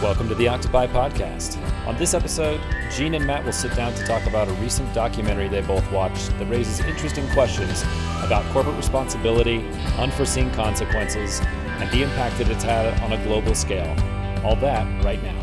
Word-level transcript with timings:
Welcome 0.00 0.28
to 0.28 0.36
the 0.36 0.48
Octopi 0.48 0.86
Podcast. 0.86 1.58
On 1.84 1.96
this 1.96 2.14
episode, 2.14 2.60
Jean 2.92 3.14
and 3.14 3.26
Matt 3.26 3.44
will 3.44 3.50
sit 3.50 3.74
down 3.74 3.92
to 3.94 4.06
talk 4.06 4.24
about 4.26 4.46
a 4.46 4.52
recent 4.52 4.94
documentary 4.94 5.48
they 5.48 5.60
both 5.60 5.90
watched 5.90 6.28
that 6.38 6.46
raises 6.46 6.78
interesting 6.78 7.28
questions 7.30 7.82
about 8.22 8.44
corporate 8.52 8.76
responsibility, 8.76 9.58
unforeseen 9.98 10.52
consequences, 10.52 11.40
and 11.40 11.90
the 11.90 12.04
impact 12.04 12.38
that 12.38 12.48
it's 12.48 12.62
had 12.62 12.96
on 13.02 13.12
a 13.12 13.24
global 13.24 13.56
scale. 13.56 13.90
All 14.44 14.54
that 14.54 15.04
right 15.04 15.20
now. 15.20 15.34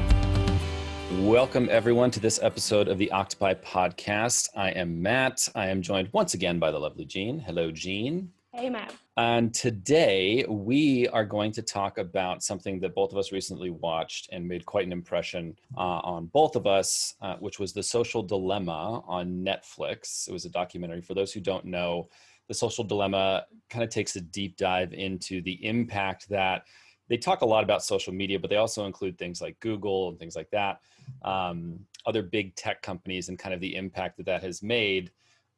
Welcome, 1.20 1.68
everyone, 1.70 2.10
to 2.12 2.22
this 2.22 2.40
episode 2.42 2.88
of 2.88 2.98
the 2.98 3.12
Octopi 3.12 3.56
Podcast. 3.56 4.48
I 4.56 4.70
am 4.70 5.02
Matt. 5.02 5.50
I 5.54 5.68
am 5.68 5.82
joined 5.82 6.08
once 6.14 6.34
again 6.34 6.60
by 6.60 6.72
the 6.72 6.80
lovely 6.80 7.04
Jean. 7.04 7.40
Hello, 7.40 7.72
Jean. 7.72 8.32
Hey, 8.54 8.70
Matt. 8.70 8.96
And 9.18 9.54
today 9.54 10.46
we 10.50 11.08
are 11.08 11.24
going 11.24 11.54
to 11.54 11.62
talk 11.62 11.98
about 11.98 12.44
something 12.44 12.82
that 12.82 12.94
both 12.94 13.14
of 13.14 13.18
us 13.18 13.32
recently 13.32 13.70
watched 13.70 14.28
and 14.34 14.46
made 14.46 14.66
quite 14.66 14.86
an 14.86 14.92
impression 14.92 15.58
uh, 15.78 16.00
on 16.04 16.26
both 16.26 16.58
of 16.58 16.68
us, 16.68 17.16
uh, 17.22 17.38
which 17.38 17.58
was 17.58 17.72
The 17.72 17.82
Social 17.82 18.22
Dilemma 18.22 19.02
on 19.08 19.42
Netflix. 19.42 20.28
It 20.28 20.34
was 20.34 20.44
a 20.44 20.50
documentary. 20.50 21.00
For 21.00 21.14
those 21.14 21.32
who 21.32 21.40
don't 21.40 21.64
know, 21.64 22.10
The 22.50 22.54
Social 22.54 22.84
Dilemma 22.84 23.46
kind 23.70 23.86
of 23.86 23.90
takes 23.90 24.18
a 24.18 24.22
deep 24.22 24.58
dive 24.58 24.92
into 24.92 25.42
the 25.42 25.66
impact 25.66 26.28
that 26.28 26.66
they 27.08 27.16
talk 27.16 27.40
a 27.40 27.46
lot 27.46 27.64
about 27.64 27.84
social 27.84 28.12
media, 28.12 28.38
but 28.38 28.50
they 28.50 28.58
also 28.58 28.86
include 28.86 29.18
things 29.18 29.42
like 29.42 29.58
Google 29.62 30.10
and 30.10 30.20
things 30.20 30.36
like 30.36 30.50
that, 30.50 30.82
um, 31.22 31.80
other 32.06 32.24
big 32.24 32.54
tech 32.56 32.82
companies, 32.82 33.30
and 33.30 33.40
kind 33.40 33.54
of 33.54 33.62
the 33.62 33.76
impact 33.78 34.18
that 34.18 34.26
that 34.26 34.44
has 34.44 34.62
made 34.62 35.12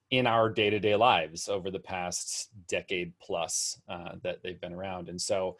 in 0.09 0.25
our 0.25 0.49
day-to-day 0.49 0.95
lives 0.95 1.49
over 1.49 1.69
the 1.69 1.79
past 1.79 2.49
decade 2.67 3.13
plus 3.21 3.79
uh, 3.89 4.11
that 4.23 4.41
they've 4.41 4.61
been 4.61 4.73
around. 4.73 5.09
And 5.09 5.21
so 5.21 5.57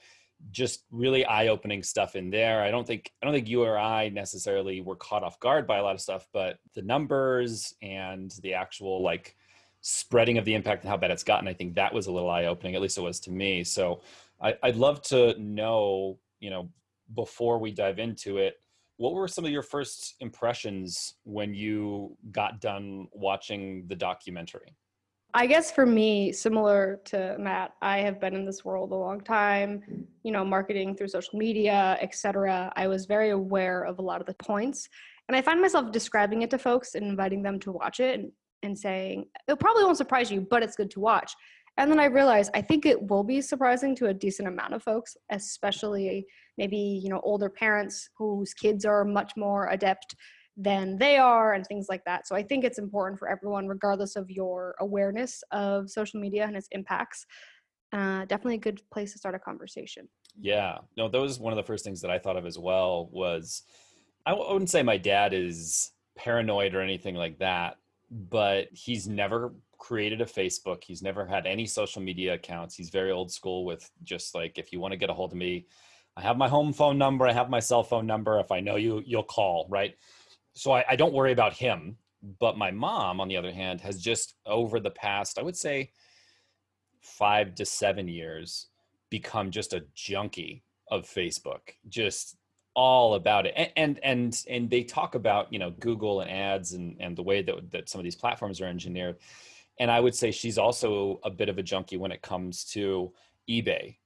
just 0.52 0.84
really 0.92 1.26
eye-opening 1.26 1.84
stuff 1.84 2.16
in 2.16 2.30
there. 2.30 2.62
I 2.62 2.72
don't 2.72 2.86
think 2.86 3.12
i 3.22 3.26
don't 3.26 3.34
think 3.34 3.48
you 3.48 3.64
or 3.64 3.78
i 3.78 4.10
necessarily 4.10 4.82
were 4.82 4.96
caught 4.96 5.24
off 5.24 5.40
guard 5.40 5.66
by 5.66 5.78
a 5.78 5.84
lot 5.84 5.96
of 5.96 6.02
stuff 6.02 6.28
but 6.32 6.60
the 6.76 6.82
numbers 6.82 7.74
and 7.82 8.32
the 8.44 8.54
actual 8.54 9.02
like 9.02 9.36
spreading 9.82 10.38
of 10.38 10.46
the 10.46 10.54
impact 10.54 10.84
and 10.84 10.90
how 10.90 10.98
bad 10.98 11.12
it's 11.12 11.24
gotten 11.24 11.48
i 11.48 11.54
think 11.54 11.76
that 11.76 11.94
was 11.94 12.08
a 12.08 12.12
little 12.12 12.30
eye-opening 12.30 12.76
at 12.76 12.82
least 12.82 12.98
it 12.98 13.02
was 13.02 13.20
to 13.22 13.32
me. 13.32 13.64
So 13.64 14.02
I, 14.42 14.56
i'd 14.64 14.76
love 14.76 15.02
to 15.04 15.40
know 15.40 16.20
you 16.40 16.50
know 16.50 16.70
before 17.16 17.58
we 17.58 17.72
dive 17.72 18.00
into 18.00 18.38
it 18.38 18.60
what 18.98 19.14
were 19.14 19.28
some 19.28 19.46
of 19.46 19.52
your 19.52 19.62
first 19.62 20.16
impressions 20.20 21.16
when 21.24 21.54
you 21.54 22.18
got 22.32 22.60
done 22.60 23.08
watching 23.12 23.86
the 23.88 23.96
documentary? 23.96 24.76
I 25.34 25.46
guess 25.46 25.72
for 25.72 25.86
me, 25.86 26.32
similar 26.32 27.00
to 27.06 27.36
Matt, 27.38 27.74
I 27.82 28.00
have 28.00 28.20
been 28.20 28.34
in 28.34 28.46
this 28.46 28.66
world 28.66 28.92
a 28.92 28.96
long 28.96 29.22
time, 29.22 30.08
you 30.24 30.32
know, 30.32 30.44
marketing 30.44 30.96
through 30.96 31.10
social 31.10 31.38
media, 31.38 31.98
etc. 32.02 32.72
I 32.76 32.88
was 32.88 33.06
very 33.06 33.30
aware 33.30 33.84
of 33.84 34.00
a 34.00 34.02
lot 34.02 34.20
of 34.20 34.26
the 34.26 34.34
points. 34.34 34.90
And 35.28 35.36
I 35.36 35.42
find 35.42 35.62
myself 35.62 35.92
describing 35.92 36.42
it 36.42 36.50
to 36.52 36.58
folks 36.58 36.96
and 36.96 37.06
inviting 37.06 37.44
them 37.44 37.60
to 37.62 37.72
watch 37.72 38.00
it 38.00 38.20
and, 38.20 38.32
and 38.64 38.78
saying, 38.78 39.26
it 39.48 39.60
probably 39.60 39.84
won't 39.84 39.98
surprise 39.98 40.32
you, 40.32 40.42
but 40.50 40.64
it's 40.64 40.76
good 40.76 40.90
to 40.92 41.00
watch. 41.02 41.34
And 41.78 41.92
then 41.92 42.00
I 42.00 42.06
realized 42.06 42.52
I 42.54 42.62
think 42.62 42.86
it 42.86 43.10
will 43.10 43.24
be 43.24 43.40
surprising 43.40 43.96
to 43.98 44.08
a 44.08 44.14
decent 44.14 44.48
amount 44.48 44.74
of 44.74 44.84
folks, 44.84 45.16
especially 45.30 46.26
maybe, 46.58 46.78
you 46.78 47.10
know, 47.10 47.22
older 47.24 47.50
parents 47.50 48.10
whose 48.18 48.54
kids 48.54 48.84
are 48.84 49.06
much 49.06 49.34
more 49.38 49.70
adept 49.70 50.16
than 50.58 50.98
they 50.98 51.18
are 51.18 51.54
and 51.54 51.66
things 51.66 51.86
like 51.88 52.04
that. 52.06 52.28
So 52.28 52.36
I 52.36 52.42
think 52.42 52.64
it's 52.64 52.80
important 52.80 53.20
for 53.20 53.30
everyone, 53.30 53.68
regardless 53.68 54.16
of 54.16 54.32
your 54.32 54.76
awareness 54.80 55.44
of 55.52 55.90
social 55.92 56.20
media 56.20 56.46
and 56.46 56.58
its 56.58 56.68
impacts. 56.72 57.28
Uh, 57.94 58.26
definitely 58.26 58.56
a 58.56 58.60
good 58.60 58.82
place 58.92 59.14
to 59.14 59.20
start 59.20 59.36
a 59.36 59.40
conversation. 59.40 60.10
Yeah, 60.40 60.80
no, 60.98 61.08
that 61.08 61.22
was 61.22 61.40
one 61.40 61.54
of 61.54 61.58
the 61.58 61.64
first 61.64 61.86
things 61.86 62.02
that 62.02 62.12
I 62.12 62.18
thought 62.18 62.38
of 62.38 62.46
as 62.46 62.58
well. 62.58 63.08
Was 63.12 63.64
I 64.26 64.34
wouldn't 64.34 64.70
say 64.70 64.84
my 64.84 64.98
dad 64.98 65.34
is 65.34 65.92
paranoid 66.16 66.74
or 66.74 66.82
anything 66.82 67.16
like 67.16 67.38
that, 67.38 67.78
but 68.12 68.68
he's 68.72 69.08
never 69.08 69.54
created 69.78 70.22
a 70.22 70.26
Facebook. 70.26 70.84
He's 70.84 71.02
never 71.02 71.26
had 71.26 71.46
any 71.46 71.66
social 71.66 72.02
media 72.02 72.34
accounts. 72.34 72.76
He's 72.76 72.90
very 72.90 73.12
old 73.12 73.32
school 73.32 73.66
with 73.66 73.90
just 74.04 74.36
like, 74.36 74.58
if 74.58 74.72
you 74.72 74.80
want 74.80 74.92
to 74.92 74.98
get 74.98 75.10
a 75.10 75.14
hold 75.14 75.32
of 75.32 75.38
me, 75.38 75.68
I 76.16 76.22
have 76.22 76.38
my 76.38 76.48
home 76.48 76.74
phone 76.74 76.98
number, 76.98 77.28
I 77.28 77.34
have 77.34 77.50
my 77.50 77.60
cell 77.60 77.84
phone 77.84 78.08
number. 78.08 78.40
If 78.40 78.52
I 78.52 78.60
know 78.60 78.76
you, 78.76 79.04
you'll 79.06 79.24
call, 79.24 79.68
right? 79.70 79.96
So 80.54 80.72
I, 80.72 80.84
I 80.90 80.96
don't 80.96 81.14
worry 81.14 81.32
about 81.32 81.54
him. 81.54 81.98
But 82.40 82.58
my 82.58 82.72
mom, 82.72 83.22
on 83.22 83.28
the 83.28 83.38
other 83.38 83.52
hand, 83.52 83.80
has 83.82 84.02
just 84.02 84.36
over 84.46 84.80
the 84.80 84.90
past, 84.90 85.38
I 85.38 85.44
would 85.44 85.56
say, 85.56 85.92
five 87.00 87.54
to 87.56 87.66
seven 87.66 88.08
years, 88.08 88.68
become 89.12 89.52
just 89.52 89.74
a 89.74 89.86
junkie 89.94 90.64
of 90.90 91.04
Facebook. 91.04 91.60
Just 91.88 92.38
all 92.78 93.16
about 93.16 93.48
it 93.48 93.56
and, 93.58 93.72
and 93.76 94.00
and 94.04 94.44
and 94.48 94.70
they 94.70 94.84
talk 94.84 95.16
about 95.16 95.52
you 95.52 95.58
know 95.58 95.72
google 95.80 96.22
and 96.22 96.30
ads 96.30 96.74
and 96.74 96.96
and 97.00 97.18
the 97.18 97.24
way 97.24 97.42
that, 97.42 97.72
that 97.72 97.90
some 97.90 98.00
of 98.00 98.04
these 98.04 98.16
platforms 98.16 98.62
are 98.62 98.66
engineered 98.66 99.18
and 99.80 99.92
I 99.92 100.00
would 100.00 100.16
say 100.16 100.32
she's 100.32 100.58
also 100.58 101.20
a 101.24 101.30
bit 101.30 101.50
of 101.50 101.58
a 101.58 101.64
junkie 101.64 101.98
when 101.98 102.12
it 102.12 102.22
comes 102.22 102.64
to 102.72 103.14
eBay 103.50 103.98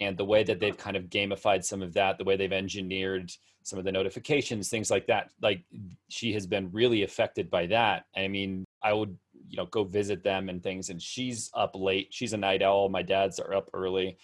and 0.00 0.16
the 0.16 0.24
way 0.24 0.42
that 0.42 0.60
they've 0.60 0.76
kind 0.76 0.96
of 0.96 1.04
gamified 1.04 1.64
some 1.64 1.82
of 1.82 1.92
that, 1.94 2.18
the 2.18 2.24
way 2.24 2.36
they've 2.36 2.52
engineered 2.52 3.32
some 3.62 3.78
of 3.78 3.84
the 3.84 3.92
notifications, 3.92 4.68
things 4.68 4.90
like 4.90 5.06
that. 5.06 5.30
Like 5.40 5.62
she 6.08 6.32
has 6.34 6.46
been 6.46 6.70
really 6.72 7.02
affected 7.02 7.50
by 7.50 7.66
that. 7.66 8.04
I 8.16 8.28
mean, 8.28 8.64
I 8.82 8.92
would, 8.92 9.16
you 9.48 9.56
know, 9.56 9.66
go 9.66 9.84
visit 9.84 10.22
them 10.22 10.48
and 10.48 10.62
things, 10.62 10.90
and 10.90 11.00
she's 11.00 11.50
up 11.54 11.72
late. 11.74 12.08
She's 12.10 12.34
a 12.34 12.36
night 12.36 12.62
owl. 12.62 12.88
My 12.88 13.02
dad's 13.02 13.38
are 13.40 13.54
up 13.54 13.70
early, 13.72 14.18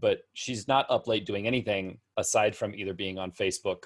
but 0.00 0.22
she's 0.32 0.66
not 0.66 0.86
up 0.90 1.06
late 1.06 1.26
doing 1.26 1.46
anything 1.46 1.98
aside 2.16 2.56
from 2.56 2.74
either 2.74 2.94
being 2.94 3.18
on 3.18 3.30
Facebook 3.30 3.84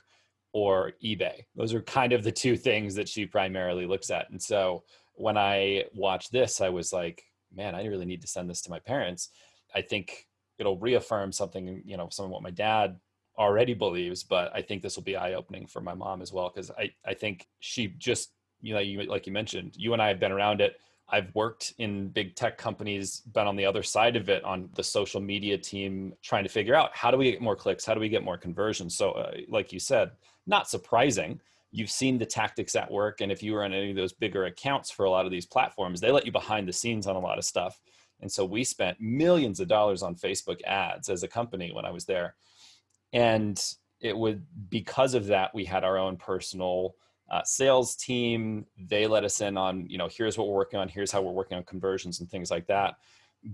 or 0.52 0.92
eBay. 1.04 1.44
Those 1.54 1.74
are 1.74 1.82
kind 1.82 2.12
of 2.14 2.24
the 2.24 2.32
two 2.32 2.56
things 2.56 2.94
that 2.94 3.08
she 3.08 3.26
primarily 3.26 3.84
looks 3.84 4.10
at. 4.10 4.30
And 4.30 4.40
so 4.40 4.84
when 5.16 5.36
I 5.36 5.84
watched 5.94 6.32
this, 6.32 6.60
I 6.60 6.68
was 6.68 6.92
like, 6.92 7.24
man, 7.54 7.74
I 7.74 7.86
really 7.86 8.04
need 8.04 8.20
to 8.22 8.28
send 8.28 8.48
this 8.48 8.60
to 8.62 8.70
my 8.70 8.78
parents. 8.78 9.30
I 9.74 9.82
think 9.82 10.26
it'll 10.58 10.78
reaffirm 10.78 11.32
something, 11.32 11.82
you 11.84 11.96
know, 11.96 12.08
some 12.10 12.26
of 12.26 12.30
what 12.30 12.42
my 12.42 12.50
dad 12.50 12.98
already 13.38 13.74
believes, 13.74 14.22
but 14.22 14.50
I 14.54 14.62
think 14.62 14.82
this 14.82 14.96
will 14.96 15.02
be 15.02 15.16
eye 15.16 15.34
opening 15.34 15.66
for 15.66 15.80
my 15.80 15.94
mom 15.94 16.22
as 16.22 16.32
well. 16.32 16.48
Cause 16.48 16.70
I, 16.78 16.90
I 17.04 17.14
think 17.14 17.46
she 17.60 17.88
just, 17.98 18.30
you 18.60 18.72
know, 18.72 18.80
you, 18.80 19.02
like 19.02 19.26
you 19.26 19.32
mentioned, 19.32 19.72
you 19.76 19.92
and 19.92 20.00
I 20.00 20.08
have 20.08 20.20
been 20.20 20.32
around 20.32 20.60
it. 20.60 20.76
I've 21.08 21.32
worked 21.34 21.74
in 21.78 22.08
big 22.08 22.34
tech 22.34 22.58
companies, 22.58 23.20
been 23.20 23.46
on 23.46 23.54
the 23.54 23.66
other 23.66 23.82
side 23.82 24.16
of 24.16 24.28
it 24.28 24.42
on 24.44 24.70
the 24.74 24.82
social 24.82 25.20
media 25.20 25.56
team, 25.56 26.14
trying 26.22 26.42
to 26.42 26.50
figure 26.50 26.74
out 26.74 26.90
how 26.94 27.10
do 27.10 27.16
we 27.16 27.30
get 27.30 27.40
more 27.40 27.54
clicks? 27.54 27.84
How 27.84 27.94
do 27.94 28.00
we 28.00 28.08
get 28.08 28.24
more 28.24 28.36
conversions? 28.36 28.96
So, 28.96 29.12
uh, 29.12 29.32
like 29.48 29.72
you 29.72 29.78
said, 29.78 30.10
not 30.46 30.68
surprising 30.68 31.40
you've 31.76 31.90
seen 31.90 32.16
the 32.16 32.24
tactics 32.24 32.74
at 32.74 32.90
work 32.90 33.20
and 33.20 33.30
if 33.30 33.42
you 33.42 33.52
were 33.52 33.62
on 33.62 33.74
any 33.74 33.90
of 33.90 33.96
those 33.96 34.14
bigger 34.14 34.46
accounts 34.46 34.90
for 34.90 35.04
a 35.04 35.10
lot 35.10 35.26
of 35.26 35.30
these 35.30 35.44
platforms 35.44 36.00
they 36.00 36.10
let 36.10 36.24
you 36.24 36.32
behind 36.32 36.66
the 36.66 36.72
scenes 36.72 37.06
on 37.06 37.16
a 37.16 37.20
lot 37.20 37.38
of 37.38 37.44
stuff. 37.44 37.78
And 38.20 38.32
so 38.32 38.46
we 38.46 38.64
spent 38.64 38.98
millions 38.98 39.60
of 39.60 39.68
dollars 39.68 40.02
on 40.02 40.16
facebook 40.16 40.62
ads 40.64 41.10
as 41.10 41.22
a 41.22 41.28
company 41.28 41.70
when 41.72 41.84
i 41.84 41.90
was 41.90 42.06
there. 42.06 42.34
And 43.12 43.62
it 44.00 44.16
would 44.16 44.44
because 44.70 45.14
of 45.14 45.26
that 45.26 45.54
we 45.54 45.64
had 45.64 45.84
our 45.84 45.98
own 45.98 46.16
personal 46.16 46.94
uh, 47.30 47.42
sales 47.44 47.96
team. 47.96 48.64
They 48.78 49.06
let 49.06 49.24
us 49.24 49.40
in 49.40 49.58
on 49.58 49.86
you 49.88 49.98
know 49.98 50.08
here's 50.08 50.38
what 50.38 50.48
we're 50.48 50.54
working 50.54 50.80
on 50.80 50.88
here's 50.88 51.12
how 51.12 51.20
we're 51.20 51.32
working 51.32 51.58
on 51.58 51.64
conversions 51.64 52.20
and 52.20 52.30
things 52.30 52.50
like 52.50 52.66
that. 52.68 52.94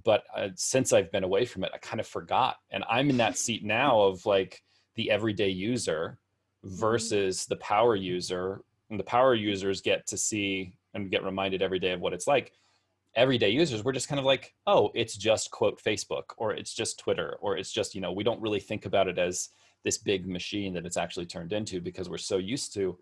But 0.04 0.22
uh, 0.34 0.50
since 0.54 0.92
i've 0.92 1.10
been 1.10 1.24
away 1.24 1.44
from 1.44 1.64
it 1.64 1.72
i 1.74 1.78
kind 1.78 1.98
of 1.98 2.06
forgot. 2.06 2.56
And 2.70 2.84
i'm 2.88 3.10
in 3.10 3.16
that 3.16 3.36
seat 3.36 3.64
now 3.64 4.00
of 4.02 4.24
like 4.26 4.62
the 4.94 5.10
everyday 5.10 5.48
user. 5.48 6.18
Mm-hmm. 6.64 6.76
versus 6.76 7.44
the 7.46 7.56
power 7.56 7.96
user 7.96 8.62
and 8.88 9.00
the 9.00 9.04
power 9.04 9.34
users 9.34 9.80
get 9.80 10.06
to 10.06 10.16
see 10.16 10.74
and 10.94 11.10
get 11.10 11.24
reminded 11.24 11.60
every 11.60 11.80
day 11.80 11.90
of 11.90 12.00
what 12.00 12.12
it's 12.12 12.28
like. 12.28 12.52
Everyday 13.16 13.50
users 13.50 13.82
we're 13.82 13.90
just 13.90 14.08
kind 14.08 14.20
of 14.20 14.24
like 14.24 14.54
oh 14.66 14.90
it's 14.94 15.16
just 15.16 15.50
quote 15.50 15.82
facebook 15.82 16.22
or 16.38 16.54
it's 16.54 16.72
just 16.72 16.98
twitter 16.98 17.36
or 17.40 17.58
it's 17.58 17.70
just 17.70 17.94
you 17.94 18.00
know 18.00 18.12
we 18.12 18.24
don't 18.24 18.40
really 18.40 18.60
think 18.60 18.86
about 18.86 19.06
it 19.06 19.18
as 19.18 19.50
this 19.84 19.98
big 19.98 20.26
machine 20.26 20.72
that 20.72 20.86
it's 20.86 20.96
actually 20.96 21.26
turned 21.26 21.52
into 21.52 21.78
because 21.80 22.08
we're 22.08 22.16
so 22.16 22.38
used 22.38 22.72
to 22.72 22.96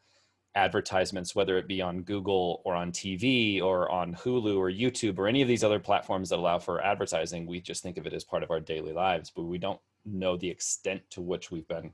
advertisements 0.57 1.37
whether 1.37 1.59
it 1.59 1.69
be 1.69 1.81
on 1.81 2.03
google 2.03 2.61
or 2.65 2.75
on 2.75 2.91
tv 2.91 3.63
or 3.63 3.89
on 3.89 4.13
hulu 4.15 4.57
or 4.57 4.69
youtube 4.69 5.17
or 5.17 5.29
any 5.29 5.43
of 5.43 5.49
these 5.49 5.63
other 5.63 5.79
platforms 5.79 6.31
that 6.31 6.41
allow 6.41 6.59
for 6.59 6.83
advertising 6.83 7.47
we 7.47 7.61
just 7.61 7.81
think 7.81 7.97
of 7.97 8.05
it 8.05 8.13
as 8.13 8.25
part 8.25 8.43
of 8.43 8.51
our 8.51 8.59
daily 8.59 8.93
lives 8.93 9.31
but 9.31 9.45
we 9.45 9.59
don't 9.59 9.79
know 10.05 10.37
the 10.37 10.51
extent 10.51 11.01
to 11.09 11.21
which 11.21 11.53
we've 11.53 11.69
been 11.69 11.93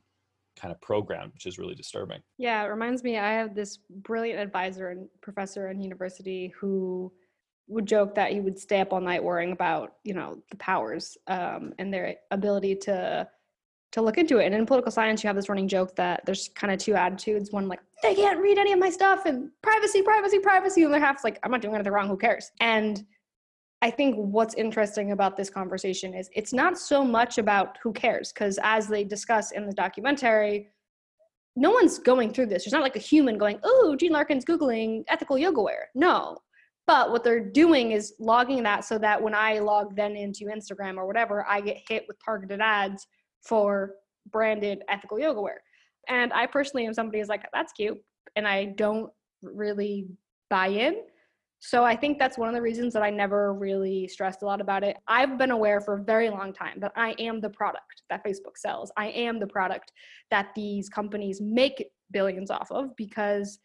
kind 0.60 0.72
of 0.72 0.80
programmed, 0.80 1.32
which 1.32 1.46
is 1.46 1.58
really 1.58 1.74
disturbing. 1.74 2.20
Yeah, 2.38 2.62
it 2.64 2.68
reminds 2.68 3.02
me, 3.02 3.18
I 3.18 3.32
have 3.32 3.54
this 3.54 3.78
brilliant 3.88 4.40
advisor 4.40 4.88
and 4.88 5.08
professor 5.20 5.70
in 5.70 5.80
university 5.80 6.52
who 6.58 7.12
would 7.68 7.86
joke 7.86 8.14
that 8.14 8.32
he 8.32 8.40
would 8.40 8.58
stay 8.58 8.80
up 8.80 8.92
all 8.92 9.00
night 9.00 9.22
worrying 9.22 9.52
about, 9.52 9.94
you 10.04 10.14
know, 10.14 10.42
the 10.50 10.56
powers 10.56 11.16
um, 11.26 11.72
and 11.78 11.92
their 11.92 12.16
ability 12.30 12.76
to 12.76 13.28
to 13.92 14.02
look 14.02 14.18
into 14.18 14.38
it. 14.38 14.46
And 14.46 14.54
in 14.54 14.66
political 14.66 14.92
science, 14.92 15.22
you 15.22 15.28
have 15.28 15.36
this 15.36 15.48
running 15.48 15.68
joke 15.68 15.96
that 15.96 16.20
there's 16.26 16.50
kind 16.54 16.72
of 16.72 16.78
two 16.78 16.94
attitudes. 16.94 17.50
One 17.50 17.66
like 17.68 17.80
they 18.02 18.14
can't 18.14 18.40
read 18.40 18.58
any 18.58 18.72
of 18.72 18.78
my 18.78 18.90
stuff 18.90 19.24
and 19.26 19.50
privacy, 19.62 20.02
privacy, 20.02 20.38
privacy, 20.38 20.82
and 20.84 20.92
the 20.92 21.00
half's 21.00 21.24
like 21.24 21.38
I'm 21.42 21.50
not 21.50 21.62
doing 21.62 21.74
anything 21.74 21.92
wrong. 21.92 22.08
Who 22.08 22.16
cares? 22.16 22.50
And 22.60 23.04
I 23.82 23.90
think 23.90 24.16
what's 24.16 24.54
interesting 24.54 25.12
about 25.12 25.36
this 25.36 25.50
conversation 25.50 26.14
is 26.14 26.30
it's 26.34 26.52
not 26.52 26.78
so 26.78 27.04
much 27.04 27.38
about 27.38 27.76
who 27.82 27.92
cares, 27.92 28.32
because 28.32 28.58
as 28.62 28.88
they 28.88 29.04
discuss 29.04 29.52
in 29.52 29.66
the 29.66 29.72
documentary, 29.72 30.70
no 31.56 31.70
one's 31.70 31.98
going 31.98 32.32
through 32.32 32.46
this. 32.46 32.64
There's 32.64 32.72
not 32.72 32.82
like 32.82 32.96
a 32.96 33.00
human 33.00 33.38
going, 33.38 33.58
oh, 33.64 33.96
Jean 33.98 34.12
Larkin's 34.12 34.44
Googling 34.44 35.04
ethical 35.08 35.38
yoga 35.38 35.62
wear. 35.62 35.88
No. 35.94 36.38
But 36.86 37.10
what 37.10 37.24
they're 37.24 37.50
doing 37.50 37.92
is 37.92 38.14
logging 38.18 38.62
that 38.62 38.84
so 38.84 38.98
that 38.98 39.20
when 39.20 39.34
I 39.34 39.58
log 39.58 39.96
then 39.96 40.16
into 40.16 40.44
Instagram 40.44 40.96
or 40.96 41.06
whatever, 41.06 41.44
I 41.48 41.60
get 41.60 41.78
hit 41.88 42.04
with 42.08 42.16
targeted 42.24 42.60
ads 42.60 43.06
for 43.42 43.94
branded 44.30 44.82
ethical 44.88 45.18
yoga 45.18 45.40
wear. 45.40 45.62
And 46.08 46.32
I 46.32 46.46
personally 46.46 46.86
am 46.86 46.94
somebody 46.94 47.18
who's 47.18 47.28
like, 47.28 47.44
that's 47.52 47.72
cute. 47.72 47.98
And 48.36 48.46
I 48.46 48.66
don't 48.66 49.10
really 49.42 50.06
buy 50.50 50.68
in. 50.68 51.02
So 51.58 51.84
I 51.84 51.96
think 51.96 52.18
that's 52.18 52.38
one 52.38 52.48
of 52.48 52.54
the 52.54 52.62
reasons 52.62 52.92
that 52.92 53.02
I 53.02 53.10
never 53.10 53.54
really 53.54 54.08
stressed 54.08 54.42
a 54.42 54.46
lot 54.46 54.60
about 54.60 54.84
it. 54.84 54.98
I've 55.08 55.38
been 55.38 55.50
aware 55.50 55.80
for 55.80 55.94
a 55.94 56.02
very 56.02 56.28
long 56.28 56.52
time 56.52 56.78
that 56.80 56.92
I 56.96 57.14
am 57.18 57.40
the 57.40 57.50
product 57.50 58.02
that 58.10 58.24
Facebook 58.24 58.56
sells. 58.56 58.92
I 58.96 59.08
am 59.08 59.40
the 59.40 59.46
product 59.46 59.92
that 60.30 60.48
these 60.54 60.88
companies 60.88 61.40
make 61.40 61.86
billions 62.10 62.50
off 62.50 62.70
of 62.70 62.94
because 62.96 63.58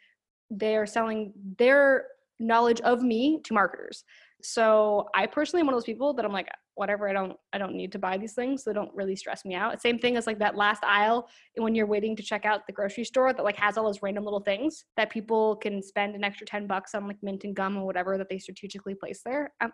they 0.50 0.76
are 0.76 0.86
selling 0.86 1.34
their 1.58 2.06
knowledge 2.42 2.82
of 2.82 3.02
me 3.02 3.40
to 3.46 3.54
marketers. 3.54 4.04
So 4.44 5.08
I 5.14 5.28
personally 5.28 5.62
am 5.62 5.68
one 5.68 5.76
of 5.76 5.78
those 5.78 5.86
people 5.86 6.14
that 6.14 6.26
I'm 6.26 6.32
like, 6.32 6.50
whatever, 6.76 7.08
I 7.08 7.14
don't 7.14 7.38
I 7.54 7.58
don't 7.58 7.76
need 7.76 7.92
to 7.92 8.00
buy 8.00 8.18
these 8.18 8.34
things. 8.34 8.64
So 8.64 8.70
they 8.70 8.74
don't 8.74 8.94
really 8.94 9.16
stress 9.16 9.46
me 9.46 9.56
out. 9.56 9.82
Same 9.82 10.00
thing 10.00 10.18
as 10.18 10.26
like 10.26 10.40
that 10.40 10.56
last 10.56 10.84
aisle 10.84 11.30
when 11.56 11.76
you're 11.76 11.86
waiting 11.86 12.16
to 12.16 12.24
check 12.24 12.46
out 12.46 12.66
the 12.66 12.74
grocery 12.74 13.04
store 13.04 13.34
that 13.34 13.44
like 13.44 13.58
has 13.58 13.78
all 13.78 13.86
those 13.86 14.02
random 14.02 14.24
little 14.24 14.40
things 14.40 14.86
that 14.98 15.12
people 15.12 15.58
can 15.58 15.82
spend 15.82 16.16
an 16.16 16.24
extra 16.24 16.46
10 16.46 16.68
bucks 16.68 16.96
on 16.96 17.08
like 17.08 17.18
mint 17.22 17.44
and 17.44 17.56
gum 17.56 17.78
or 17.78 17.86
whatever 17.86 18.18
that 18.18 18.30
they 18.30 18.40
strategically 18.40 18.96
place 18.96 19.22
there. 19.24 19.54
Um, 19.62 19.72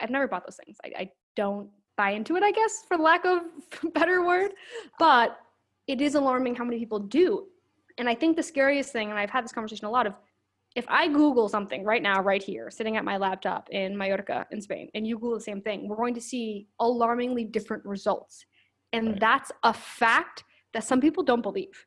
i 0.00 0.04
have 0.04 0.10
never 0.10 0.26
bought 0.26 0.44
those 0.46 0.58
things. 0.64 0.76
I, 0.84 1.02
I 1.02 1.10
don't 1.36 1.68
buy 1.96 2.10
into 2.12 2.36
it, 2.36 2.42
I 2.42 2.50
guess, 2.50 2.84
for 2.88 2.96
lack 2.96 3.24
of 3.26 3.42
better 3.94 4.24
word. 4.24 4.52
But 4.98 5.38
it 5.86 6.00
is 6.00 6.14
alarming 6.14 6.54
how 6.54 6.64
many 6.64 6.78
people 6.78 6.98
do. 6.98 7.46
And 7.98 8.08
I 8.08 8.14
think 8.14 8.36
the 8.36 8.42
scariest 8.42 8.92
thing, 8.92 9.10
and 9.10 9.18
I've 9.18 9.30
had 9.30 9.44
this 9.44 9.52
conversation 9.52 9.86
a 9.86 9.90
lot 9.90 10.06
of 10.06 10.14
if 10.76 10.84
I 10.88 11.08
Google 11.08 11.48
something 11.48 11.84
right 11.84 12.02
now, 12.02 12.22
right 12.22 12.42
here, 12.42 12.70
sitting 12.70 12.96
at 12.96 13.04
my 13.04 13.16
laptop 13.16 13.68
in 13.70 13.96
Mallorca 13.96 14.46
in 14.50 14.60
Spain, 14.60 14.88
and 14.94 15.06
you 15.06 15.16
Google 15.16 15.34
the 15.34 15.40
same 15.40 15.60
thing, 15.60 15.88
we're 15.88 15.96
going 15.96 16.14
to 16.14 16.20
see 16.20 16.68
alarmingly 16.78 17.44
different 17.44 17.84
results. 17.84 18.44
And 18.92 19.08
right. 19.08 19.20
that's 19.20 19.52
a 19.64 19.72
fact 19.72 20.44
that 20.72 20.84
some 20.84 21.00
people 21.00 21.22
don't 21.22 21.42
believe. 21.42 21.86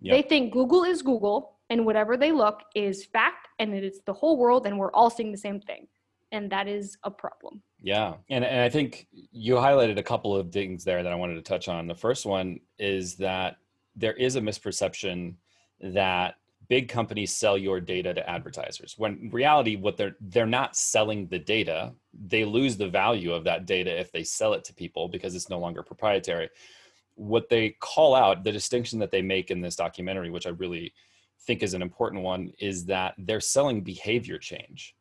Yep. 0.00 0.14
They 0.14 0.28
think 0.28 0.52
Google 0.52 0.84
is 0.84 1.02
Google 1.02 1.58
and 1.70 1.86
whatever 1.86 2.16
they 2.16 2.32
look 2.32 2.62
is 2.74 3.04
fact 3.04 3.48
and 3.58 3.74
it 3.74 3.84
is 3.84 4.00
the 4.06 4.12
whole 4.12 4.36
world 4.36 4.66
and 4.66 4.78
we're 4.78 4.92
all 4.92 5.10
seeing 5.10 5.30
the 5.30 5.38
same 5.38 5.60
thing. 5.60 5.86
And 6.32 6.50
that 6.52 6.68
is 6.68 6.96
a 7.04 7.10
problem. 7.10 7.62
Yeah. 7.82 8.14
And, 8.28 8.44
and 8.44 8.60
I 8.60 8.68
think 8.68 9.08
you 9.12 9.54
highlighted 9.54 9.98
a 9.98 10.02
couple 10.02 10.34
of 10.36 10.52
things 10.52 10.84
there 10.84 11.02
that 11.02 11.12
I 11.12 11.16
wanted 11.16 11.34
to 11.34 11.42
touch 11.42 11.68
on. 11.68 11.86
The 11.86 11.94
first 11.94 12.24
one 12.24 12.60
is 12.78 13.16
that 13.16 13.56
there 13.96 14.14
is 14.14 14.36
a 14.36 14.40
misperception 14.40 15.34
that 15.80 16.34
big 16.70 16.88
companies 16.88 17.34
sell 17.34 17.58
your 17.58 17.80
data 17.80 18.14
to 18.14 18.30
advertisers. 18.30 18.94
When 18.96 19.28
reality 19.32 19.74
what 19.74 19.96
they're 19.96 20.16
they're 20.20 20.46
not 20.46 20.76
selling 20.76 21.26
the 21.26 21.38
data. 21.38 21.92
They 22.14 22.44
lose 22.44 22.76
the 22.76 22.88
value 22.88 23.34
of 23.34 23.44
that 23.44 23.66
data 23.66 23.90
if 23.98 24.12
they 24.12 24.22
sell 24.22 24.54
it 24.54 24.64
to 24.64 24.72
people 24.72 25.08
because 25.08 25.34
it's 25.34 25.50
no 25.50 25.58
longer 25.58 25.82
proprietary. 25.82 26.48
What 27.16 27.48
they 27.48 27.70
call 27.80 28.14
out 28.14 28.44
the 28.44 28.52
distinction 28.52 29.00
that 29.00 29.10
they 29.10 29.20
make 29.20 29.50
in 29.50 29.60
this 29.60 29.76
documentary 29.76 30.30
which 30.30 30.46
i 30.46 30.50
really 30.50 30.94
think 31.42 31.62
is 31.62 31.74
an 31.74 31.82
important 31.82 32.22
one 32.22 32.52
is 32.60 32.84
that 32.86 33.14
they're 33.18 33.40
selling 33.40 33.80
behavior 33.82 34.38
change. 34.38 34.94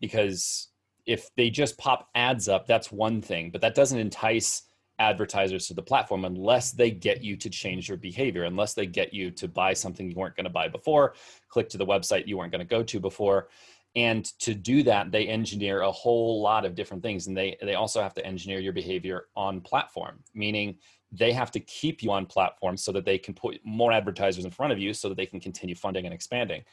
Because 0.00 0.68
if 1.04 1.28
they 1.36 1.50
just 1.50 1.76
pop 1.76 2.08
ads 2.14 2.48
up 2.48 2.66
that's 2.66 2.90
one 2.90 3.20
thing 3.20 3.50
but 3.50 3.60
that 3.60 3.74
doesn't 3.74 3.98
entice 3.98 4.62
advertisers 4.98 5.66
to 5.66 5.74
the 5.74 5.82
platform 5.82 6.24
unless 6.24 6.72
they 6.72 6.90
get 6.90 7.22
you 7.22 7.36
to 7.36 7.50
change 7.50 7.88
your 7.88 7.98
behavior, 7.98 8.44
unless 8.44 8.74
they 8.74 8.86
get 8.86 9.12
you 9.12 9.30
to 9.32 9.48
buy 9.48 9.72
something 9.72 10.08
you 10.08 10.16
weren't 10.16 10.36
going 10.36 10.44
to 10.44 10.50
buy 10.50 10.68
before, 10.68 11.14
click 11.48 11.68
to 11.68 11.78
the 11.78 11.86
website 11.86 12.26
you 12.26 12.38
weren't 12.38 12.52
going 12.52 12.60
to 12.60 12.64
go 12.64 12.82
to 12.82 13.00
before. 13.00 13.48
And 13.96 14.24
to 14.40 14.54
do 14.54 14.82
that, 14.84 15.12
they 15.12 15.26
engineer 15.26 15.82
a 15.82 15.92
whole 15.92 16.42
lot 16.42 16.64
of 16.64 16.74
different 16.74 17.02
things. 17.02 17.26
And 17.26 17.36
they, 17.36 17.56
they 17.62 17.74
also 17.74 18.02
have 18.02 18.14
to 18.14 18.26
engineer 18.26 18.58
your 18.58 18.72
behavior 18.72 19.26
on 19.36 19.60
platform, 19.60 20.20
meaning 20.34 20.76
they 21.12 21.32
have 21.32 21.52
to 21.52 21.60
keep 21.60 22.02
you 22.02 22.10
on 22.10 22.26
platform 22.26 22.76
so 22.76 22.90
that 22.92 23.04
they 23.04 23.18
can 23.18 23.34
put 23.34 23.60
more 23.64 23.92
advertisers 23.92 24.44
in 24.44 24.50
front 24.50 24.72
of 24.72 24.80
you 24.80 24.92
so 24.92 25.08
that 25.08 25.16
they 25.16 25.26
can 25.26 25.38
continue 25.38 25.74
funding 25.74 26.06
and 26.06 26.14
expanding. 26.14 26.64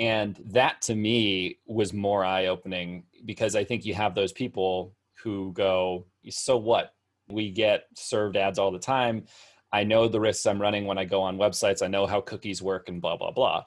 And 0.00 0.40
that 0.46 0.80
to 0.82 0.94
me 0.94 1.58
was 1.66 1.92
more 1.92 2.24
eye 2.24 2.46
opening 2.46 3.04
because 3.26 3.54
I 3.54 3.62
think 3.64 3.84
you 3.84 3.94
have 3.94 4.14
those 4.14 4.32
people 4.32 4.96
who 5.22 5.52
go, 5.52 6.06
so 6.30 6.56
what? 6.56 6.94
We 7.30 7.50
get 7.50 7.86
served 7.94 8.36
ads 8.36 8.58
all 8.58 8.70
the 8.70 8.78
time. 8.78 9.24
I 9.72 9.84
know 9.84 10.08
the 10.08 10.20
risks 10.20 10.46
I'm 10.46 10.60
running 10.60 10.84
when 10.84 10.98
I 10.98 11.04
go 11.04 11.22
on 11.22 11.38
websites. 11.38 11.82
I 11.82 11.88
know 11.88 12.06
how 12.06 12.20
cookies 12.20 12.60
work 12.62 12.88
and 12.88 13.00
blah, 13.00 13.16
blah, 13.16 13.30
blah. 13.30 13.64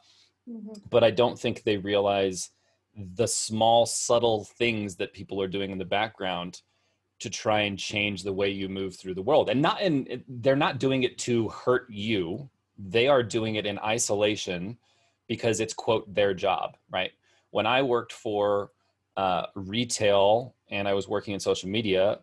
Mm-hmm. 0.50 0.74
But 0.90 1.04
I 1.04 1.12
don't 1.12 1.40
think 1.40 1.64
they 1.64 1.78
realize 1.78 2.50
the 2.96 3.28
small, 3.28 3.86
subtle 3.86 4.44
things 4.44 4.98
that 4.98 5.14
people 5.14 5.42
are 5.42 5.48
doing 5.48 5.72
in 5.72 5.78
the 5.78 5.86
background 5.86 6.62
to 7.20 7.30
try 7.30 7.62
and 7.62 7.80
change 7.80 8.24
the 8.24 8.34
way 8.34 8.50
you 8.50 8.68
move 8.68 8.96
through 8.98 9.14
the 9.14 9.22
world. 9.22 9.50
And 9.50 9.62
not 9.62 9.82
in, 9.82 10.24
they're 10.28 10.56
not 10.56 10.80
doing 10.80 11.04
it 11.04 11.18
to 11.20 11.48
hurt 11.50 11.90
you. 11.90 12.50
They 12.78 13.08
are 13.08 13.24
doing 13.24 13.56
it 13.56 13.66
in 13.66 13.80
isolation 13.80 14.78
because 15.28 15.62
it's, 15.62 15.74
quote, 15.74 16.14
their 16.14 16.34
job, 16.34 16.76
right? 16.92 17.12
When 17.52 17.66
I 17.66 17.82
worked 17.82 18.12
for 18.12 18.72
uh, 19.16 19.46
retail 19.56 20.56
and 20.70 20.88
I 20.88 20.94
was 20.94 21.08
working 21.08 21.34
in 21.34 21.40
social 21.40 21.70
media, 21.70 22.20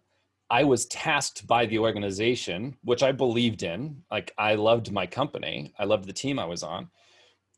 I 0.51 0.65
was 0.65 0.87
tasked 0.87 1.47
by 1.47 1.67
the 1.67 1.79
organization, 1.79 2.77
which 2.83 3.05
I 3.05 3.13
believed 3.13 3.63
in. 3.63 4.03
Like 4.11 4.35
I 4.37 4.57
loved 4.57 4.91
my 4.91 5.07
company, 5.07 5.73
I 5.79 5.85
loved 5.85 6.07
the 6.07 6.13
team 6.13 6.39
I 6.39 6.45
was 6.45 6.63
on. 6.63 6.91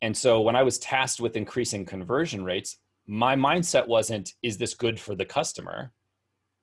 And 0.03 0.15
so 0.15 0.41
when 0.41 0.55
I 0.55 0.63
was 0.63 0.79
tasked 0.79 1.19
with 1.19 1.35
increasing 1.35 1.85
conversion 1.85 2.43
rates, 2.43 2.77
my 3.07 3.35
mindset 3.35 3.87
wasn't, 3.87 4.33
is 4.43 4.57
this 4.57 4.73
good 4.73 4.99
for 4.99 5.15
the 5.15 5.25
customer? 5.25 5.91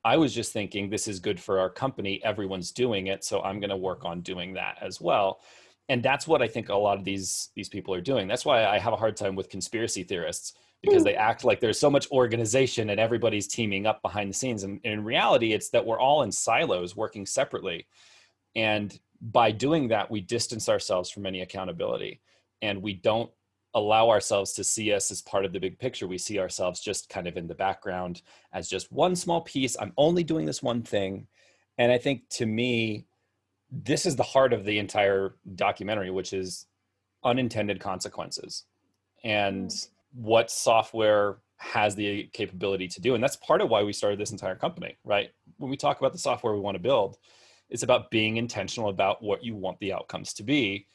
I 0.05 0.17
was 0.17 0.35
just 0.35 0.53
thinking, 0.53 0.88
this 0.88 1.09
is 1.09 1.21
good 1.21 1.41
for 1.41 1.59
our 1.59 1.69
company. 1.69 2.23
Everyone's 2.25 2.71
doing 2.73 3.09
it. 3.09 3.25
So 3.25 3.43
I'm 3.43 3.61
going 3.61 3.71
to 3.71 3.76
work 3.76 4.05
on 4.05 4.21
doing 4.21 4.55
that 4.55 4.79
as 4.81 5.00
well. 5.00 5.41
And 5.88 6.03
that's 6.03 6.29
what 6.29 6.43
I 6.43 6.49
think 6.49 6.69
a 6.69 6.75
lot 6.75 6.99
of 6.99 7.05
these, 7.05 7.49
these 7.56 7.69
people 7.69 7.93
are 7.94 8.00
doing. 8.00 8.29
That's 8.29 8.44
why 8.44 8.65
I 8.67 8.79
have 8.79 8.93
a 8.93 8.97
hard 8.97 9.17
time 9.17 9.35
with 9.35 9.49
conspiracy 9.49 10.05
theorists 10.05 10.55
because 10.82 11.05
they 11.05 11.15
act 11.15 11.44
like 11.44 11.61
there's 11.61 11.79
so 11.79 11.91
much 11.91 12.11
organization 12.11 12.91
and 12.91 12.99
everybody's 12.99 13.47
teaming 13.47 13.87
up 13.87 14.00
behind 14.03 14.31
the 14.31 14.35
scenes. 14.35 14.62
And, 14.62 14.81
in 14.85 15.05
reality, 15.05 15.53
it's 15.53 15.69
that 15.71 15.85
we're 15.85 16.00
all 16.00 16.23
in 16.23 16.32
silos 16.32 16.97
working 16.97 17.27
separately. 17.27 17.87
And 18.56 18.99
by 19.21 19.50
doing 19.50 19.88
that, 19.88 20.11
we 20.11 20.21
distance 20.21 20.69
ourselves 20.69 21.11
from 21.11 21.27
any 21.27 21.43
accountability 21.43 22.21
and 22.62 22.81
we 22.83 22.95
don't 22.95 23.31
allow 23.75 24.09
ourselves 24.09 24.52
to 24.54 24.64
see 24.64 24.93
us 24.93 25.11
as 25.11 25.23
part 25.23 25.45
of 25.45 25.52
the 25.52 25.61
big 25.61 25.78
picture. 25.78 26.09
We 26.09 26.19
see 26.19 26.38
ourselves 26.38 26.81
just 26.81 27.09
kind 27.09 27.28
of 27.28 27.37
in 27.37 27.47
the 27.47 27.54
background 27.54 28.23
as 28.52 28.69
just 28.69 28.90
one 28.90 29.14
small 29.14 29.43
piece. 29.43 29.76
I'm 29.78 29.93
only 29.97 30.25
doing 30.25 30.47
this 30.47 30.62
one 30.62 30.83
thing. 30.83 31.26
And 31.78 31.93
I 31.93 31.99
think 31.99 32.28
to 32.31 32.47
me, 32.47 33.07
this 33.71 34.07
is 34.07 34.16
the 34.16 34.23
heart 34.25 34.52
of 34.52 34.64
the 34.64 34.78
entire 34.78 35.37
documentary, 35.54 36.11
which 36.11 36.33
is 36.33 36.66
unintended 37.23 37.81
consequences. 37.81 38.64
And 39.23 39.69
mm 39.69 39.88
what 40.12 40.50
software 40.50 41.38
has 41.59 41.95
the 41.95 42.25
capability 42.33 42.88
to 42.88 43.00
do. 43.00 43.14
And 43.14 43.23
that's 43.23 43.37
part 43.37 43.61
of 43.61 43.69
why 43.69 43.83
we 43.83 43.93
started 43.93 44.19
this 44.19 44.33
entire 44.33 44.55
company, 44.55 44.97
right? 45.05 45.31
When 45.59 45.71
we 45.71 45.76
talk 45.76 46.00
about 46.00 46.12
the 46.12 46.19
software 46.19 46.55
we 46.55 46.61
want 46.61 46.75
to 46.75 46.83
build, 46.83 47.19
it's 47.69 47.83
about 47.83 48.11
being 48.11 48.38
intentional 48.38 48.88
about 48.88 49.23
what 49.23 49.45
you 49.45 49.55
want 49.55 49.79
the 49.79 49.93
outcomes 49.93 50.33
to 50.35 50.43
be. 50.43 50.87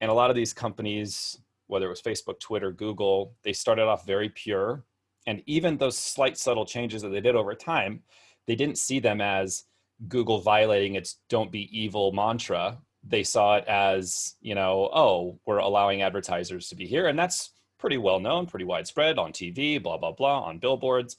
And 0.00 0.10
a 0.10 0.14
lot 0.14 0.30
of 0.30 0.36
these 0.36 0.52
companies, 0.52 1.38
whether 1.66 1.86
it 1.86 1.90
was 1.90 2.02
Facebook, 2.02 2.40
Twitter, 2.40 2.72
Google, 2.72 3.34
they 3.42 3.52
started 3.52 3.84
off 3.84 4.06
very 4.06 4.30
pure. 4.30 4.84
And 5.26 5.42
even 5.46 5.76
those 5.76 5.96
slight 5.96 6.36
subtle 6.36 6.66
changes 6.66 7.02
that 7.02 7.10
they 7.10 7.20
did 7.20 7.36
over 7.36 7.54
time, 7.54 8.02
they 8.46 8.56
didn't 8.56 8.78
see 8.78 9.00
them 9.00 9.20
as 9.20 9.64
Google 10.08 10.40
violating 10.40 10.96
its 10.96 11.20
don't 11.28 11.52
be 11.52 11.68
evil 11.78 12.12
mantra. 12.12 12.78
They 13.06 13.22
saw 13.22 13.56
it 13.56 13.64
as, 13.66 14.34
you 14.40 14.54
know, 14.54 14.90
oh, 14.92 15.38
we're 15.46 15.58
allowing 15.58 16.02
advertisers 16.02 16.68
to 16.68 16.76
be 16.76 16.86
here. 16.86 17.06
And 17.08 17.18
that's 17.18 17.50
pretty 17.84 17.98
well 17.98 18.18
known, 18.18 18.46
pretty 18.46 18.64
widespread 18.64 19.18
on 19.18 19.30
TV, 19.30 19.82
blah, 19.82 19.98
blah, 19.98 20.10
blah, 20.10 20.40
on 20.40 20.56
billboards. 20.58 21.18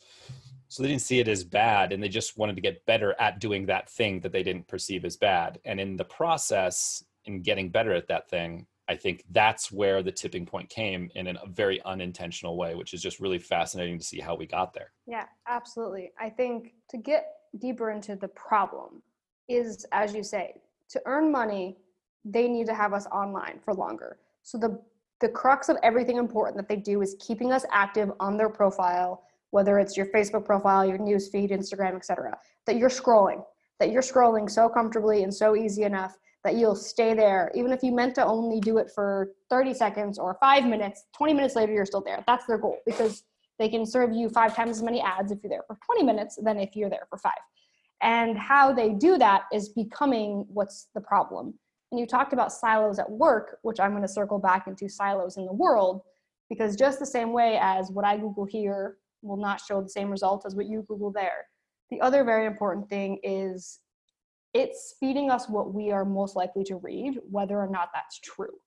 So 0.67 0.81
they 0.81 0.89
didn't 0.89 1.03
see 1.03 1.19
it 1.19 1.27
as 1.27 1.43
bad 1.43 1.93
and 1.93 2.01
they 2.01 2.09
just 2.09 2.39
wanted 2.39 2.55
to 2.55 2.61
get 2.63 2.83
better 2.87 3.13
at 3.19 3.37
doing 3.39 3.67
that 3.67 3.87
thing 3.87 4.19
that 4.21 4.31
they 4.31 4.41
didn't 4.41 4.67
perceive 4.67 5.05
as 5.05 5.15
bad. 5.15 5.59
And 5.63 5.79
in 5.79 5.95
the 5.95 6.05
process, 6.05 7.03
in 7.25 7.43
getting 7.43 7.69
better 7.69 7.93
at 7.93 8.07
that 8.07 8.27
thing, 8.31 8.65
I 8.87 8.95
think 8.95 9.25
that's 9.29 9.71
where 9.71 10.01
the 10.01 10.11
tipping 10.11 10.43
point 10.47 10.67
came 10.69 11.11
in 11.13 11.27
a 11.27 11.37
very 11.45 11.79
unintentional 11.83 12.57
way, 12.57 12.73
which 12.73 12.95
is 12.95 13.01
just 13.03 13.19
really 13.19 13.37
fascinating 13.37 13.99
to 13.99 14.03
see 14.03 14.19
how 14.19 14.33
we 14.33 14.47
got 14.47 14.73
there. 14.73 14.91
Yeah, 15.05 15.25
absolutely. 15.47 16.13
I 16.19 16.31
think 16.31 16.73
to 16.89 16.97
get 16.97 17.27
deeper 17.59 17.91
into 17.91 18.15
the 18.15 18.29
problem 18.29 19.03
is, 19.47 19.85
as 19.91 20.15
you 20.15 20.23
say, 20.23 20.55
to 20.89 21.01
earn 21.05 21.31
money, 21.31 21.77
they 22.25 22.47
need 22.47 22.65
to 22.65 22.73
have 22.73 22.91
us 22.91 23.05
online 23.11 23.59
for 23.63 23.75
longer. 23.75 24.17
So 24.41 24.57
the 24.57 24.81
the 25.21 25.29
crux 25.29 25.69
of 25.69 25.77
everything 25.83 26.17
important 26.17 26.57
that 26.57 26.67
they 26.67 26.75
do 26.75 27.01
is 27.01 27.15
keeping 27.19 27.51
us 27.51 27.65
active 27.71 28.11
on 28.19 28.37
their 28.37 28.49
profile, 28.49 29.23
whether 29.51 29.79
it's 29.79 29.95
your 29.95 30.07
Facebook 30.07 30.45
profile, 30.45 30.85
your 30.85 30.97
news 30.97 31.29
feed, 31.29 31.51
Instagram, 31.51 31.95
etc. 31.95 32.37
That 32.65 32.75
you're 32.75 32.89
scrolling, 32.89 33.43
that 33.79 33.91
you're 33.91 34.01
scrolling 34.01 34.49
so 34.49 34.67
comfortably 34.67 35.23
and 35.23 35.33
so 35.33 35.55
easy 35.55 35.83
enough 35.83 36.17
that 36.43 36.55
you'll 36.55 36.75
stay 36.75 37.15
there, 37.15 37.51
even 37.55 37.71
if 37.71 37.81
you 37.81 37.91
meant 37.91 38.13
to 38.15 38.23
only 38.23 38.59
do 38.59 38.77
it 38.77 38.91
for 38.93 39.31
30 39.49 39.73
seconds 39.73 40.19
or 40.19 40.37
five 40.39 40.65
minutes, 40.65 41.05
20 41.17 41.33
minutes 41.33 41.55
later, 41.55 41.73
you're 41.73 41.87
still 41.87 42.01
there. 42.01 42.23
That's 42.27 42.45
their 42.45 42.59
goal 42.59 42.77
because 42.85 43.23
they 43.57 43.67
can 43.67 43.83
serve 43.83 44.13
you 44.13 44.29
five 44.29 44.55
times 44.55 44.77
as 44.77 44.83
many 44.83 45.01
ads 45.01 45.31
if 45.31 45.39
you're 45.41 45.49
there 45.49 45.63
for 45.65 45.77
20 45.83 46.03
minutes 46.03 46.37
than 46.41 46.59
if 46.59 46.75
you're 46.75 46.89
there 46.89 47.07
for 47.09 47.17
five. 47.17 47.33
And 48.01 48.37
how 48.37 48.71
they 48.71 48.89
do 48.89 49.17
that 49.17 49.43
is 49.51 49.69
becoming 49.69 50.45
what's 50.47 50.89
the 50.93 51.01
problem. 51.01 51.55
And 51.95 51.99
you 52.01 52.05
talked 52.05 52.33
about 52.33 52.51
silos 52.51 52.99
at 52.99 53.09
work, 53.09 53.59
which 53.61 53.79
I'm 53.79 53.91
going 53.91 54.01
to 54.01 54.07
circle 54.09 54.37
back 54.37 54.67
into 54.67 54.89
silos 54.89 55.37
in 55.37 55.45
the 55.45 55.53
world, 55.53 56.01
because 56.49 56.75
just 56.75 56.99
the 56.99 57.05
same 57.05 57.31
way 57.31 57.57
as 57.61 57.89
what 57.89 58.03
I 58.03 58.17
Google 58.17 58.43
here 58.43 58.97
will 59.21 59.37
not 59.37 59.61
show 59.61 59.81
the 59.81 59.87
same 59.87 60.11
result 60.11 60.45
as 60.45 60.55
what 60.55 60.65
you 60.65 60.83
Google 60.89 61.09
there. 61.09 61.47
The 61.91 62.01
other 62.01 62.25
very 62.25 62.47
important 62.47 62.89
thing 62.89 63.17
is 63.23 63.79
it's 64.53 64.95
feeding 64.99 65.31
us 65.31 65.47
what 65.47 65.73
we 65.73 65.89
are 65.93 66.03
most 66.03 66.35
likely 66.35 66.65
to 66.65 66.75
read, 66.75 67.17
whether 67.31 67.57
or 67.57 67.69
not 67.69 67.91
that's 67.93 68.19
true, 68.19 68.57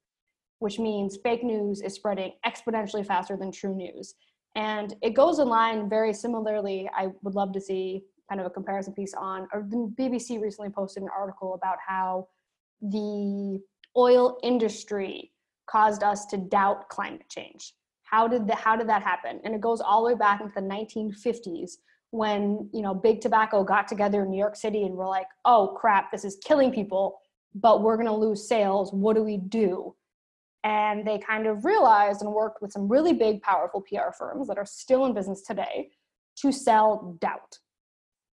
which 0.60 0.78
means 0.78 1.18
fake 1.22 1.44
news 1.44 1.82
is 1.82 1.92
spreading 1.92 2.32
exponentially 2.46 3.04
faster 3.04 3.36
than 3.36 3.52
true 3.52 3.74
news. 3.74 4.14
And 4.54 4.96
it 5.02 5.12
goes 5.12 5.38
in 5.38 5.48
line 5.50 5.90
very 5.90 6.14
similarly. 6.14 6.88
I 6.96 7.08
would 7.20 7.34
love 7.34 7.52
to 7.52 7.60
see 7.60 8.04
kind 8.30 8.40
of 8.40 8.46
a 8.46 8.50
comparison 8.50 8.94
piece 8.94 9.12
on, 9.12 9.48
or 9.52 9.66
the 9.68 9.92
BBC 9.98 10.40
recently 10.40 10.70
posted 10.70 11.02
an 11.02 11.10
article 11.14 11.52
about 11.52 11.76
how 11.86 12.26
the 12.80 13.60
oil 13.96 14.38
industry 14.42 15.32
caused 15.68 16.02
us 16.02 16.26
to 16.26 16.36
doubt 16.36 16.88
climate 16.88 17.28
change. 17.28 17.74
How 18.04 18.26
did 18.26 18.46
the, 18.46 18.54
how 18.54 18.76
did 18.76 18.88
that 18.88 19.02
happen? 19.02 19.40
And 19.44 19.54
it 19.54 19.60
goes 19.60 19.80
all 19.80 20.02
the 20.02 20.12
way 20.12 20.18
back 20.18 20.40
into 20.40 20.54
the 20.54 20.60
1950s 20.62 21.72
when 22.10 22.68
you 22.72 22.80
know 22.80 22.94
big 22.94 23.20
tobacco 23.20 23.62
got 23.62 23.86
together 23.86 24.22
in 24.22 24.30
New 24.30 24.38
York 24.38 24.56
City 24.56 24.84
and 24.84 24.94
were 24.94 25.06
like, 25.06 25.26
"Oh 25.44 25.76
crap, 25.78 26.10
this 26.10 26.24
is 26.24 26.38
killing 26.44 26.72
people, 26.72 27.18
but 27.54 27.82
we're 27.82 27.96
to 28.06 28.12
lose 28.12 28.48
sales. 28.48 28.92
What 28.92 29.14
do 29.14 29.22
we 29.22 29.36
do?" 29.36 29.94
And 30.64 31.06
they 31.06 31.18
kind 31.18 31.46
of 31.46 31.64
realized 31.64 32.22
and 32.22 32.32
worked 32.32 32.62
with 32.62 32.72
some 32.72 32.88
really 32.88 33.12
big, 33.12 33.42
powerful 33.42 33.82
PR 33.82 34.12
firms 34.18 34.48
that 34.48 34.58
are 34.58 34.66
still 34.66 35.04
in 35.06 35.14
business 35.14 35.42
today 35.42 35.90
to 36.40 36.50
sell 36.50 37.16
doubt. 37.20 37.58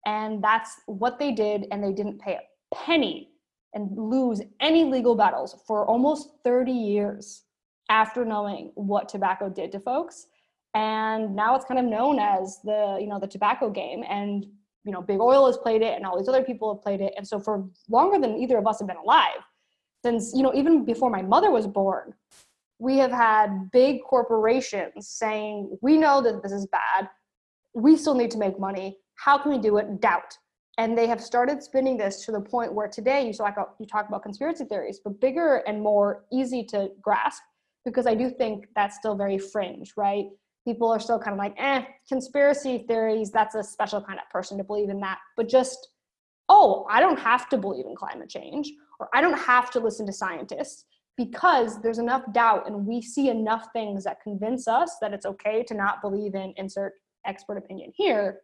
And 0.07 0.43
that's 0.43 0.81
what 0.87 1.19
they 1.19 1.33
did, 1.33 1.67
and 1.71 1.85
they 1.85 1.93
didn't 1.93 2.21
pay 2.21 2.39
a 2.39 2.75
penny 2.75 3.31
and 3.75 3.91
lose 3.97 4.41
any 4.61 4.85
legal 4.85 5.15
battles 5.15 5.57
for 5.67 5.87
almost 5.87 6.31
30 6.45 6.73
years 6.73 7.45
after 7.91 8.25
knowing 8.25 8.73
what 8.75 9.09
tobacco 9.09 9.49
did 9.49 9.73
to 9.73 9.81
folks. 9.81 10.27
And 10.75 11.35
now 11.35 11.55
it's 11.55 11.65
kind 11.65 11.81
of 11.81 11.87
known 11.87 12.19
as 12.19 12.61
the 12.63 12.99
you 13.01 13.07
know 13.07 13.19
the 13.19 13.27
tobacco 13.27 13.71
game 13.71 14.05
and 14.09 14.47
you 14.85 14.93
know 14.93 15.03
big 15.03 15.21
oil 15.21 15.47
has 15.47 15.57
played 15.57 15.83
it 15.83 15.97
and 15.97 16.05
all 16.05 16.19
these 16.19 16.29
other 16.29 16.45
people 16.45 16.75
have 16.75 16.83
played 16.83 17.01
it. 17.01 17.15
And 17.17 17.27
so 17.27 17.41
for 17.41 17.65
longer 17.89 18.19
than 18.19 18.37
either 18.37 18.59
of 18.59 18.67
us 18.67 18.79
have 18.79 18.89
been 18.89 18.97
alive 18.97 19.43
since 20.05 20.33
you 20.35 20.43
know 20.43 20.55
even 20.55 20.85
before 20.85 21.11
my 21.11 21.23
mother 21.23 21.51
was 21.51 21.67
born 21.67 22.15
we 22.79 22.97
have 22.99 23.11
had 23.11 23.71
big 23.73 24.03
corporations 24.05 25.09
saying 25.09 25.77
we 25.83 25.99
know 25.99 26.23
that 26.23 26.43
this 26.43 26.53
is 26.53 26.67
bad. 26.67 27.09
We 27.75 27.97
still 27.97 28.15
need 28.15 28.31
to 28.33 28.39
make 28.39 28.59
money. 28.59 28.99
How 29.17 29.39
can 29.39 29.51
we 29.51 29.59
do 29.59 29.79
it 29.79 30.01
doubt 30.01 30.37
and 30.79 30.97
they 30.97 31.09
have 31.09 31.21
started 31.21 31.63
spinning 31.63 31.97
this 31.99 32.25
to 32.25 32.33
the 32.33 32.41
point 32.41 32.73
where 32.73 32.89
today 32.89 33.27
you 33.27 33.33
talk 33.33 33.53
about 33.53 33.75
you 33.79 33.87
talk 33.87 34.09
about 34.09 34.23
conspiracy 34.23 34.65
theories 34.65 35.01
but 35.05 35.21
bigger 35.21 35.57
and 35.67 35.83
more 35.83 36.25
easy 36.33 36.65
to 36.65 36.91
grasp 37.03 37.43
because 37.85 38.07
i 38.07 38.15
do 38.15 38.31
think 38.31 38.67
that's 38.75 38.97
still 38.97 39.15
very 39.15 39.39
fringe 39.39 39.93
right? 39.97 40.27
People 40.65 40.91
are 40.93 41.01
still 41.01 41.19
kind 41.19 41.33
of 41.33 41.39
like 41.39 41.55
eh 41.59 41.83
conspiracy 42.09 42.85
theories 42.87 43.31
that's 43.31 43.55
a 43.55 43.63
special 43.63 44.03
kind 44.03 44.19
of 44.19 44.29
person 44.31 44.59
to 44.59 44.65
believe 44.65 44.91
in 44.91 45.01
that 45.01 45.19
but 45.37 45.49
just 45.49 45.89
oh 46.49 46.87
i 46.91 47.01
don't 47.01 47.19
have 47.19 47.49
to 47.49 47.57
believe 47.57 47.87
in 47.87 47.97
climate 47.97 48.29
change 48.29 48.71
or 49.01 49.09
i 49.15 49.21
don't 49.21 49.39
have 49.39 49.71
to 49.71 49.81
listen 49.81 50.05
to 50.07 50.13
scientists 50.13 50.85
because 51.17 51.81
there's 51.81 51.99
enough 51.99 52.23
doubt 52.33 52.67
and 52.67 52.87
we 52.87 53.01
see 53.01 53.31
enough 53.31 53.69
things 53.73 54.05
that 54.05 54.21
convince 54.23 54.69
us 54.69 54.97
that 55.01 55.15
it's 55.15 55.27
okay 55.27 55.63
to 55.63 55.75
not 55.75 56.03
believe 56.03 56.35
in 56.35 56.53
insert 56.59 56.93
expert 57.25 57.57
opinion 57.57 57.91
here 57.97 58.41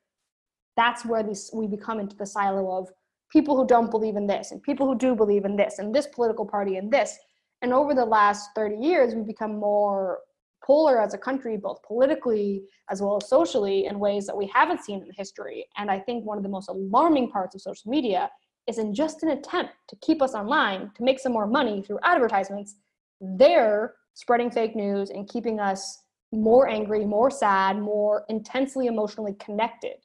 that's 0.76 1.04
where 1.04 1.24
we 1.52 1.66
become 1.66 2.00
into 2.00 2.16
the 2.16 2.26
silo 2.26 2.78
of 2.78 2.88
people 3.30 3.56
who 3.56 3.66
don't 3.66 3.90
believe 3.90 4.16
in 4.16 4.26
this 4.26 4.52
and 4.52 4.62
people 4.62 4.86
who 4.86 4.96
do 4.96 5.14
believe 5.14 5.44
in 5.44 5.56
this 5.56 5.78
and 5.78 5.94
this 5.94 6.06
political 6.06 6.46
party 6.46 6.76
and 6.76 6.92
this. 6.92 7.18
And 7.62 7.72
over 7.72 7.94
the 7.94 8.04
last 8.04 8.50
30 8.54 8.76
years 8.76 9.14
we've 9.14 9.26
become 9.26 9.58
more 9.58 10.20
polar 10.64 11.00
as 11.00 11.14
a 11.14 11.18
country 11.18 11.56
both 11.56 11.82
politically 11.82 12.62
as 12.90 13.02
well 13.02 13.18
as 13.20 13.28
socially 13.28 13.86
in 13.86 13.98
ways 13.98 14.26
that 14.26 14.36
we 14.36 14.50
haven't 14.54 14.84
seen 14.84 15.02
in 15.02 15.10
history. 15.16 15.66
And 15.76 15.90
i 15.90 15.98
think 15.98 16.24
one 16.24 16.38
of 16.38 16.42
the 16.42 16.48
most 16.48 16.68
alarming 16.68 17.30
parts 17.30 17.54
of 17.54 17.60
social 17.60 17.90
media 17.90 18.30
is 18.66 18.78
in 18.78 18.94
just 18.94 19.22
an 19.22 19.30
attempt 19.30 19.72
to 19.88 19.96
keep 19.96 20.22
us 20.22 20.34
online 20.34 20.90
to 20.94 21.02
make 21.02 21.20
some 21.20 21.32
more 21.32 21.46
money 21.46 21.82
through 21.82 21.98
advertisements 22.02 22.76
they're 23.20 23.94
spreading 24.14 24.50
fake 24.50 24.74
news 24.74 25.10
and 25.10 25.28
keeping 25.28 25.60
us 25.60 26.02
more 26.32 26.68
angry 26.68 27.04
more 27.04 27.30
sad 27.30 27.78
more 27.78 28.24
intensely 28.28 28.86
emotionally 28.86 29.34
connected 29.34 29.96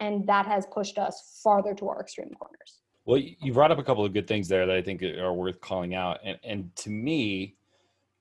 and 0.00 0.26
that 0.26 0.46
has 0.46 0.66
pushed 0.66 0.98
us 0.98 1.40
farther 1.42 1.74
to 1.74 1.88
our 1.88 2.00
extreme 2.00 2.30
corners. 2.30 2.80
Well, 3.04 3.18
you 3.18 3.52
brought 3.52 3.70
up 3.70 3.78
a 3.78 3.82
couple 3.82 4.04
of 4.04 4.12
good 4.12 4.26
things 4.26 4.48
there 4.48 4.66
that 4.66 4.76
I 4.76 4.82
think 4.82 5.02
are 5.02 5.32
worth 5.32 5.60
calling 5.60 5.94
out. 5.94 6.18
And, 6.24 6.38
and 6.44 6.76
to 6.76 6.90
me, 6.90 7.56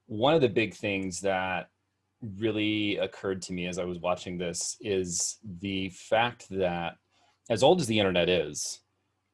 one 0.08 0.34
of 0.34 0.42
the 0.42 0.50
big 0.50 0.74
things 0.74 1.22
that 1.22 1.70
really 2.38 2.98
occurred 2.98 3.42
to 3.44 3.54
me 3.54 3.68
as 3.68 3.78
I 3.78 3.86
was 3.86 4.00
watching 4.00 4.38
this 4.38 4.78
is 4.82 5.38
the 5.60 5.90
fact 5.90 6.50
that, 6.50 6.98
as 7.50 7.64
old 7.64 7.82
as 7.82 7.88
the 7.88 7.98
internet 7.98 8.30
is, 8.30 8.82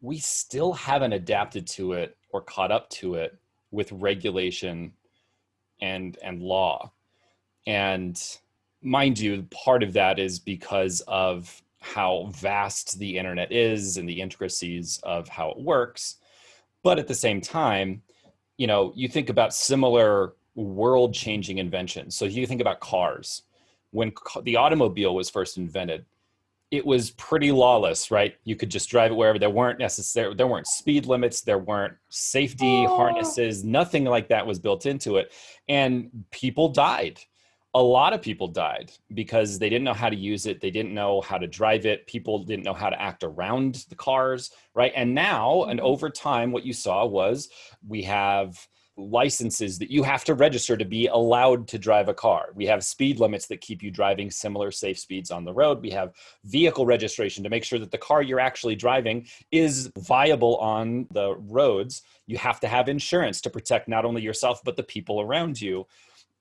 we 0.02 0.20
still 0.20 0.74
haven't 0.74 1.14
adapted 1.14 1.68
to 1.68 1.94
it 1.94 2.18
or 2.32 2.42
caught 2.42 2.72
up 2.72 2.90
to 2.90 3.16
it 3.16 3.38
with 3.72 3.92
regulation 3.92 4.94
and 5.82 6.18
and 6.24 6.42
law. 6.42 6.92
And 7.68 8.22
mind 8.82 9.20
you, 9.20 9.44
part 9.52 9.84
of 9.84 9.94
that 9.94 10.20
is 10.20 10.40
because 10.40 11.02
of 11.08 11.62
how 11.86 12.32
vast 12.32 12.98
the 12.98 13.18
internet 13.18 13.52
is 13.52 13.98
and 13.98 14.10
the 14.10 14.20
intricacies 14.20 15.00
of 15.04 15.28
how 15.28 15.52
it 15.52 15.60
works. 15.60 16.16
But 16.84 16.98
at 16.98 17.08
the 17.08 17.14
same 17.14 17.42
time, 17.42 18.02
you 18.58 18.66
know, 18.66 18.92
you 18.96 19.08
think 19.08 19.30
about 19.30 19.54
similar 19.54 20.34
world 20.56 21.14
changing 21.14 21.60
inventions. 21.60 22.16
So 22.16 22.26
you 22.26 22.48
think 22.48 22.62
about 22.62 22.80
cars. 22.80 23.44
When 23.92 24.14
the 24.44 24.56
automobile 24.56 25.14
was 25.14 25.30
first 25.30 25.58
invented, 25.58 26.06
it 26.72 26.86
was 26.86 27.12
pretty 27.12 27.52
lawless, 27.52 28.10
right? 28.10 28.36
You 28.44 28.56
could 28.56 28.70
just 28.70 28.90
drive 28.90 29.12
it 29.12 29.16
wherever. 29.16 29.38
There 29.38 29.50
weren't 29.50 29.80
necessary, 29.80 30.34
there 30.34 30.48
weren't 30.48 30.68
speed 30.68 31.06
limits, 31.06 31.42
there 31.42 31.60
weren't 31.60 31.94
safety 32.10 32.86
oh. 32.88 32.98
harnesses, 32.98 33.64
nothing 33.64 34.06
like 34.06 34.28
that 34.30 34.48
was 34.48 34.58
built 34.58 34.88
into 34.88 35.18
it, 35.18 35.32
and 35.70 36.10
people 36.32 36.70
died 36.70 37.20
a 37.76 37.82
lot 37.82 38.14
of 38.14 38.22
people 38.22 38.48
died 38.48 38.90
because 39.14 39.60
they 39.60 39.70
didn't 39.70 39.84
know 39.84 39.94
how 39.94 40.10
to 40.10 40.16
use 40.16 40.46
it 40.46 40.62
they 40.62 40.72
didn't 40.72 40.94
know 40.94 41.22
how 41.22 41.38
to 41.38 41.46
drive 41.46 41.86
it 41.86 42.08
people 42.08 42.44
didn't 42.44 42.64
know 42.64 42.74
how 42.74 42.90
to 42.90 43.00
act 43.00 43.24
around 43.24 43.86
the 43.90 43.96
cars 43.96 44.52
right 44.74 44.94
and 44.96 45.14
now 45.14 45.66
and 45.66 45.80
mm-hmm. 45.80 45.88
over 45.88 46.10
time 46.10 46.52
what 46.52 46.66
you 46.66 46.74
saw 46.74 47.06
was 47.06 47.50
we 47.86 48.02
have 48.02 48.68
licenses 48.98 49.78
that 49.78 49.92
you 49.92 50.04
have 50.04 50.24
to 50.24 50.34
register 50.34 50.78
to 50.78 50.86
be 50.86 51.08
allowed 51.08 51.68
to 51.68 51.78
drive 51.78 52.08
a 52.08 52.14
car. 52.14 52.52
We 52.56 52.66
have 52.68 52.84
speed 52.84 53.20
limits 53.20 53.46
that 53.48 53.60
keep 53.60 53.84
you 53.84 53.92
driving 53.92 54.32
similar 54.32 54.72
safe 54.72 54.98
speeds 54.98 55.32
on 55.32 55.44
the 55.44 55.54
road. 55.54 55.82
We 55.82 55.90
have 55.92 56.14
vehicle 56.46 56.86
registration 56.86 57.44
to 57.44 57.50
make 57.50 57.66
sure 57.66 57.80
that 57.80 57.92
the 57.92 57.98
car 57.98 58.22
you're 58.22 58.40
actually 58.40 58.76
driving 58.76 59.28
is 59.52 59.92
viable 60.00 60.56
on 60.58 61.08
the 61.12 61.36
roads. 61.36 62.04
You 62.26 62.38
have 62.38 62.62
to 62.62 62.68
have 62.68 62.88
insurance 62.88 63.42
to 63.42 63.50
protect 63.50 63.90
not 63.90 64.06
only 64.06 64.22
yourself, 64.22 64.62
but 64.64 64.78
the 64.78 64.84
people 64.84 65.20
around 65.20 65.60
you 65.60 65.86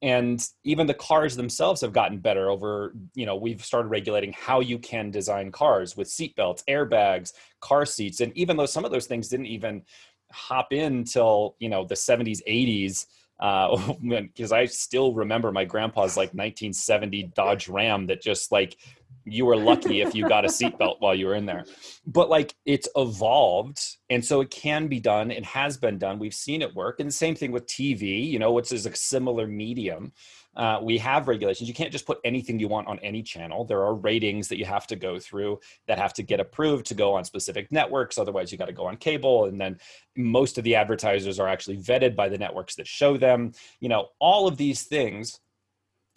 and 0.05 0.47
even 0.65 0.87
the 0.87 0.93
cars 0.93 1.35
themselves 1.35 1.81
have 1.81 1.95
gotten 1.95 2.19
better 2.19 2.51
over 2.51 2.95
you 3.15 3.25
know 3.25 3.35
we've 3.35 3.65
started 3.65 3.89
regulating 3.89 4.35
how 4.35 4.61
you 4.61 4.79
can 4.79 5.11
design 5.11 5.51
cars 5.51 5.97
with 5.97 6.07
seatbelts 6.09 6.63
airbags 6.69 7.33
car 7.61 7.87
seats 7.87 8.21
and 8.21 8.37
even 8.37 8.57
though 8.57 8.67
some 8.67 8.85
of 8.85 8.91
those 8.91 9.07
things 9.07 9.29
didn't 9.29 9.47
even 9.47 9.83
hop 10.31 10.73
in 10.73 11.05
till 11.05 11.57
you 11.59 11.71
know 11.71 11.85
the 11.85 11.95
70s 11.95 12.41
80s 12.47 13.07
because 13.41 14.53
I 14.53 14.67
still 14.67 15.13
remember 15.13 15.51
my 15.51 15.65
grandpa's 15.65 16.17
like 16.17 16.29
1970 16.35 17.33
Dodge 17.35 17.69
Ram 17.69 18.07
that 18.07 18.23
just 18.23 18.53
like 18.53 18.77
you 19.25 19.47
were 19.47 19.57
lucky 19.57 20.01
if 20.01 20.15
you 20.15 20.29
got 20.29 20.45
a 20.45 20.49
seatbelt 20.59 20.97
while 21.01 21.15
you 21.15 21.27
were 21.27 21.35
in 21.35 21.47
there. 21.47 21.65
But 22.07 22.31
like 22.31 22.55
it's 22.65 22.89
evolved, 22.97 23.81
and 24.11 24.25
so 24.25 24.41
it 24.41 24.51
can 24.51 24.89
be 24.89 25.01
done. 25.01 25.31
It 25.31 25.45
has 25.45 25.77
been 25.77 25.99
done. 25.99 26.19
We've 26.19 26.35
seen 26.35 26.63
it 26.63 26.75
work, 26.75 27.01
and 27.01 27.09
the 27.09 27.13
same 27.13 27.35
thing 27.35 27.53
with 27.53 27.67
TV. 27.67 28.29
You 28.29 28.39
know, 28.39 28.53
which 28.53 28.73
is 28.73 28.87
a 28.87 28.95
similar 28.95 29.47
medium. 29.47 30.13
Uh, 30.57 30.79
we 30.83 30.99
have 30.99 31.27
regulations. 31.27 31.69
You 31.69 31.75
can't 31.75 31.91
just 31.91 32.07
put 32.07 32.21
anything 32.25 32.59
you 32.59 32.69
want 32.69 32.87
on 32.87 32.99
any 33.01 33.23
channel. 33.23 33.65
There 33.65 33.83
are 33.83 33.95
ratings 33.95 34.49
that 34.49 34.59
you 34.59 34.65
have 34.65 34.87
to 34.89 34.97
go 34.97 35.19
through 35.19 35.61
that 35.87 35.99
have 35.99 36.15
to 36.15 36.23
get 36.23 36.41
approved 36.41 36.87
to 36.87 36.95
go 36.95 37.15
on 37.15 37.25
specific 37.25 37.73
networks. 37.73 38.19
Otherwise, 38.19 38.53
you 38.53 38.59
got 38.59 38.67
to 38.67 38.73
go 38.73 38.87
on 38.87 38.97
cable. 38.97 39.47
And 39.47 39.61
then 39.61 39.79
most 40.17 40.57
of 40.57 40.65
the 40.65 40.77
advertisers 40.77 41.41
are 41.41 41.49
actually 41.49 41.79
vetted 41.79 42.15
by 42.15 42.29
the 42.29 42.39
networks 42.39 42.77
that 42.77 42.87
show 42.87 43.17
them. 43.17 43.53
You 43.81 43.89
know, 43.89 44.11
all 44.21 44.47
of 44.47 44.57
these 44.57 44.85
things 44.85 45.41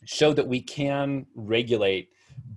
show 0.05 0.33
that 0.33 0.47
we 0.47 0.61
can 0.61 1.25
regulate 1.35 2.09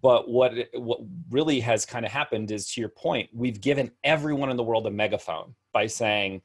but 0.02 0.28
what 0.28 0.52
what 0.74 1.00
really 1.30 1.60
has 1.60 1.84
kind 1.84 2.04
of 2.04 2.12
happened 2.12 2.50
is 2.50 2.72
to 2.72 2.80
your 2.80 2.90
point 2.90 3.28
we've 3.32 3.60
given 3.60 3.90
everyone 4.04 4.50
in 4.50 4.56
the 4.56 4.62
world 4.62 4.86
a 4.86 4.90
megaphone 4.90 5.54
by 5.72 5.86
saying 5.86 6.42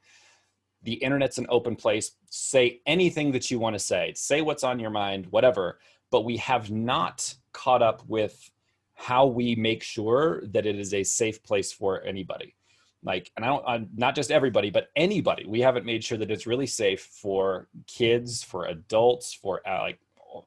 the 0.86 0.94
internet's 0.94 1.38
an 1.38 1.46
open 1.48 1.76
place. 1.76 2.12
Say 2.30 2.80
anything 2.86 3.32
that 3.32 3.50
you 3.50 3.58
want 3.58 3.74
to 3.74 3.78
say. 3.78 4.12
Say 4.14 4.40
what's 4.40 4.64
on 4.64 4.78
your 4.78 4.90
mind 4.90 5.26
whatever. 5.26 5.80
But 6.10 6.24
we 6.24 6.36
have 6.38 6.70
not 6.70 7.34
caught 7.52 7.82
up 7.82 8.06
with 8.06 8.50
how 8.94 9.26
we 9.26 9.56
make 9.56 9.82
sure 9.82 10.42
that 10.46 10.64
it 10.64 10.78
is 10.78 10.94
a 10.94 11.02
safe 11.02 11.42
place 11.42 11.72
for 11.72 12.02
anybody. 12.04 12.54
Like 13.02 13.30
and 13.36 13.44
i 13.44 13.48
don't 13.48 13.64
I'm, 13.66 13.88
not 13.94 14.14
just 14.14 14.30
everybody 14.30 14.70
but 14.70 14.88
anybody. 14.96 15.44
We 15.46 15.60
haven't 15.60 15.84
made 15.84 16.04
sure 16.04 16.18
that 16.18 16.30
it's 16.30 16.46
really 16.46 16.66
safe 16.66 17.02
for 17.02 17.68
kids 17.86 18.42
for 18.42 18.66
adults 18.66 19.34
for 19.34 19.66
uh, 19.68 19.82
like 19.82 19.98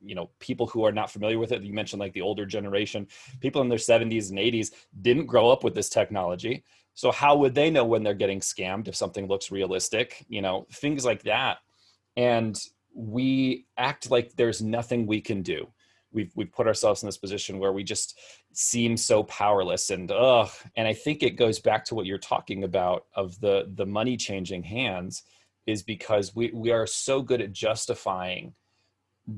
you 0.02 0.16
know 0.16 0.30
people 0.40 0.68
who 0.68 0.86
are 0.86 0.92
not 0.92 1.12
familiar 1.12 1.40
with 1.40 1.52
it 1.52 1.64
you 1.64 1.74
mentioned 1.74 2.00
like 2.00 2.14
the 2.14 2.22
older 2.22 2.46
generation 2.46 3.08
people 3.40 3.62
in 3.62 3.70
their 3.70 3.78
70s 3.78 4.30
and 4.30 4.40
80s 4.40 4.72
didn't 5.02 5.26
grow 5.26 5.50
up 5.50 5.64
with 5.64 5.76
this 5.76 5.90
technology. 5.90 6.64
So 6.94 7.12
how 7.12 7.38
would 7.38 7.56
they 7.56 7.70
know 7.70 7.86
when 7.86 8.04
they're 8.04 8.14
getting 8.14 8.42
scammed 8.42 8.88
if 8.88 8.96
something 8.96 9.28
looks 9.28 9.52
realistic 9.52 10.26
you 10.28 10.42
know 10.42 10.68
things 10.72 11.06
like 11.06 11.24
that. 11.24 11.58
And 12.18 12.60
we 12.94 13.66
act 13.78 14.12
like 14.12 14.36
there's 14.36 14.62
nothing 14.62 15.06
we 15.06 15.22
can 15.22 15.42
do. 15.42 15.68
We've 16.12 16.32
we've 16.36 16.52
put 16.52 16.68
ourselves 16.68 17.04
in 17.04 17.08
this 17.08 17.18
position 17.18 17.60
where 17.60 17.72
we 17.72 17.84
just 17.84 18.20
seem 18.52 18.98
so 18.98 19.24
powerless 19.24 19.92
and 19.92 20.12
ugh. 20.12 20.50
And 20.76 20.88
i 20.88 20.94
think 20.94 21.24
it 21.24 21.38
goes 21.38 21.60
back 21.60 21.86
to 21.86 21.96
what 21.96 22.06
you're 22.06 22.18
talking 22.18 22.64
about 22.64 23.06
of 23.16 23.40
the 23.40 23.72
the 23.76 23.86
money 23.86 24.18
changing 24.18 24.64
hands 24.64 25.24
is 25.70 25.84
because 25.84 26.36
we 26.36 26.52
we 26.54 26.72
are 26.72 26.88
so 26.88 27.22
good 27.22 27.42
at 27.42 27.54
justifying 27.54 28.54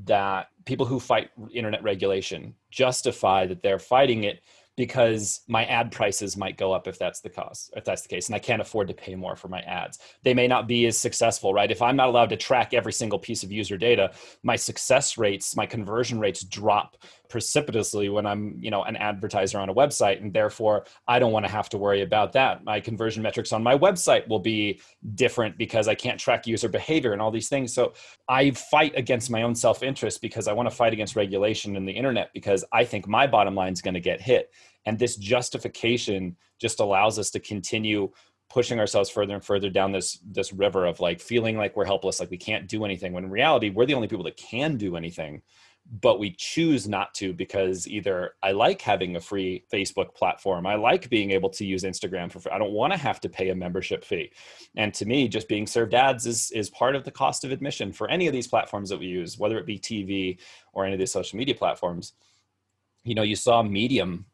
that 0.06 0.48
people 0.66 0.86
who 0.86 1.00
fight 1.00 1.32
internet 1.54 1.84
regulation 1.84 2.56
justify 2.70 3.46
that 3.46 3.62
they're 3.62 3.80
fighting 3.80 4.24
it 4.24 4.42
because 4.78 5.42
my 5.48 5.66
ad 5.66 5.92
prices 5.92 6.38
might 6.38 6.58
go 6.58 6.72
up 6.72 6.88
if 6.88 6.98
that's 6.98 7.20
the 7.22 7.30
cost 7.30 7.72
if 7.76 7.84
that's 7.84 8.04
the 8.04 8.08
case 8.08 8.28
and 8.28 8.36
i 8.36 8.40
can't 8.40 8.62
afford 8.62 8.88
to 8.88 8.94
pay 8.94 9.16
more 9.16 9.36
for 9.36 9.48
my 9.48 9.60
ads. 9.62 10.00
They 10.24 10.34
may 10.34 10.48
not 10.48 10.68
be 10.68 10.86
as 10.86 10.98
successful 10.98 11.54
right? 11.54 11.70
If 11.70 11.82
i'm 11.82 11.96
not 11.96 12.08
allowed 12.08 12.30
to 12.30 12.38
track 12.38 12.74
every 12.74 12.94
single 12.94 13.20
piece 13.20 13.44
of 13.44 13.52
user 13.52 13.78
data 13.78 14.12
my 14.44 14.56
success 14.56 15.18
rates 15.18 15.56
my 15.56 15.66
conversion 15.66 16.20
rates 16.20 16.44
drop 16.44 16.98
precipitously 17.30 18.10
when 18.10 18.26
i'm 18.26 18.58
you 18.60 18.70
know 18.70 18.84
an 18.84 18.96
advertiser 18.98 19.58
on 19.58 19.70
a 19.70 19.74
website 19.74 20.22
and 20.22 20.34
therefore 20.34 20.86
i 21.08 21.20
don't 21.20 21.32
want 21.32 21.46
to 21.46 21.52
have 21.52 21.70
to 21.70 21.78
worry 21.78 22.02
about 22.02 22.34
that. 22.34 22.64
My 22.64 22.80
conversion 22.80 23.24
metrics 23.24 23.54
on 23.54 23.64
my 23.64 23.78
website 23.78 24.28
will 24.28 24.40
be 24.40 24.82
different 25.16 25.58
because 25.58 25.88
i 25.88 25.96
can't 25.96 26.20
track 26.20 26.48
user 26.48 26.70
behavior 26.70 27.14
and 27.14 27.22
all 27.22 27.32
these 27.32 27.50
things. 27.50 27.74
So 27.74 27.94
i 28.28 28.52
fight 28.52 28.94
against 28.96 29.30
my 29.30 29.42
own 29.44 29.56
self-interest 29.56 30.22
because 30.22 30.48
i 30.48 30.54
want 30.54 30.70
to 30.70 30.76
fight 30.76 30.94
against 30.94 31.16
regulation 31.16 31.76
in 31.76 31.86
the 31.86 31.92
internet 31.92 32.32
because 32.34 32.64
i 32.72 32.84
think 32.84 33.08
my 33.08 33.28
bottom 33.28 33.56
line 33.56 33.74
is 33.74 33.82
going 33.82 33.94
to 33.94 34.00
get 34.00 34.22
hit 34.22 34.52
and 34.86 34.98
this 34.98 35.16
justification 35.16 36.36
just 36.60 36.80
allows 36.80 37.20
us 37.20 37.30
to 37.32 37.40
continue 37.40 38.10
pushing 38.50 38.80
ourselves 38.80 39.10
further 39.10 39.34
and 39.34 39.44
further 39.44 39.70
down 39.70 39.92
this 39.92 40.20
this 40.26 40.52
river 40.52 40.86
of 40.86 41.00
like 41.00 41.22
feeling 41.22 41.58
like 41.58 41.76
we're 41.76 41.86
helpless 41.86 42.20
like 42.20 42.30
we 42.30 42.38
can't 42.38 42.68
do 42.68 42.84
anything 42.84 43.14
when 43.14 43.24
in 43.24 43.30
reality 43.30 43.70
we're 43.70 43.86
the 43.86 43.94
only 43.94 44.08
people 44.08 44.26
that 44.26 44.38
can 44.38 44.78
do 44.78 44.96
anything 44.96 45.42
but 45.90 46.20
we 46.20 46.32
choose 46.32 46.88
not 46.88 47.14
to 47.16 47.34
because 47.34 47.88
either 47.88 48.36
I 48.42 48.52
like 48.52 48.82
having 48.82 49.16
a 49.16 49.20
free 49.20 49.66
Facebook 49.74 50.14
platform, 50.14 50.66
I 50.66 50.76
like 50.76 51.10
being 51.10 51.32
able 51.32 51.50
to 51.52 51.66
use 51.66 51.84
Instagram 51.84 52.32
for 52.32 52.40
free. 52.40 52.52
I 52.52 52.60
don't 52.60 52.72
want 52.72 52.94
to 52.94 53.00
have 53.00 53.20
to 53.22 53.30
pay 53.30 53.50
a 53.50 53.56
membership 53.56 54.06
fee. 54.06 54.32
And 54.78 54.94
to 54.94 55.06
me, 55.06 55.28
just 55.28 55.50
being 55.50 55.68
served 55.68 55.94
ads 55.94 56.26
is 56.26 56.52
is 56.52 56.70
part 56.70 56.96
of 56.96 57.04
the 57.04 57.12
cost 57.12 57.44
of 57.44 57.52
admission 57.52 57.92
for 57.92 58.10
any 58.10 58.28
of 58.28 58.34
these 58.34 58.48
platforms 58.48 58.90
that 58.90 59.00
we 59.00 59.08
use, 59.08 59.38
whether 59.38 59.58
it 59.58 59.66
be 59.66 59.80
TV 59.80 60.38
or 60.74 60.86
any 60.86 60.94
of 60.94 61.00
these 61.00 61.12
social 61.12 61.38
media 61.38 61.56
platforms. 61.56 62.14
You 63.04 63.16
know, 63.16 63.24
you 63.24 63.36
saw 63.36 63.64
Medium 63.64 64.26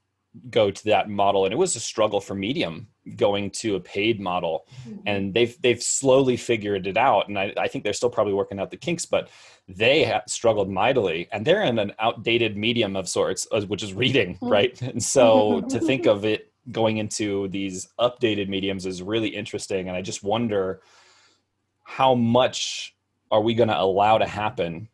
go 0.49 0.71
to 0.71 0.83
that 0.85 1.09
model 1.09 1.45
and 1.45 1.53
it 1.53 1.57
was 1.57 1.75
a 1.75 1.79
struggle 1.79 2.19
for 2.19 2.35
medium 2.35 2.87
going 3.15 3.49
to 3.49 3.75
a 3.75 3.79
paid 3.79 4.19
model 4.19 4.65
mm-hmm. 4.87 4.99
and 5.05 5.33
they've 5.33 5.59
they've 5.61 5.81
slowly 5.81 6.35
figured 6.37 6.87
it 6.87 6.97
out 6.97 7.27
and 7.27 7.39
I, 7.39 7.53
I, 7.57 7.67
think 7.67 7.83
they're 7.83 7.93
still 7.93 8.09
probably 8.09 8.33
working 8.33 8.59
out 8.59 8.71
the 8.71 8.77
kinks 8.77 9.05
but 9.05 9.29
they 9.67 10.19
struggled 10.27 10.69
mightily 10.69 11.27
and 11.31 11.45
they're 11.45 11.63
in 11.63 11.79
an 11.79 11.93
outdated 11.99 12.57
medium 12.57 12.95
of 12.95 13.07
sorts 13.07 13.47
uh, 13.51 13.61
which 13.61 13.83
is 13.83 13.93
reading 13.93 14.35
mm-hmm. 14.35 14.49
right 14.49 14.81
and 14.81 15.01
so 15.01 15.61
to 15.69 15.79
think 15.79 16.05
of 16.05 16.25
it 16.25 16.51
going 16.71 16.97
into 16.97 17.47
these 17.49 17.87
updated 17.99 18.49
mediums 18.49 18.85
is 18.85 19.01
really 19.01 19.29
interesting 19.29 19.87
and 19.87 19.97
i 19.97 20.01
just 20.01 20.23
wonder 20.23 20.81
how 21.83 22.13
much 22.13 22.95
are 23.31 23.41
we 23.41 23.53
going 23.53 23.69
to 23.69 23.79
allow 23.79 24.17
to 24.17 24.25
happen 24.25 24.89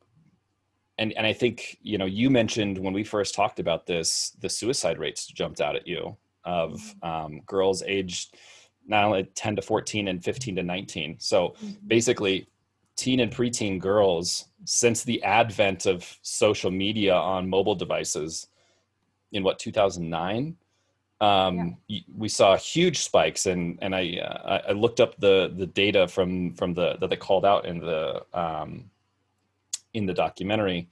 and 0.98 1.14
and 1.14 1.26
I 1.26 1.34
think 1.34 1.78
you 1.82 1.98
know 1.98 2.06
you 2.06 2.30
mentioned 2.30 2.78
when 2.78 2.94
we 2.94 3.04
first 3.04 3.36
talked 3.36 3.60
about 3.60 3.86
this, 3.86 4.32
the 4.40 4.50
suicide 4.50 5.00
rates 5.00 5.26
jumped 5.28 5.62
out 5.62 5.76
at 5.76 5.88
you 5.88 6.18
of 6.46 6.74
mm-hmm. 6.74 7.08
um, 7.08 7.42
girls 7.46 7.84
aged 7.84 8.36
not 8.86 9.06
only 9.06 9.24
10 9.24 9.56
to 9.56 9.62
14 9.62 10.10
and 10.10 10.22
15 10.22 10.58
to 10.58 10.64
19. 10.64 11.16
So 11.18 11.50
mm-hmm. 11.50 11.88
basically, 11.88 12.50
teen 12.98 13.22
and 13.22 13.32
preteen 13.32 13.80
girls 13.80 14.50
since 14.66 15.04
the 15.04 15.24
advent 15.24 15.86
of 15.86 16.20
social 16.22 16.70
media 16.70 17.16
on 17.16 17.50
mobile 17.50 17.76
devices 17.76 18.48
in 19.32 19.42
what 19.44 19.58
2009 19.58 20.56
um, 21.22 21.78
yeah. 21.88 22.02
we 22.16 22.28
saw 22.28 22.58
huge 22.58 23.00
spikes 23.00 23.46
and 23.46 23.80
and 23.82 23.96
I 23.96 24.18
uh, 24.18 24.62
I 24.70 24.72
looked 24.74 25.00
up 25.00 25.18
the 25.18 25.54
the 25.56 25.66
data 25.66 26.08
from 26.08 26.54
from 26.54 26.74
the 26.74 26.98
that 26.98 27.10
they 27.10 27.16
called 27.16 27.46
out 27.46 27.66
in 27.66 27.80
the 27.80 28.24
um, 28.34 28.90
in 29.94 30.06
the 30.06 30.14
documentary. 30.14 30.90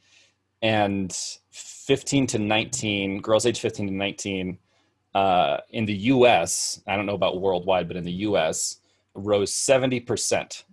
And 0.61 1.11
15 1.51 2.27
to 2.27 2.39
19 2.39 3.21
girls 3.21 3.45
age 3.45 3.59
15 3.59 3.87
to 3.87 3.93
19 3.93 4.57
uh, 5.13 5.57
in 5.71 5.85
the 5.85 5.93
us 5.93 6.81
i 6.87 6.95
don't 6.95 7.05
know 7.05 7.15
about 7.15 7.41
worldwide 7.41 7.87
but 7.87 7.97
in 7.97 8.05
the 8.05 8.13
us 8.13 8.77
rose 9.13 9.51
70% 9.51 10.63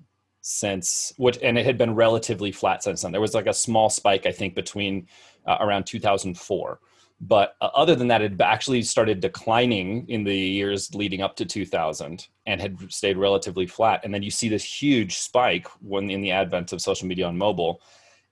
since 0.43 1.13
which 1.17 1.39
and 1.43 1.59
it 1.59 1.67
had 1.67 1.77
been 1.77 1.95
relatively 1.95 2.53
flat 2.53 2.85
since 2.85 3.03
then. 3.03 3.11
There 3.11 3.21
was 3.21 3.35
like 3.35 3.47
a 3.47 3.55
small 3.55 3.91
spike 3.91 4.27
i 4.27 4.33
think 4.33 4.55
between 4.55 5.09
uh, 5.47 5.57
around 5.61 5.85
2004 5.85 6.79
but 7.21 7.57
uh, 7.61 7.71
other 7.75 7.97
than 7.97 8.07
that 8.09 8.23
it 8.23 8.41
actually 8.41 8.83
started 8.83 9.21
declining 9.21 10.09
in 10.09 10.23
the 10.23 10.37
years 10.37 10.95
leading 10.95 11.21
up 11.21 11.35
to 11.37 11.45
2000 11.45 12.29
and 12.47 12.61
had 12.61 12.79
stayed 12.93 13.17
relatively 13.17 13.67
flat. 13.67 14.01
And 14.05 14.15
then 14.15 14.23
you 14.23 14.31
see 14.31 14.49
this 14.49 14.63
huge 14.63 15.19
spike 15.19 15.67
when 15.81 16.11
in 16.11 16.21
the 16.21 16.31
advent 16.31 16.73
of 16.73 16.81
social 16.81 17.09
media 17.09 17.27
on 17.27 17.37
mobile 17.37 17.81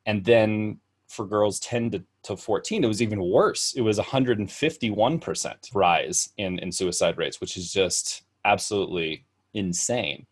and 0.07 0.25
then 0.25 0.79
for 1.09 1.27
girls 1.27 1.61
10 1.61 1.91
to, 1.91 2.05
to 2.23 2.37
14 2.37 2.83
it 2.83 2.87
was 2.87 3.03
even 3.03 3.23
worse. 3.23 3.75
It 3.77 3.83
was 3.83 3.99
151% 3.99 5.75
rise 5.75 6.31
in, 6.39 6.59
in 6.61 6.73
suicide 6.73 7.19
rates 7.19 7.41
which 7.41 7.57
is 7.57 7.73
just 7.73 8.23
absolutely 8.45 9.25
insane. 9.55 10.27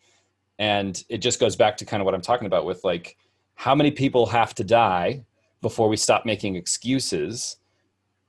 And 0.59 1.03
it 1.09 1.19
just 1.19 1.41
goes 1.41 1.57
back 1.57 1.77
to 1.79 1.85
kind 1.85 2.01
of 2.01 2.05
what 2.05 2.15
i'm 2.15 2.23
talking 2.23 2.47
about 2.47 2.65
with 2.65 2.83
like 2.85 3.17
how 3.57 3.75
many 3.75 3.91
people 3.91 4.27
have 4.27 4.55
to 4.55 4.65
die 4.65 5.25
before 5.61 5.89
we 5.89 5.97
stop 5.97 6.27
making 6.27 6.57
excuses 6.57 7.57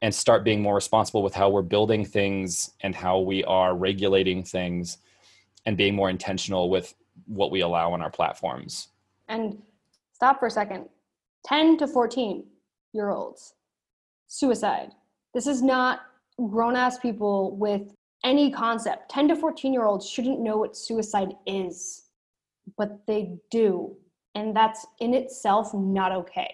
and 0.02 0.14
start 0.14 0.44
being 0.44 0.62
more 0.62 0.76
responsible 0.76 1.24
with 1.24 1.34
how 1.34 1.50
we're 1.50 1.62
building 1.62 2.06
things 2.06 2.72
and 2.82 2.94
how 2.94 3.20
we 3.20 3.44
are 3.46 3.76
regulating 3.76 4.44
things 4.44 5.00
and 5.66 5.78
being 5.78 5.96
more 5.96 6.10
intentional 6.10 6.70
with 6.70 6.94
what 7.26 7.50
we 7.50 7.62
allow 7.62 7.92
on 7.92 8.02
our 8.02 8.10
platforms. 8.12 8.90
And 9.28 9.62
stop 10.14 10.40
for 10.40 10.46
a 10.46 10.52
second 10.52 10.86
10 11.46 11.78
to 11.78 11.88
14 11.88 12.44
year 12.94 13.10
olds. 13.10 13.54
Suicide. 14.28 14.92
This 15.34 15.48
is 15.48 15.62
not 15.62 16.02
grown 16.50 16.76
ass 16.76 16.98
people 16.98 17.56
with 17.56 17.94
any 18.24 18.52
concept. 18.52 19.10
10 19.12 19.30
to 19.30 19.36
14 19.36 19.72
year 19.72 19.86
olds 19.86 20.10
shouldn't 20.10 20.40
know 20.40 20.58
what 20.58 20.76
suicide 20.76 21.36
is, 21.46 22.10
but 22.78 23.06
they 23.08 23.38
do. 23.52 23.96
And 24.34 24.56
that's 24.56 24.86
in 25.00 25.14
itself 25.14 25.74
not 25.74 26.12
okay. 26.12 26.54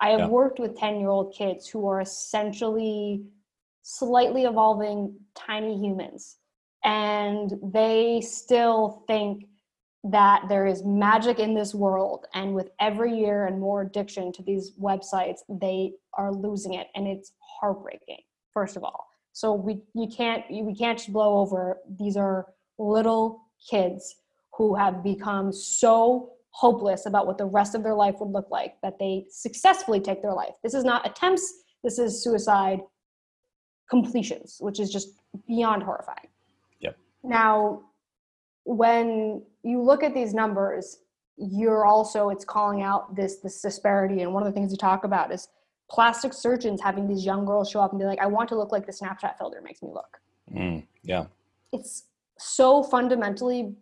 I 0.00 0.10
have 0.10 0.20
yeah. 0.20 0.28
worked 0.28 0.58
with 0.58 0.78
10 0.78 0.98
year 1.00 1.08
old 1.08 1.34
kids 1.34 1.68
who 1.68 1.86
are 1.88 2.00
essentially 2.00 3.24
slightly 3.82 4.44
evolving 4.44 5.14
tiny 5.34 5.78
humans, 5.78 6.38
and 6.84 7.52
they 7.62 8.20
still 8.20 9.04
think 9.06 9.46
that 10.04 10.42
there 10.48 10.66
is 10.66 10.82
magic 10.84 11.38
in 11.38 11.54
this 11.54 11.74
world 11.74 12.26
and 12.34 12.54
with 12.54 12.70
every 12.80 13.16
year 13.16 13.46
and 13.46 13.60
more 13.60 13.82
addiction 13.82 14.32
to 14.32 14.42
these 14.42 14.72
websites 14.80 15.38
they 15.48 15.92
are 16.14 16.32
losing 16.32 16.74
it 16.74 16.88
and 16.96 17.06
it's 17.06 17.32
heartbreaking 17.60 18.18
first 18.52 18.76
of 18.76 18.84
all. 18.84 19.08
So 19.32 19.52
we 19.52 19.80
you 19.94 20.08
can't 20.14 20.44
we 20.50 20.74
can't 20.74 20.98
just 20.98 21.12
blow 21.12 21.38
over. 21.38 21.78
These 21.98 22.16
are 22.16 22.46
little 22.78 23.48
kids 23.70 24.16
who 24.56 24.74
have 24.74 25.02
become 25.02 25.52
so 25.52 26.32
hopeless 26.50 27.06
about 27.06 27.26
what 27.26 27.38
the 27.38 27.46
rest 27.46 27.74
of 27.74 27.82
their 27.82 27.94
life 27.94 28.16
would 28.20 28.30
look 28.30 28.50
like 28.50 28.74
that 28.82 28.98
they 28.98 29.24
successfully 29.30 30.00
take 30.00 30.20
their 30.20 30.34
life. 30.34 30.54
This 30.62 30.74
is 30.74 30.84
not 30.84 31.06
attempts. 31.06 31.50
This 31.82 31.98
is 31.98 32.22
suicide 32.22 32.80
completions 33.88 34.56
which 34.60 34.80
is 34.80 34.90
just 34.90 35.08
beyond 35.46 35.82
horrifying. 35.82 36.28
Yep. 36.80 36.96
Now 37.24 37.82
when 38.64 39.42
you 39.62 39.80
look 39.80 40.02
at 40.02 40.14
these 40.14 40.34
numbers, 40.34 40.98
you're 41.36 41.84
also 41.84 42.28
it's 42.28 42.44
calling 42.44 42.82
out 42.82 43.14
this 43.14 43.36
this 43.36 43.60
disparity. 43.60 44.22
And 44.22 44.32
one 44.32 44.42
of 44.42 44.46
the 44.46 44.52
things 44.52 44.70
you 44.70 44.78
talk 44.78 45.04
about 45.04 45.32
is 45.32 45.48
plastic 45.90 46.32
surgeons 46.32 46.80
having 46.80 47.06
these 47.06 47.24
young 47.24 47.44
girls 47.44 47.70
show 47.70 47.80
up 47.80 47.92
and 47.92 47.98
be 47.98 48.06
like, 48.06 48.20
"I 48.20 48.26
want 48.26 48.48
to 48.50 48.56
look 48.56 48.72
like 48.72 48.86
the 48.86 48.92
Snapchat 48.92 49.38
filter 49.38 49.60
makes 49.62 49.82
me 49.82 49.90
look." 49.92 50.20
Mm, 50.52 50.86
yeah, 51.02 51.26
it's 51.72 52.04
so 52.38 52.82
fundamentally 52.82 53.74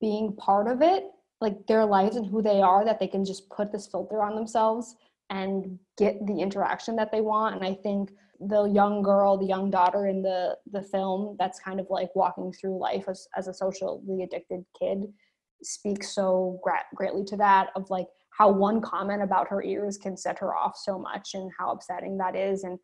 being 0.00 0.32
part 0.34 0.66
of 0.66 0.82
it 0.82 1.04
like 1.40 1.66
their 1.66 1.84
lives 1.84 2.16
and 2.16 2.26
who 2.26 2.42
they 2.42 2.60
are 2.60 2.84
that 2.84 2.98
they 2.98 3.06
can 3.06 3.24
just 3.24 3.48
put 3.50 3.72
this 3.72 3.86
filter 3.86 4.22
on 4.22 4.34
themselves 4.34 4.96
and 5.30 5.78
get 5.96 6.26
the 6.26 6.40
interaction 6.40 6.96
that 6.96 7.12
they 7.12 7.20
want 7.20 7.54
and 7.54 7.64
i 7.64 7.72
think 7.72 8.12
the 8.40 8.64
young 8.64 9.02
girl 9.02 9.36
the 9.36 9.46
young 9.46 9.70
daughter 9.70 10.06
in 10.06 10.22
the 10.22 10.56
the 10.72 10.82
film 10.82 11.36
that's 11.38 11.60
kind 11.60 11.78
of 11.78 11.86
like 11.90 12.08
walking 12.14 12.52
through 12.52 12.78
life 12.78 13.04
as, 13.08 13.28
as 13.36 13.48
a 13.48 13.54
socially 13.54 14.22
addicted 14.22 14.64
kid 14.78 15.04
speaks 15.62 16.14
so 16.14 16.58
gra- 16.62 16.86
greatly 16.94 17.22
to 17.22 17.36
that 17.36 17.68
of 17.76 17.88
like 17.90 18.06
how 18.30 18.50
one 18.50 18.80
comment 18.80 19.22
about 19.22 19.46
her 19.48 19.62
ears 19.62 19.98
can 19.98 20.16
set 20.16 20.38
her 20.38 20.56
off 20.56 20.74
so 20.76 20.98
much 20.98 21.34
and 21.34 21.50
how 21.58 21.70
upsetting 21.70 22.16
that 22.16 22.34
is 22.34 22.64
and 22.64 22.78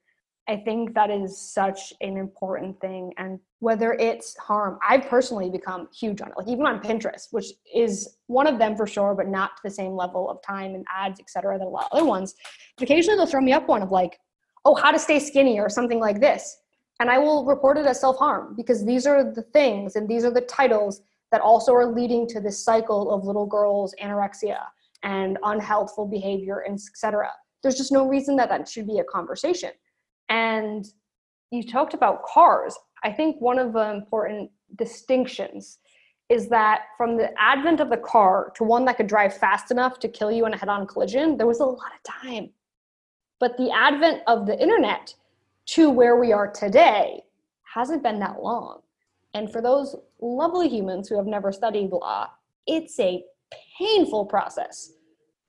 I 0.49 0.57
think 0.57 0.95
that 0.95 1.11
is 1.11 1.37
such 1.37 1.93
an 2.01 2.17
important 2.17 2.81
thing. 2.81 3.13
And 3.19 3.41
whether 3.59 3.95
it's 3.95 4.37
harm, 4.37 4.79
I've 4.89 5.09
personally 5.09 5.51
become 5.51 5.89
huge 5.93 6.21
on 6.21 6.29
it, 6.29 6.35
like 6.37 6.47
even 6.47 6.67
on 6.67 6.81
Pinterest, 6.81 7.27
which 7.33 7.47
is 7.75 8.19
one 8.29 8.47
of 8.47 8.59
them 8.59 8.77
for 8.77 8.87
sure, 8.87 9.15
but 9.15 9.27
not 9.27 9.57
to 9.57 9.63
the 9.65 9.71
same 9.71 9.93
level 9.93 10.31
of 10.31 10.41
time 10.43 10.75
and 10.75 10.85
ads, 10.95 11.19
et 11.19 11.29
cetera, 11.29 11.59
that 11.59 11.65
a 11.65 11.69
lot 11.69 11.89
of 11.91 11.99
other 11.99 12.07
ones. 12.07 12.35
Occasionally 12.81 13.17
they'll 13.17 13.27
throw 13.27 13.41
me 13.41 13.53
up 13.53 13.69
one 13.69 13.83
of 13.83 13.91
like, 13.91 14.19
oh, 14.67 14.75
how 14.75 14.91
to 14.91 14.99
stay 14.99 15.19
skinny 15.19 15.59
or 15.61 15.69
something 15.69 16.01
like 16.01 16.21
this. 16.21 16.59
And 16.99 17.09
I 17.09 17.19
will 17.19 17.45
report 17.45 17.79
it 17.79 17.87
as 17.87 18.01
self 18.01 18.19
harm 18.19 18.55
because 18.57 18.85
these 18.85 19.07
are 19.07 19.23
the 19.33 19.43
things 19.43 19.97
and 19.97 20.09
these 20.09 20.25
are 20.25 20.31
the 20.31 20.41
titles 20.43 21.03
that 21.31 21.41
also 21.41 21.73
are 21.73 21.87
leading 21.87 22.27
to 22.29 22.41
this 22.41 22.63
cycle 22.65 23.13
of 23.13 23.25
little 23.25 23.47
girls' 23.47 23.95
anorexia 24.03 24.59
and 25.03 25.39
unhealthful 25.45 26.11
behavior 26.11 26.61
and 26.61 26.75
etc. 26.75 27.31
There's 27.63 27.77
just 27.77 27.93
no 27.93 28.09
reason 28.09 28.37
that 28.37 28.49
that 28.49 28.69
should 28.69 28.87
be 28.87 28.99
a 28.99 29.05
conversation 29.05 29.71
and 30.29 30.85
you 31.51 31.63
talked 31.63 31.95
about 31.95 32.25
cars. 32.25 32.77
I 33.05 33.13
think 33.13 33.41
one 33.41 33.59
of 33.59 33.73
the 33.73 33.91
important 33.91 34.51
distinctions 34.77 35.79
is 36.29 36.49
that 36.49 36.87
from 36.97 37.17
the 37.17 37.31
advent 37.41 37.81
of 37.81 37.89
the 37.89 37.97
car 37.97 38.53
to 38.57 38.65
one 38.65 38.85
that 38.87 38.97
could 38.97 39.07
drive 39.07 39.37
fast 39.37 39.71
enough 39.71 40.01
to 40.01 40.09
kill 40.09 40.33
you 40.33 40.45
in 40.47 40.55
a 40.55 40.57
head 40.57 40.69
on 40.69 40.87
collision, 40.87 41.37
there 41.37 41.47
was 41.47 41.61
a 41.61 41.65
lot 41.65 41.93
of 41.95 42.03
time. 42.03 42.51
But 43.39 43.57
the 43.57 43.71
advent 43.71 44.23
of 44.27 44.47
the 44.47 44.61
internet 44.61 45.15
to 45.67 45.91
where 45.91 46.17
we 46.17 46.33
are 46.33 46.51
today 46.51 47.23
hasn't 47.63 48.03
been 48.03 48.19
that 48.21 48.43
long. 48.43 48.81
And 49.35 49.53
for 49.53 49.61
those 49.61 49.97
lovely 50.21 50.69
humans 50.69 51.09
who 51.09 51.17
have 51.17 51.27
never 51.27 51.53
studied 51.53 51.91
law, 51.91 52.31
it's 52.67 52.99
a 52.99 53.23
painful 53.79 54.27
process 54.27 54.93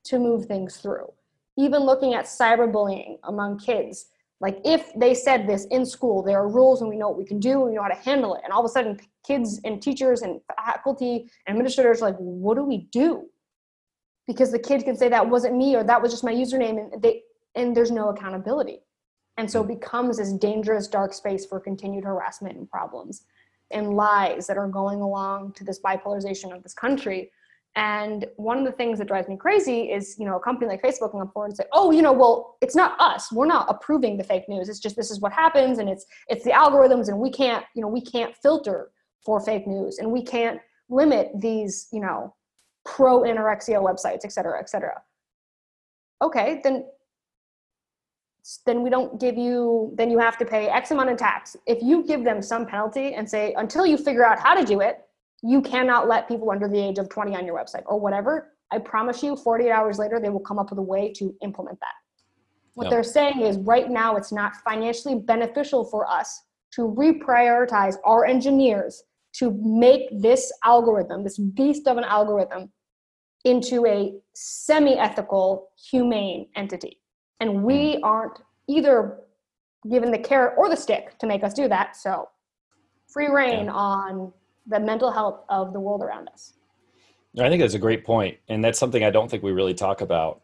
to 0.04 0.18
move 0.18 0.46
things 0.46 0.76
through. 0.76 1.12
Even 1.56 1.82
looking 1.82 2.14
at 2.14 2.26
cyberbullying 2.26 3.18
among 3.24 3.58
kids, 3.58 4.10
like 4.40 4.60
if 4.64 4.92
they 4.94 5.14
said 5.14 5.46
this 5.46 5.66
in 5.70 5.84
school, 5.84 6.22
there 6.22 6.38
are 6.38 6.48
rules 6.48 6.80
and 6.80 6.88
we 6.88 6.96
know 6.96 7.08
what 7.08 7.18
we 7.18 7.24
can 7.24 7.40
do 7.40 7.62
and 7.62 7.70
we 7.70 7.74
know 7.74 7.82
how 7.82 7.88
to 7.88 7.94
handle 7.94 8.34
it. 8.34 8.42
And 8.44 8.52
all 8.52 8.60
of 8.60 8.66
a 8.66 8.68
sudden 8.68 9.00
kids 9.26 9.60
and 9.64 9.82
teachers 9.82 10.22
and 10.22 10.40
faculty 10.64 11.30
and 11.46 11.54
administrators 11.54 12.00
are 12.02 12.10
like, 12.10 12.18
what 12.18 12.56
do 12.56 12.62
we 12.62 12.88
do? 12.92 13.26
Because 14.26 14.52
the 14.52 14.58
kid 14.58 14.84
can 14.84 14.96
say 14.96 15.08
that 15.08 15.28
wasn't 15.28 15.56
me 15.56 15.74
or 15.74 15.82
that 15.82 16.00
was 16.00 16.12
just 16.12 16.22
my 16.22 16.32
username 16.32 16.78
and 16.78 17.02
they 17.02 17.22
and 17.54 17.76
there's 17.76 17.90
no 17.90 18.08
accountability. 18.10 18.80
And 19.36 19.50
so 19.50 19.60
it 19.60 19.64
hmm. 19.64 19.74
becomes 19.74 20.18
this 20.18 20.32
dangerous 20.32 20.88
dark 20.88 21.12
space 21.12 21.46
for 21.46 21.60
continued 21.60 22.04
harassment 22.04 22.56
and 22.56 22.68
problems 22.68 23.24
and 23.70 23.94
lies 23.94 24.46
that 24.46 24.56
are 24.56 24.68
going 24.68 25.00
along 25.00 25.52
to 25.52 25.64
this 25.64 25.80
bipolarization 25.80 26.54
of 26.54 26.62
this 26.62 26.74
country 26.74 27.30
and 27.76 28.26
one 28.36 28.58
of 28.58 28.64
the 28.64 28.72
things 28.72 28.98
that 28.98 29.06
drives 29.06 29.28
me 29.28 29.36
crazy 29.36 29.82
is, 29.92 30.16
you 30.18 30.26
know, 30.26 30.36
a 30.36 30.40
company 30.40 30.68
like 30.68 30.82
Facebook 30.82 31.12
come 31.12 31.30
forward 31.30 31.50
and 31.50 31.56
say, 31.56 31.64
"Oh, 31.72 31.92
you 31.92 32.02
know, 32.02 32.12
well, 32.12 32.56
it's 32.60 32.74
not 32.74 32.98
us. 33.00 33.30
We're 33.30 33.46
not 33.46 33.66
approving 33.68 34.16
the 34.16 34.24
fake 34.24 34.48
news. 34.48 34.68
It's 34.68 34.80
just 34.80 34.96
this 34.96 35.12
is 35.12 35.20
what 35.20 35.32
happens, 35.32 35.78
and 35.78 35.88
it's 35.88 36.04
it's 36.28 36.44
the 36.44 36.50
algorithms, 36.50 37.08
and 37.08 37.20
we 37.20 37.30
can't, 37.30 37.64
you 37.74 37.82
know, 37.82 37.88
we 37.88 38.00
can't 38.00 38.34
filter 38.36 38.90
for 39.24 39.40
fake 39.40 39.66
news, 39.66 39.98
and 39.98 40.10
we 40.10 40.22
can't 40.22 40.60
limit 40.88 41.30
these, 41.36 41.88
you 41.92 42.00
know, 42.00 42.34
pro 42.84 43.20
anorexia 43.20 43.80
websites, 43.80 44.24
et 44.24 44.32
cetera, 44.32 44.58
et 44.58 44.68
cetera." 44.68 45.00
Okay, 46.20 46.60
then 46.64 46.84
then 48.66 48.82
we 48.82 48.90
don't 48.90 49.20
give 49.20 49.36
you 49.36 49.92
then 49.96 50.10
you 50.10 50.18
have 50.18 50.38
to 50.38 50.44
pay 50.44 50.68
x 50.68 50.90
amount 50.90 51.10
of 51.10 51.16
tax 51.16 51.56
if 51.66 51.82
you 51.82 52.04
give 52.04 52.24
them 52.24 52.40
some 52.40 52.66
penalty 52.66 53.14
and 53.14 53.28
say 53.28 53.54
until 53.58 53.84
you 53.86 53.96
figure 53.96 54.24
out 54.24 54.38
how 54.38 54.54
to 54.54 54.64
do 54.64 54.80
it 54.80 55.08
you 55.42 55.62
cannot 55.62 56.08
let 56.08 56.28
people 56.28 56.50
under 56.50 56.68
the 56.68 56.78
age 56.78 56.98
of 56.98 57.08
20 57.08 57.36
on 57.36 57.46
your 57.46 57.56
website 57.56 57.84
or 57.86 58.00
whatever. 58.00 58.52
I 58.70 58.78
promise 58.78 59.22
you, 59.22 59.36
48 59.36 59.70
hours 59.70 59.98
later, 59.98 60.20
they 60.20 60.28
will 60.28 60.40
come 60.40 60.58
up 60.58 60.70
with 60.70 60.78
a 60.78 60.82
way 60.82 61.12
to 61.14 61.34
implement 61.42 61.78
that. 61.80 61.94
What 62.74 62.84
yep. 62.84 62.90
they're 62.90 63.02
saying 63.02 63.40
is 63.40 63.56
right 63.58 63.88
now, 63.88 64.16
it's 64.16 64.32
not 64.32 64.56
financially 64.56 65.16
beneficial 65.16 65.84
for 65.84 66.08
us 66.08 66.42
to 66.72 66.82
reprioritize 66.82 67.96
our 68.04 68.24
engineers 68.26 69.02
to 69.34 69.58
make 69.62 70.08
this 70.20 70.52
algorithm, 70.64 71.24
this 71.24 71.38
beast 71.38 71.86
of 71.86 71.96
an 71.96 72.04
algorithm, 72.04 72.70
into 73.44 73.86
a 73.86 74.12
semi 74.34 74.96
ethical, 74.96 75.70
humane 75.90 76.48
entity. 76.56 77.00
And 77.40 77.62
we 77.62 77.96
hmm. 77.96 78.04
aren't 78.04 78.38
either 78.68 79.18
given 79.90 80.10
the 80.10 80.18
carrot 80.18 80.54
or 80.56 80.68
the 80.68 80.76
stick 80.76 81.18
to 81.18 81.26
make 81.26 81.42
us 81.44 81.54
do 81.54 81.68
that. 81.68 81.96
So, 81.96 82.28
free 83.06 83.28
reign 83.28 83.66
yeah. 83.66 83.72
on 83.72 84.32
the 84.66 84.80
mental 84.80 85.10
health 85.10 85.44
of 85.48 85.72
the 85.72 85.80
world 85.80 86.02
around 86.02 86.28
us. 86.28 86.54
I 87.38 87.48
think 87.48 87.62
that's 87.62 87.74
a 87.74 87.78
great 87.78 88.04
point, 88.04 88.38
and 88.48 88.64
that's 88.64 88.78
something 88.78 89.04
I 89.04 89.10
don't 89.10 89.30
think 89.30 89.42
we 89.42 89.52
really 89.52 89.74
talk 89.74 90.00
about, 90.00 90.42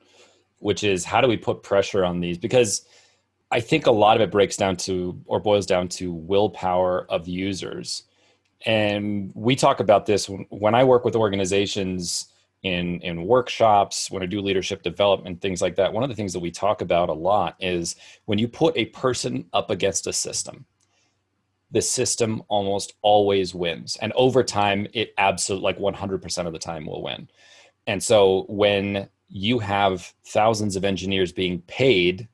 which 0.59 0.85
is 0.85 1.05
how 1.05 1.21
do 1.21 1.29
we 1.29 1.37
put 1.37 1.63
pressure 1.63 2.05
on 2.05 2.21
these? 2.21 2.39
Because 2.39 2.87
I 3.51 3.61
think 3.61 3.87
a 3.87 3.91
lot 3.91 4.17
of 4.17 4.23
it 4.23 4.31
breaks 4.31 4.57
down 4.57 4.77
to 4.79 5.21
or 5.27 5.41
boils 5.41 5.67
down 5.67 5.89
to 5.89 6.13
willpower 6.13 7.07
of 7.11 7.27
users. 7.29 8.05
And 8.67 9.33
we 9.35 9.57
talk 9.57 9.81
about 9.81 10.07
this 10.07 10.29
when 10.51 10.75
I 10.75 10.85
work 10.85 11.05
with 11.05 11.17
organizations 11.17 12.27
in 12.65 13.01
in 13.03 13.25
workshops, 13.25 14.11
when 14.11 14.23
I 14.23 14.27
do 14.27 14.41
leadership 14.41 14.83
development, 14.83 15.41
things 15.41 15.63
like 15.63 15.77
that. 15.77 15.93
One 15.93 16.03
of 16.03 16.09
the 16.09 16.17
things 16.17 16.33
that 16.33 16.41
we 16.41 16.51
talk 16.51 16.81
about 16.83 17.09
a 17.09 17.15
lot 17.15 17.57
is 17.61 17.95
when 18.25 18.39
you 18.39 18.49
put 18.49 18.77
a 18.77 18.87
person 18.87 19.47
up 19.53 19.71
against 19.71 20.09
a 20.09 20.13
system 20.13 20.67
the 21.75 21.83
system 21.83 22.41
almost 22.47 22.95
always 23.03 23.53
wins. 23.53 23.97
And 24.01 24.13
over 24.15 24.45
time, 24.45 24.87
it 24.95 25.13
absolutely 25.19 25.65
like 25.65 25.79
100% 25.79 26.47
of 26.47 26.53
the 26.53 26.59
time 26.59 26.87
will 26.87 27.03
win. 27.03 27.29
And 27.89 28.01
so 28.01 28.47
when 28.49 29.09
you 29.29 29.59
have 29.59 30.15
thousands 30.25 30.77
of 30.77 30.85
engineers 30.85 31.33
being 31.33 31.63
paid 31.63 32.29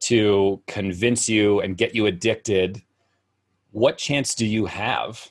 to 0.00 0.62
convince 0.66 1.28
you 1.28 1.60
and 1.60 1.76
get 1.76 1.94
you 1.94 2.06
addicted, 2.06 2.82
what 3.70 3.98
chance 3.98 4.34
do 4.34 4.46
you 4.46 4.64
have 4.64 5.30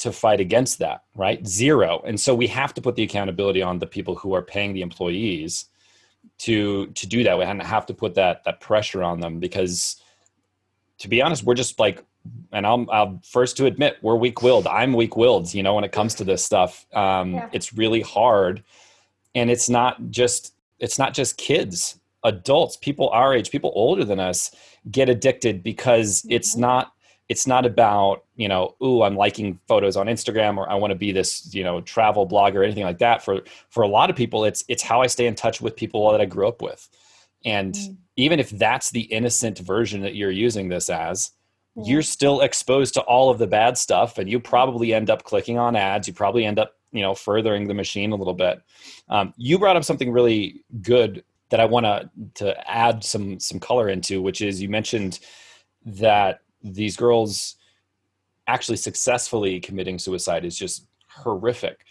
to 0.00 0.10
fight 0.10 0.40
against 0.40 0.78
that, 0.78 1.04
right? 1.14 1.46
Zero. 1.46 2.02
And 2.06 2.18
so 2.18 2.34
we 2.34 2.46
have 2.48 2.72
to 2.74 2.80
put 2.80 2.96
the 2.96 3.02
accountability 3.02 3.62
on 3.62 3.78
the 3.78 3.86
people 3.86 4.16
who 4.16 4.34
are 4.34 4.42
paying 4.42 4.72
the 4.72 4.80
employees 4.80 5.66
to 6.38 6.86
to 6.88 7.06
do 7.06 7.22
that. 7.22 7.38
We 7.38 7.44
have 7.44 7.86
to 7.86 7.94
put 7.94 8.14
that 8.14 8.44
that 8.44 8.60
pressure 8.60 9.02
on 9.02 9.20
them 9.20 9.40
because 9.40 9.96
to 10.98 11.08
be 11.08 11.22
honest, 11.22 11.44
we're 11.44 11.54
just 11.54 11.78
like 11.78 12.04
and 12.52 12.66
I'm, 12.66 12.88
I'm 12.90 13.20
first 13.20 13.56
to 13.58 13.66
admit 13.66 13.96
we're 14.02 14.16
weak-willed. 14.16 14.66
I'm 14.66 14.92
weak-willed, 14.92 15.54
you 15.54 15.62
know, 15.62 15.74
when 15.74 15.84
it 15.84 15.92
comes 15.92 16.14
to 16.16 16.24
this 16.24 16.44
stuff. 16.44 16.84
Um, 16.92 17.34
yeah. 17.34 17.48
It's 17.52 17.72
really 17.72 18.02
hard, 18.02 18.62
and 19.34 19.50
it's 19.50 19.68
not 19.68 20.10
just 20.10 20.54
it's 20.78 20.98
not 20.98 21.12
just 21.12 21.36
kids, 21.36 22.00
adults, 22.24 22.76
people 22.76 23.10
our 23.10 23.34
age, 23.34 23.50
people 23.50 23.72
older 23.74 24.04
than 24.04 24.18
us 24.18 24.50
get 24.90 25.10
addicted 25.10 25.62
because 25.62 26.22
mm-hmm. 26.22 26.32
it's 26.32 26.56
not 26.56 26.94
it's 27.30 27.46
not 27.46 27.64
about 27.64 28.24
you 28.34 28.48
know 28.48 28.74
ooh 28.82 29.02
i'm 29.02 29.16
liking 29.16 29.58
photos 29.68 29.96
on 29.96 30.08
instagram 30.08 30.58
or 30.58 30.68
i 30.68 30.74
want 30.74 30.90
to 30.90 30.96
be 30.96 31.12
this 31.12 31.54
you 31.54 31.62
know 31.62 31.80
travel 31.80 32.28
blogger 32.28 32.56
or 32.56 32.64
anything 32.64 32.82
like 32.82 32.98
that. 32.98 33.24
For 33.24 33.42
for 33.70 33.82
a 33.82 33.88
lot 33.88 34.10
of 34.10 34.16
people 34.16 34.44
it's 34.44 34.64
it's 34.68 34.82
how 34.82 35.00
i 35.00 35.06
stay 35.06 35.26
in 35.26 35.36
touch 35.36 35.62
with 35.62 35.76
people 35.76 36.10
that 36.10 36.20
i 36.20 36.26
grew 36.26 36.46
up 36.48 36.60
with. 36.60 36.86
And 37.44 37.72
mm. 37.72 37.96
even 38.16 38.38
if 38.40 38.50
that's 38.50 38.90
the 38.90 39.02
innocent 39.02 39.60
version 39.60 40.02
that 40.02 40.14
you're 40.14 40.30
using 40.30 40.68
this 40.68 40.90
as 40.90 41.30
you're 41.76 42.02
still 42.02 42.40
exposed 42.40 42.94
to 42.94 43.00
all 43.02 43.30
of 43.30 43.38
the 43.38 43.46
bad 43.46 43.78
stuff 43.78 44.18
and 44.18 44.28
you 44.28 44.40
probably 44.40 44.92
end 44.92 45.08
up 45.08 45.22
clicking 45.22 45.56
on 45.56 45.76
ads. 45.76 46.08
You 46.08 46.12
probably 46.12 46.44
end 46.44 46.58
up 46.58 46.74
you 46.90 47.00
know 47.00 47.14
furthering 47.14 47.68
the 47.68 47.74
machine 47.74 48.10
a 48.10 48.16
little 48.16 48.34
bit. 48.34 48.60
Um, 49.08 49.32
you 49.36 49.58
brought 49.58 49.76
up 49.76 49.84
something 49.84 50.10
really 50.10 50.64
good 50.82 51.24
that 51.50 51.60
i 51.60 51.64
want 51.64 51.84
to 51.84 52.08
to 52.34 52.70
add 52.70 53.02
some 53.02 53.40
some 53.40 53.58
color 53.58 53.88
into 53.88 54.22
which 54.22 54.40
is 54.40 54.62
you 54.62 54.68
mentioned 54.68 55.18
that 55.84 56.42
these 56.62 56.96
girls 56.96 57.56
actually 58.46 58.76
successfully 58.76 59.60
committing 59.60 59.98
suicide 59.98 60.44
is 60.44 60.58
just 60.58 60.86
horrific 61.08 61.84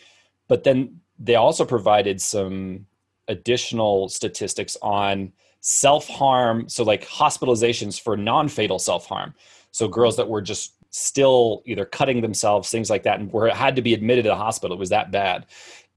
but 0.47 0.63
then 0.63 0.99
they 1.19 1.35
also 1.35 1.65
provided 1.65 2.21
some 2.21 2.85
additional 3.27 4.09
statistics 4.09 4.77
on 4.81 5.31
self-harm 5.61 6.67
so 6.69 6.83
like 6.83 7.05
hospitalizations 7.07 7.99
for 7.99 8.15
non-fatal 8.15 8.79
self-harm 8.79 9.33
so 9.71 9.87
girls 9.87 10.15
that 10.17 10.27
were 10.27 10.41
just 10.41 10.73
still 10.91 11.61
either 11.65 11.85
cutting 11.85 12.21
themselves, 12.21 12.69
things 12.69 12.89
like 12.89 13.03
that, 13.03 13.19
and 13.19 13.31
were 13.31 13.49
had 13.49 13.75
to 13.75 13.81
be 13.81 13.93
admitted 13.93 14.23
to 14.23 14.29
the 14.29 14.35
hospital. 14.35 14.75
It 14.75 14.79
was 14.79 14.89
that 14.89 15.11
bad. 15.11 15.45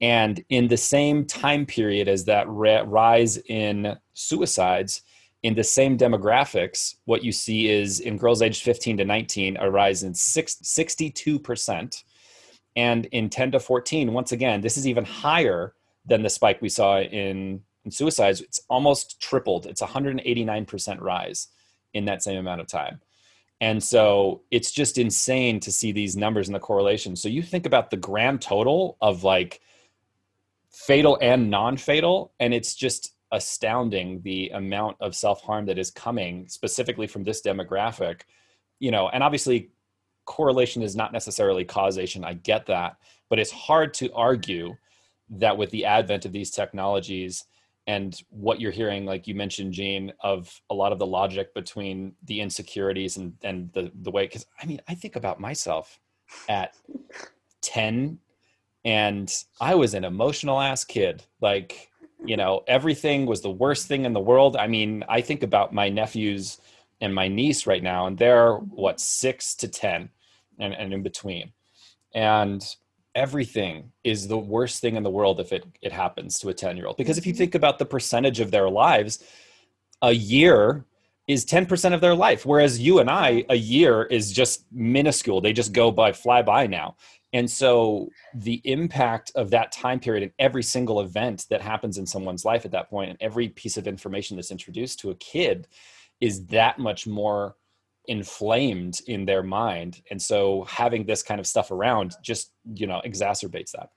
And 0.01 0.45
in 0.49 0.69
the 0.69 0.77
same 0.77 1.25
time 1.25 1.65
period 1.65 2.09
as 2.09 2.25
that 2.25 2.49
rise 2.49 3.37
in 3.39 3.97
suicides, 4.15 5.03
in 5.43 5.55
the 5.55 5.65
same 5.65 5.99
demographics, 5.99 6.97
what 7.05 7.25
you 7.25 7.33
see 7.33 7.69
is 7.69 8.01
in 8.01 8.17
girls 8.17 8.43
aged 8.43 8.63
15 8.63 8.99
to 8.99 9.05
19, 9.05 9.57
a 9.59 9.71
rise 9.71 10.03
in 10.05 10.15
six, 10.15 10.57
62%. 10.63 12.05
And 12.77 13.07
in 13.07 13.29
10 13.29 13.53
to 13.53 13.61
14, 13.61 14.13
once 14.13 14.33
again, 14.33 14.61
this 14.61 14.77
is 14.77 14.87
even 14.87 15.05
higher 15.05 15.75
than 16.07 16.23
the 16.23 16.31
spike 16.31 16.63
we 16.63 16.69
saw 16.69 17.01
in, 17.01 17.61
in 17.85 17.91
suicides. 17.91 18.41
It's 18.41 18.61
almost 18.69 19.21
tripled. 19.21 19.67
It's 19.67 19.83
189% 19.83 21.01
rise 21.01 21.49
in 21.93 22.05
that 22.07 22.23
same 22.23 22.39
amount 22.39 22.61
of 22.61 22.69
time. 22.69 23.01
And 23.61 23.83
so 23.83 24.43
it's 24.51 24.73
just 24.73 24.99
insane 24.99 25.61
to 25.61 25.71
see 25.71 25.93
these 25.93 26.17
numbers 26.17 26.49
and 26.49 26.55
the 26.55 26.61
correlation. 26.61 27.15
So 27.15 27.29
you 27.29 27.43
think 27.43 27.67
about 27.67 27.91
the 27.91 27.97
grand 27.97 28.43
total 28.43 28.97
of 29.01 29.23
like 29.23 29.61
fatal 30.71 31.19
and 31.21 31.51
non 31.51 31.77
fatal, 31.77 32.33
and 32.41 32.53
it's 32.53 32.75
just 32.75 33.15
astounding 33.33 34.21
the 34.23 34.51
amount 34.51 34.97
of 35.01 35.17
self 35.17 35.43
harm 35.43 35.67
that 35.67 35.79
is 35.79 35.91
coming 35.91 36.49
specifically 36.49 37.07
from 37.07 37.25
this 37.25 37.43
demographic. 37.43 38.23
You 38.79 38.91
know, 38.91 39.09
and 39.09 39.23
obviously 39.23 39.71
correlation 40.25 40.83
is 40.83 40.95
not 40.95 41.13
necessarily 41.13 41.65
causation. 41.65 42.25
I 42.25 42.35
get 42.35 42.67
that. 42.67 42.97
But 43.29 43.39
it's 43.39 43.51
hard 43.51 43.95
to 43.95 44.13
argue 44.13 44.77
that 45.31 45.57
with 45.57 45.71
the 45.71 45.85
advent 45.85 46.25
of 46.25 46.33
these 46.33 46.51
technologies, 46.51 47.45
and 47.87 48.21
what 48.31 48.61
you're 48.61 48.71
hearing 48.71 49.05
like 49.05 49.27
you 49.27 49.35
mentioned 49.35 49.73
Jean 49.73 50.13
of 50.21 50.61
a 50.71 50.75
lot 50.75 50.93
of 50.93 50.99
the 50.99 51.07
logic 51.07 51.53
between 51.55 52.15
the 52.25 52.41
insecurities 52.41 53.17
and 53.17 53.35
and 53.43 53.73
the 53.73 53.91
the 54.03 54.11
way 54.11 54.25
because 54.25 54.47
i 54.63 54.67
mean 54.67 54.81
i 54.89 54.95
think 54.95 55.17
about 55.17 55.41
myself 55.41 55.99
at 56.49 56.77
10 57.63 58.19
and 58.85 59.35
i 59.61 59.75
was 59.75 59.95
an 59.95 60.05
emotional 60.05 60.61
ass 60.61 60.85
kid 60.85 61.25
like 61.41 61.91
you 62.25 62.37
know 62.37 62.63
everything 62.67 63.27
was 63.27 63.41
the 63.41 63.51
worst 63.51 63.89
thing 63.89 64.05
in 64.05 64.13
the 64.13 64.21
world 64.21 64.57
i 64.57 64.67
mean 64.67 65.05
i 65.09 65.21
think 65.21 65.43
about 65.43 65.73
my 65.73 65.89
nephews 65.89 66.59
and 67.01 67.15
my 67.15 67.29
niece 67.29 67.67
right 67.67 67.83
now 67.83 68.07
and 68.07 68.19
they're 68.19 68.55
what 68.55 69.01
six 69.01 69.55
to 69.55 69.69
ten 69.69 70.09
and, 70.59 70.75
and 70.75 70.93
in 70.93 71.03
between 71.03 71.53
and 72.15 72.77
everything 73.15 73.93
is 74.05 74.29
the 74.29 74.39
worst 74.39 74.81
thing 74.81 74.97
in 74.97 75.03
the 75.03 75.11
world 75.11 75.41
if 75.41 75.53
it, 75.53 75.65
it 75.83 75.93
happens 75.93 76.39
to 76.39 76.49
a 76.49 76.55
10 76.55 76.77
year 76.77 76.87
old. 76.87 76.97
Because 76.97 77.19
if 77.19 77.27
you 77.27 77.33
mm-hmm. 77.33 77.39
think 77.39 77.55
about 77.55 77.79
the 77.79 77.85
percentage 77.85 78.41
of 78.41 78.51
their 78.51 78.69
lives, 78.69 79.23
a 80.01 80.13
year 80.13 80.85
is 81.29 81.45
10% 81.45 81.95
of 81.95 82.01
their 82.01 82.15
life. 82.15 82.45
Whereas 82.45 82.81
you 82.81 82.99
and 82.99 83.09
I, 83.09 83.45
a 83.49 83.55
year 83.55 84.05
is 84.05 84.33
just 84.33 84.65
minuscule. 84.73 85.41
They 85.41 85.53
just 85.53 85.73
go 85.73 85.91
by, 85.91 86.13
fly 86.13 86.43
by 86.43 86.67
now. 86.67 86.97
And 87.33 87.51
so 87.51 88.09
the 88.35 88.61
impact 88.65 89.33
of 89.35 89.51
that 89.51 89.73
time 89.73 90.01
period 90.01 90.23
and 90.23 90.33
every 90.39 90.63
single 90.63 91.01
event 91.01 91.47
that 91.49 91.63
happens 91.63 91.97
in 91.97 92.07
someone's 92.07 92.45
life 92.45 92.65
at 92.65 92.73
that 92.73 92.91
point 92.91 93.11
and 93.11 93.19
every 93.21 93.49
piece 93.49 93.77
of 93.77 93.87
information 93.87 94.37
that's 94.37 94.51
introduced 94.51 95.01
to 95.01 95.11
a 95.11 95.15
kid 95.15 95.67
is 96.21 96.47
that 96.47 96.79
much 96.79 97.07
more 97.07 97.57
inflamed 98.07 99.01
in 99.07 99.25
their 99.25 99.43
mind. 99.43 100.03
And 100.11 100.21
so 100.21 100.65
having 100.65 101.07
this 101.07 101.23
kind 101.23 101.41
of 101.41 101.47
stuff 101.47 101.71
around 101.71 102.17
just 102.23 102.53
you 102.75 102.87
know 102.87 103.01
exacerbates 103.07 103.71
that. 103.73 103.91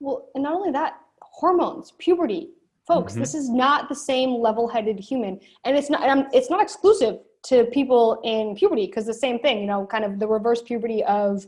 Well 0.00 0.28
and 0.34 0.44
not 0.44 0.54
only 0.54 0.70
that 0.70 0.94
hormones 1.20 1.92
puberty 1.98 2.50
folks 2.86 3.12
mm-hmm. 3.12 3.20
this 3.20 3.34
is 3.34 3.48
not 3.48 3.88
the 3.88 3.94
same 3.94 4.34
level-headed 4.34 4.98
human. 4.98 5.40
And 5.64 5.76
it's 5.76 5.90
not 5.90 6.08
um, 6.08 6.26
it's 6.32 6.50
not 6.50 6.62
exclusive 6.62 7.18
to 7.44 7.64
people 7.66 8.20
in 8.24 8.54
puberty 8.54 8.86
because 8.86 9.04
the 9.04 9.14
same 9.14 9.40
thing 9.40 9.60
you 9.60 9.66
know 9.66 9.84
kind 9.86 10.04
of 10.04 10.18
the 10.18 10.26
reverse 10.26 10.62
puberty 10.62 11.04
of 11.04 11.46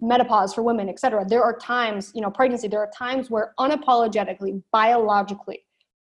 menopause 0.00 0.54
for 0.54 0.62
women 0.62 0.88
etc 0.88 1.24
there 1.28 1.42
are 1.42 1.58
times 1.58 2.12
you 2.14 2.20
know 2.20 2.30
pregnancy 2.30 2.68
there 2.68 2.80
are 2.80 2.90
times 2.96 3.30
where 3.30 3.52
unapologetically 3.58 4.62
biologically 4.72 5.64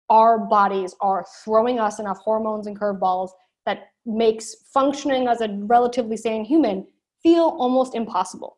our 0.09 0.37
bodies 0.37 0.95
are 1.01 1.25
throwing 1.43 1.79
us 1.79 1.99
enough 1.99 2.17
hormones 2.19 2.67
and 2.67 2.79
curveballs 2.79 3.29
that 3.65 3.89
makes 4.05 4.55
functioning 4.73 5.27
as 5.27 5.41
a 5.41 5.47
relatively 5.61 6.17
sane 6.17 6.43
human 6.43 6.85
feel 7.21 7.55
almost 7.57 7.95
impossible. 7.95 8.57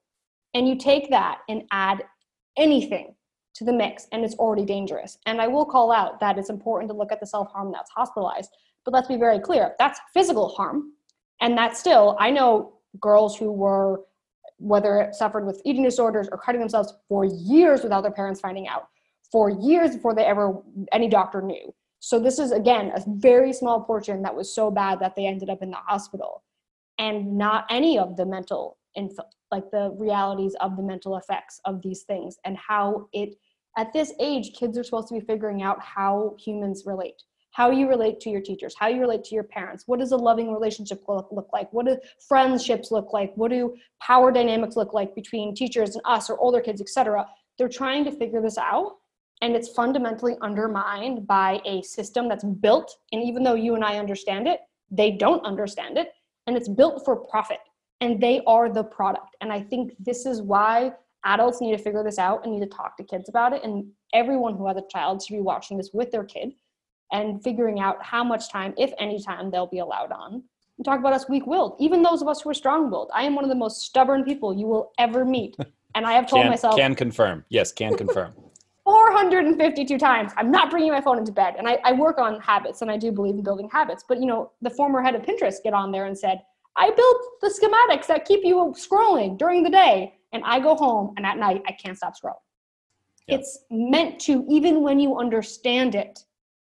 And 0.54 0.68
you 0.68 0.78
take 0.78 1.10
that 1.12 1.40
and 1.48 1.64
add 1.72 2.04
anything 2.58 3.16
to 3.56 3.64
the 3.64 3.72
mix, 3.72 4.08
and 4.12 4.26
it's 4.26 4.36
already 4.36 4.66
dangerous. 4.66 5.18
And 5.26 5.40
I 5.40 5.48
will 5.48 5.66
call 5.66 5.92
out 5.92 6.20
that 6.20 6.38
it's 6.38 6.50
important 6.50 6.90
to 6.90 6.98
look 6.98 7.12
at 7.12 7.20
the 7.20 7.28
self 7.28 7.52
harm 7.52 7.72
that's 7.72 7.92
hospitalized. 7.92 8.50
But 8.84 8.94
let's 8.94 9.08
be 9.08 9.18
very 9.18 9.40
clear 9.40 9.76
that's 9.80 10.00
physical 10.14 10.50
harm. 10.50 10.92
And 11.42 11.58
that's 11.58 11.80
still, 11.80 12.18
I 12.20 12.32
know 12.32 12.80
girls 13.00 13.38
who 13.38 13.52
were, 13.52 14.02
whether 14.58 15.02
it 15.02 15.16
suffered 15.16 15.46
with 15.46 15.62
eating 15.66 15.84
disorders 15.84 16.28
or 16.32 16.38
cutting 16.38 16.62
themselves 16.62 16.94
for 17.08 17.26
years 17.26 17.84
without 17.84 18.02
their 18.02 18.12
parents 18.12 18.40
finding 18.40 18.68
out, 18.68 18.88
for 19.32 19.50
years 19.50 19.96
before 19.96 20.16
they 20.16 20.26
ever, 20.26 20.62
any 20.92 21.08
doctor 21.08 21.42
knew. 21.42 21.74
So 22.00 22.20
this 22.20 22.40
is 22.40 22.52
again 22.52 22.92
a 22.96 23.04
very 23.08 23.52
small 23.52 23.82
portion 23.82 24.22
that 24.22 24.36
was 24.36 24.54
so 24.54 24.70
bad 24.70 25.00
that 25.00 25.16
they 25.16 25.26
ended 25.26 25.50
up 25.50 25.62
in 25.62 25.72
the 25.72 25.78
hospital, 25.78 26.44
and 27.00 27.38
not 27.38 27.66
any 27.70 27.98
of 27.98 28.16
the 28.16 28.26
mental 28.26 28.78
inf- 28.96 29.18
like 29.52 29.70
the 29.72 29.92
realities 29.98 30.56
of 30.62 30.78
the 30.78 30.84
mental 30.84 31.18
effects 31.18 31.60
of 31.66 31.82
these 31.82 32.04
things 32.04 32.38
and 32.46 32.58
how 32.58 33.08
it 33.14 33.36
at 33.78 33.92
this 33.92 34.14
age 34.20 34.54
kids 34.58 34.78
are 34.78 34.84
supposed 34.84 35.08
to 35.10 35.14
be 35.14 35.20
figuring 35.20 35.62
out 35.62 35.82
how 35.82 36.36
humans 36.40 36.84
relate 36.86 37.22
how 37.56 37.72
you 37.72 37.88
relate 37.88 38.20
to 38.20 38.30
your 38.30 38.42
teachers 38.42 38.76
how 38.78 38.88
you 38.88 39.00
relate 39.00 39.24
to 39.24 39.34
your 39.34 39.44
parents. 39.44 39.84
What 39.88 40.00
does 40.00 40.12
a 40.12 40.18
loving 40.18 40.54
relationship 40.54 41.04
look, 41.08 41.30
look 41.32 41.50
like? 41.54 41.72
What 41.72 41.86
do 41.86 41.98
friendships 42.28 42.92
look 42.92 43.14
like? 43.14 43.32
What 43.36 43.52
do 43.52 43.76
power 44.02 44.32
dynamics 44.32 44.76
look 44.76 44.94
like 44.94 45.16
between 45.16 45.56
teachers 45.56 45.96
and 45.96 46.04
us 46.06 46.30
or 46.30 46.38
older 46.40 46.62
kids 46.62 46.82
etc 46.82 47.26
they're 47.58 47.70
trying 47.70 48.04
to 48.06 48.12
figure 48.12 48.42
this 48.42 48.58
out 48.58 48.98
and 49.42 49.56
it's 49.56 49.70
fundamentally 49.70 50.36
undermined 50.42 51.28
by 51.28 51.62
a 51.66 51.82
system 51.82 52.28
that's 52.28 52.44
built 52.44 52.98
and 53.12 53.24
even 53.24 53.44
though 53.44 53.56
you 53.56 53.76
and 53.76 53.84
i 53.84 53.98
understand 53.98 54.48
it 54.48 54.62
they 54.92 55.12
don't 55.12 55.46
understand 55.46 55.98
it 55.98 56.10
and 56.48 56.56
it's 56.56 56.70
built 56.70 57.04
for 57.04 57.16
profit 57.16 57.60
and 58.02 58.22
they 58.22 58.42
are 58.46 58.72
the 58.72 58.84
product. 58.84 59.36
And 59.42 59.52
i 59.52 59.62
think 59.62 59.94
this 60.00 60.26
is 60.26 60.42
why 60.42 60.92
adults 61.24 61.62
need 61.62 61.76
to 61.76 61.84
figure 61.84 62.04
this 62.04 62.20
out 62.20 62.44
and 62.44 62.54
need 62.54 62.62
to 62.70 62.76
talk 62.78 62.98
to 62.98 63.04
kids 63.04 63.30
about 63.30 63.54
it 63.54 63.64
and 63.64 63.86
everyone 64.14 64.56
who 64.56 64.68
has 64.68 64.78
a 64.78 64.84
child 64.92 65.24
should 65.24 65.34
be 65.34 65.42
watching 65.42 65.78
this 65.78 65.90
with 65.94 66.12
their 66.12 66.24
kid 66.24 66.54
and 67.12 67.44
figuring 67.44 67.80
out 67.80 68.04
how 68.04 68.24
much 68.24 68.52
time 68.52 68.74
if 68.78 68.92
any 69.00 69.22
time 69.22 69.52
they'll 69.52 69.68
be 69.68 69.80
allowed 69.80 70.12
on. 70.12 70.44
And 70.78 70.84
talk 70.84 71.00
about 71.00 71.14
us 71.14 71.30
weak-willed 71.30 71.78
even 71.80 72.02
those 72.02 72.22
of 72.22 72.28
us 72.28 72.42
who 72.42 72.50
are 72.50 72.54
strong-willed. 72.54 73.10
I 73.14 73.24
am 73.24 73.36
one 73.36 73.46
of 73.46 73.50
the 73.50 73.56
most 73.56 73.82
stubborn 73.82 74.24
people 74.24 74.54
you 74.54 74.68
will 74.68 74.92
ever 74.98 75.24
meet 75.24 75.56
and 75.96 76.06
i 76.06 76.14
have 76.14 76.28
told 76.28 76.44
can, 76.44 76.52
myself 76.52 76.76
can 76.76 76.94
confirm. 76.94 77.44
Yes 77.50 77.72
can 77.72 77.98
confirm. 77.98 78.34
452 78.84 79.98
times. 79.98 80.32
I'm 80.38 80.52
not 80.52 80.70
bringing 80.70 80.92
my 80.92 81.02
phone 81.02 81.18
into 81.18 81.32
bed 81.32 81.56
and 81.58 81.68
I, 81.68 81.80
I, 81.84 81.92
work 81.94 82.20
on 82.20 82.40
habits 82.40 82.84
and 82.84 82.92
i 82.92 82.98
do 82.98 83.12
believe 83.12 83.34
in 83.34 83.42
building 83.42 83.68
habits. 83.72 84.04
But 84.08 84.20
you 84.20 84.28
know 84.28 84.52
the 84.62 84.70
former 84.70 85.02
head 85.02 85.16
of 85.16 85.24
pinterest 85.24 85.64
get 85.64 85.74
on 85.74 85.92
there 85.92 86.06
and 86.06 86.18
said 86.18 86.42
i 86.76 86.92
built 86.92 87.22
the 87.42 87.48
schematics 87.48 88.06
that 88.08 88.26
keep 88.26 88.42
you 88.44 88.76
scrolling 88.78 89.38
during 89.38 89.64
the 89.64 89.70
day 89.70 90.14
and 90.34 90.44
i 90.46 90.60
go 90.60 90.76
home 90.76 91.14
and 91.18 91.26
at 91.26 91.38
night 91.38 91.64
i 91.68 91.72
can't 91.72 91.98
stop 91.98 92.14
scrolling. 92.14 92.36
Yeah. 93.28 93.38
it's 93.38 93.60
meant 93.72 94.20
to 94.22 94.46
even 94.50 94.82
when 94.84 95.00
you 95.00 95.18
understand 95.18 95.96
it 95.96 96.20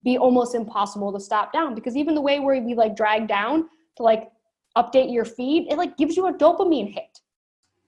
be 0.03 0.17
almost 0.17 0.55
impossible 0.55 1.11
to 1.11 1.19
stop 1.19 1.51
down 1.51 1.75
because 1.75 1.95
even 1.95 2.15
the 2.15 2.21
way 2.21 2.39
where 2.39 2.61
we 2.61 2.73
like 2.73 2.95
drag 2.95 3.27
down 3.27 3.67
to 3.97 4.03
like 4.03 4.29
update 4.77 5.11
your 5.11 5.25
feed 5.25 5.67
it 5.69 5.77
like 5.77 5.97
gives 5.97 6.15
you 6.15 6.27
a 6.27 6.33
dopamine 6.33 6.93
hit 6.93 7.19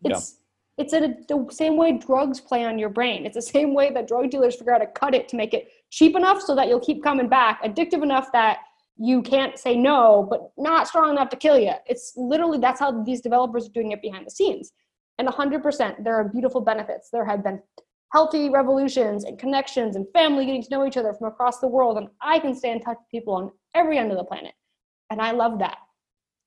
it's 0.03 0.37
it's 0.77 0.93
a, 0.93 1.15
the 1.27 1.47
same 1.51 1.77
way 1.77 1.91
drugs 1.97 2.39
play 2.39 2.65
on 2.65 2.79
your 2.79 2.89
brain. 2.89 3.25
It's 3.25 3.35
the 3.35 3.41
same 3.41 3.73
way 3.73 3.91
that 3.91 4.07
drug 4.07 4.31
dealers 4.31 4.55
figure 4.55 4.73
out 4.73 4.79
to 4.79 4.87
cut 4.87 5.13
it 5.13 5.27
to 5.29 5.35
make 5.35 5.53
it 5.53 5.69
cheap 5.89 6.15
enough 6.15 6.41
so 6.41 6.55
that 6.55 6.67
you'll 6.67 6.79
keep 6.79 7.03
coming 7.03 7.27
back, 7.27 7.61
addictive 7.63 8.01
enough 8.01 8.31
that 8.31 8.59
you 8.97 9.21
can't 9.21 9.57
say 9.57 9.75
no, 9.75 10.25
but 10.29 10.51
not 10.57 10.87
strong 10.87 11.11
enough 11.11 11.29
to 11.29 11.35
kill 11.35 11.57
you. 11.57 11.73
It's 11.85 12.13
literally 12.15 12.57
that's 12.57 12.79
how 12.79 13.03
these 13.03 13.21
developers 13.21 13.67
are 13.67 13.71
doing 13.71 13.91
it 13.91 14.01
behind 14.01 14.25
the 14.25 14.31
scenes. 14.31 14.71
And 15.19 15.27
100%, 15.27 16.03
there 16.03 16.15
are 16.15 16.27
beautiful 16.27 16.61
benefits. 16.61 17.09
There 17.11 17.25
have 17.25 17.43
been 17.43 17.61
healthy 18.11 18.49
revolutions 18.49 19.23
and 19.23 19.39
connections 19.39 19.95
and 19.95 20.05
family 20.13 20.45
getting 20.45 20.61
to 20.63 20.69
know 20.69 20.85
each 20.85 20.97
other 20.97 21.13
from 21.13 21.27
across 21.27 21.59
the 21.59 21.67
world. 21.67 21.97
And 21.97 22.07
I 22.21 22.39
can 22.39 22.55
stay 22.55 22.71
in 22.71 22.81
touch 22.81 22.97
with 22.97 23.09
people 23.09 23.33
on 23.33 23.51
every 23.73 23.97
end 23.97 24.11
of 24.11 24.17
the 24.17 24.23
planet. 24.23 24.53
And 25.09 25.21
I 25.21 25.31
love 25.31 25.59
that. 25.59 25.77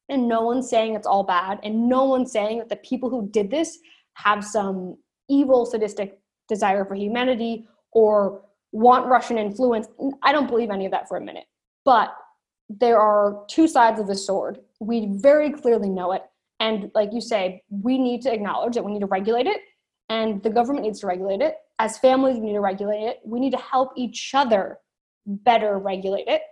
And 0.09 0.29
no 0.29 0.43
one's 0.43 0.69
saying 0.69 0.95
it's 0.95 1.07
all 1.07 1.25
bad. 1.25 1.61
And 1.63 1.89
no 1.89 2.05
one's 2.05 2.33
saying 2.33 2.59
that 2.59 2.69
the 2.69 2.77
people 2.77 3.09
who 3.09 3.31
did 3.31 3.51
this 3.51 3.79
have 4.15 4.45
some 4.45 4.99
evil, 5.29 5.65
sadistic 5.65 6.19
desire 6.49 6.85
for 6.85 6.95
humanity 6.95 7.67
or 7.93 8.43
want 8.73 9.07
Russian 9.07 9.39
influence. 9.39 9.87
I 10.23 10.33
don't 10.33 10.49
believe 10.49 10.71
any 10.71 10.85
of 10.85 10.93
that 10.93 11.09
for 11.09 11.17
a 11.17 11.21
minute. 11.21 11.47
But 11.85 12.15
there 12.69 12.99
are 12.99 13.45
two 13.49 13.69
sides 13.69 14.01
of 14.01 14.07
the 14.07 14.17
sword. 14.17 14.59
We 14.81 15.09
very 15.13 15.51
clearly 15.51 15.89
know 15.89 16.13
it. 16.13 16.23
And 16.61 16.91
like 16.95 17.11
you 17.13 17.21
say, 17.21 17.63
we 17.71 17.99
need 17.99 18.23
to 18.23 18.33
acknowledge 18.33 18.75
that 18.75 18.85
we 18.85 18.93
need 18.93 19.01
to 19.01 19.07
regulate 19.07 19.47
it, 19.47 19.61
and 20.09 20.43
the 20.43 20.51
government 20.51 20.85
needs 20.85 21.01
to 21.01 21.07
regulate 21.07 21.41
it. 21.41 21.57
As 21.79 21.99
families, 21.99 22.37
we 22.37 22.47
need 22.47 22.53
to 22.55 22.61
regulate 22.61 23.03
it. 23.03 23.21
We 23.25 23.41
need 23.41 23.53
to 23.53 23.59
help 23.59 23.93
each 23.97 24.33
other 24.35 24.79
better 25.27 25.79
regulate 25.79 26.29
it. 26.29 26.43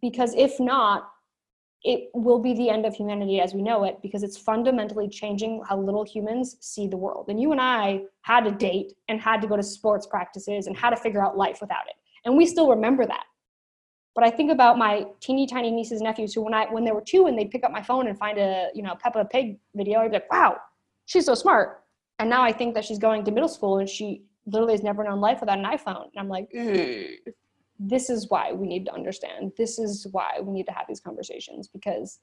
Because 0.00 0.34
if 0.34 0.58
not, 0.58 1.08
it 1.84 2.10
will 2.14 2.38
be 2.38 2.54
the 2.54 2.70
end 2.70 2.86
of 2.86 2.94
humanity 2.94 3.40
as 3.40 3.54
we 3.54 3.62
know 3.62 3.84
it 3.84 3.98
because 4.02 4.22
it's 4.22 4.36
fundamentally 4.36 5.08
changing 5.08 5.62
how 5.68 5.78
little 5.78 6.04
humans 6.04 6.56
see 6.60 6.86
the 6.86 6.96
world. 6.96 7.26
And 7.28 7.40
you 7.40 7.50
and 7.50 7.60
I 7.60 8.02
had 8.22 8.44
to 8.44 8.52
date 8.52 8.92
and 9.08 9.20
had 9.20 9.40
to 9.42 9.48
go 9.48 9.56
to 9.56 9.62
sports 9.62 10.06
practices 10.06 10.66
and 10.66 10.76
had 10.76 10.90
to 10.90 10.96
figure 10.96 11.24
out 11.24 11.36
life 11.36 11.58
without 11.60 11.86
it. 11.88 11.94
And 12.24 12.36
we 12.36 12.46
still 12.46 12.70
remember 12.70 13.04
that. 13.06 13.24
But 14.14 14.24
I 14.24 14.30
think 14.30 14.52
about 14.52 14.78
my 14.78 15.06
teeny 15.20 15.46
tiny 15.46 15.70
nieces 15.70 16.00
and 16.00 16.04
nephews 16.04 16.34
who 16.34 16.42
when 16.42 16.54
I 16.54 16.66
when 16.66 16.84
they 16.84 16.92
were 16.92 17.00
two 17.00 17.26
and 17.26 17.36
they'd 17.36 17.50
pick 17.50 17.64
up 17.64 17.72
my 17.72 17.82
phone 17.82 18.08
and 18.08 18.18
find 18.18 18.38
a, 18.38 18.68
you 18.74 18.82
know, 18.82 18.94
Peppa 19.02 19.24
Pig 19.24 19.58
video, 19.74 20.00
I'd 20.00 20.10
be 20.10 20.16
like, 20.18 20.30
wow, 20.30 20.58
she's 21.06 21.26
so 21.26 21.34
smart. 21.34 21.81
And 22.22 22.30
now 22.30 22.44
I 22.44 22.52
think 22.52 22.76
that 22.76 22.84
she's 22.84 23.00
going 23.00 23.24
to 23.24 23.32
middle 23.32 23.48
school 23.48 23.78
and 23.78 23.88
she 23.88 24.22
literally 24.46 24.74
has 24.74 24.82
never 24.84 25.02
known 25.02 25.20
life 25.20 25.40
without 25.40 25.58
an 25.58 25.64
iPhone. 25.64 26.04
And 26.04 26.18
I'm 26.18 26.28
like, 26.28 26.48
mm. 26.54 27.16
this 27.80 28.08
is 28.08 28.30
why 28.30 28.52
we 28.52 28.68
need 28.68 28.86
to 28.86 28.92
understand. 28.92 29.50
This 29.58 29.76
is 29.80 30.06
why 30.12 30.38
we 30.40 30.52
need 30.52 30.66
to 30.66 30.72
have 30.72 30.86
these 30.86 31.00
conversations 31.00 31.66
because 31.66 32.20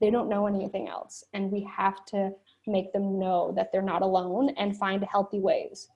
they 0.00 0.10
don't 0.10 0.28
know 0.28 0.46
anything 0.46 0.86
else. 0.86 1.24
And 1.34 1.50
we 1.50 1.68
have 1.76 2.04
to 2.06 2.30
make 2.68 2.92
them 2.92 3.18
know 3.18 3.52
that 3.56 3.72
they're 3.72 3.82
not 3.82 4.02
alone 4.02 4.50
and 4.50 4.76
find 4.76 5.04
healthy 5.10 5.40
ways. 5.40 5.88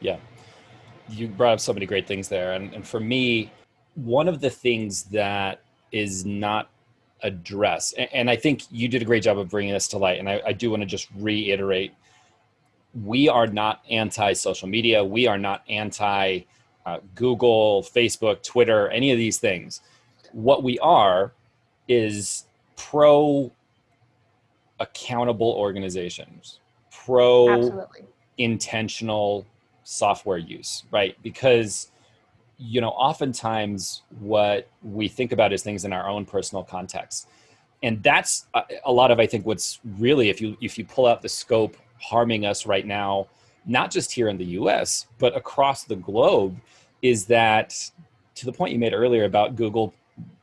Yeah. 0.00 0.16
You 1.10 1.28
brought 1.28 1.52
up 1.52 1.60
so 1.60 1.74
many 1.74 1.84
great 1.84 2.06
things 2.06 2.28
there. 2.30 2.54
And, 2.54 2.72
and 2.72 2.86
for 2.86 3.00
me, 3.00 3.52
one 3.94 4.26
of 4.26 4.40
the 4.40 4.48
things 4.48 5.02
that 5.10 5.60
is 5.92 6.24
not 6.24 6.70
addressed, 7.22 7.94
and, 7.98 8.08
and 8.12 8.30
I 8.30 8.36
think 8.36 8.62
you 8.70 8.88
did 8.88 9.02
a 9.02 9.04
great 9.04 9.22
job 9.22 9.38
of 9.38 9.48
bringing 9.48 9.72
this 9.72 9.88
to 9.88 9.98
light, 9.98 10.18
and 10.18 10.28
I, 10.28 10.42
I 10.46 10.52
do 10.52 10.70
want 10.70 10.82
to 10.82 10.86
just 10.86 11.08
reiterate 11.16 11.92
we 13.04 13.28
are 13.28 13.46
not 13.46 13.82
anti 13.90 14.32
social 14.32 14.68
media. 14.68 15.04
We 15.04 15.26
are 15.26 15.38
not 15.38 15.62
anti 15.68 16.40
uh, 16.86 16.98
Google, 17.14 17.82
Facebook, 17.82 18.42
Twitter, 18.42 18.88
any 18.88 19.12
of 19.12 19.18
these 19.18 19.38
things. 19.38 19.80
What 20.32 20.62
we 20.62 20.78
are 20.80 21.32
is 21.88 22.46
pro 22.76 23.52
accountable 24.78 25.52
organizations, 25.52 26.60
pro 26.90 27.50
Absolutely. 27.50 28.04
intentional 28.38 29.46
software 29.84 30.38
use, 30.38 30.84
right? 30.90 31.16
Because 31.22 31.90
you 32.60 32.80
know, 32.80 32.90
oftentimes 32.90 34.02
what 34.18 34.68
we 34.82 35.08
think 35.08 35.32
about 35.32 35.52
is 35.52 35.62
things 35.62 35.86
in 35.86 35.92
our 35.92 36.08
own 36.08 36.26
personal 36.26 36.62
context. 36.62 37.26
And 37.82 38.02
that's 38.02 38.46
uh, 38.52 38.62
a 38.84 38.92
lot 38.92 39.10
of 39.10 39.18
I 39.18 39.26
think 39.26 39.46
what's 39.46 39.80
really 39.98 40.28
if 40.28 40.40
you 40.40 40.56
if 40.60 40.76
you 40.76 40.84
pull 40.84 41.06
out 41.06 41.22
the 41.22 41.28
scope 41.28 41.76
harming 41.98 42.44
us 42.44 42.66
right 42.66 42.86
now, 42.86 43.28
not 43.64 43.90
just 43.90 44.12
here 44.12 44.28
in 44.28 44.36
the 44.36 44.44
US, 44.44 45.06
but 45.18 45.34
across 45.34 45.84
the 45.84 45.96
globe, 45.96 46.60
is 47.00 47.24
that 47.26 47.90
to 48.34 48.44
the 48.44 48.52
point 48.52 48.72
you 48.72 48.78
made 48.78 48.92
earlier 48.92 49.24
about 49.24 49.56
Google 49.56 49.94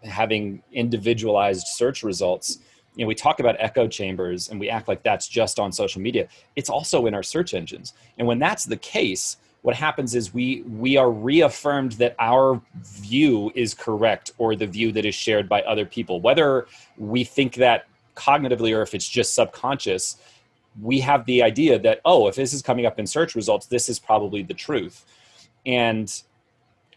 having 0.04 0.64
individualized 0.72 1.68
search 1.68 2.02
results. 2.02 2.60
You 2.96 3.06
know, 3.06 3.08
we 3.08 3.16
talk 3.16 3.40
about 3.40 3.56
echo 3.60 3.88
chambers 3.88 4.50
and 4.50 4.60
we 4.60 4.70
act 4.72 4.88
like 4.88 5.04
that's 5.04 5.28
just 5.28 5.60
on 5.60 5.72
social 5.72 6.02
media. 6.02 6.28
It's 6.56 6.70
also 6.70 7.06
in 7.06 7.14
our 7.14 7.22
search 7.22 7.54
engines. 7.54 7.94
And 8.18 8.28
when 8.28 8.40
that's 8.40 8.66
the 8.66 8.78
case, 8.78 9.38
what 9.62 9.76
happens 9.76 10.16
is 10.16 10.34
we 10.34 10.62
we 10.62 10.98
are 10.98 11.12
reaffirmed 11.12 11.94
that 11.94 12.16
our 12.20 12.62
view 12.76 13.52
is 13.56 13.74
correct 13.74 14.32
or 14.38 14.56
the 14.56 14.68
view 14.68 14.92
that 14.92 15.06
is 15.06 15.16
shared 15.16 15.50
by 15.50 15.62
other 15.64 15.86
people. 15.86 16.22
Whether 16.22 16.68
we 16.98 17.24
think 17.24 17.56
that 17.56 17.88
cognitively 18.16 18.76
or 18.76 18.82
if 18.82 18.94
it's 18.96 19.08
just 19.08 19.36
subconscious 19.36 20.18
we 20.82 21.00
have 21.00 21.26
the 21.26 21.42
idea 21.42 21.78
that 21.78 22.02
oh 22.06 22.28
if 22.28 22.36
this 22.36 22.54
is 22.54 22.62
coming 22.62 22.86
up 22.86 23.00
in 23.00 23.06
search 23.06 23.36
results 23.36 23.66
this 23.66 23.90
is 23.90 24.00
probably 24.00 24.44
the 24.44 24.54
truth. 24.54 25.06
And 25.66 26.12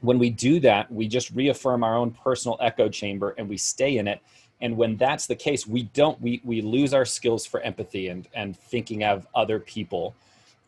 when 0.00 0.18
we 0.18 0.30
do 0.30 0.60
that 0.60 0.90
we 0.92 1.08
just 1.08 1.30
reaffirm 1.30 1.82
our 1.82 1.96
own 1.96 2.10
personal 2.10 2.56
echo 2.60 2.88
chamber 2.88 3.34
and 3.36 3.48
we 3.48 3.56
stay 3.56 3.98
in 3.98 4.06
it. 4.06 4.20
And 4.60 4.76
when 4.76 4.96
that's 4.96 5.26
the 5.26 5.34
case 5.34 5.66
we 5.66 5.84
don't 5.84 6.20
we 6.20 6.40
we 6.44 6.62
lose 6.62 6.94
our 6.94 7.04
skills 7.04 7.46
for 7.46 7.60
empathy 7.60 8.08
and 8.08 8.28
and 8.34 8.56
thinking 8.56 9.02
of 9.02 9.26
other 9.34 9.58
people. 9.58 10.14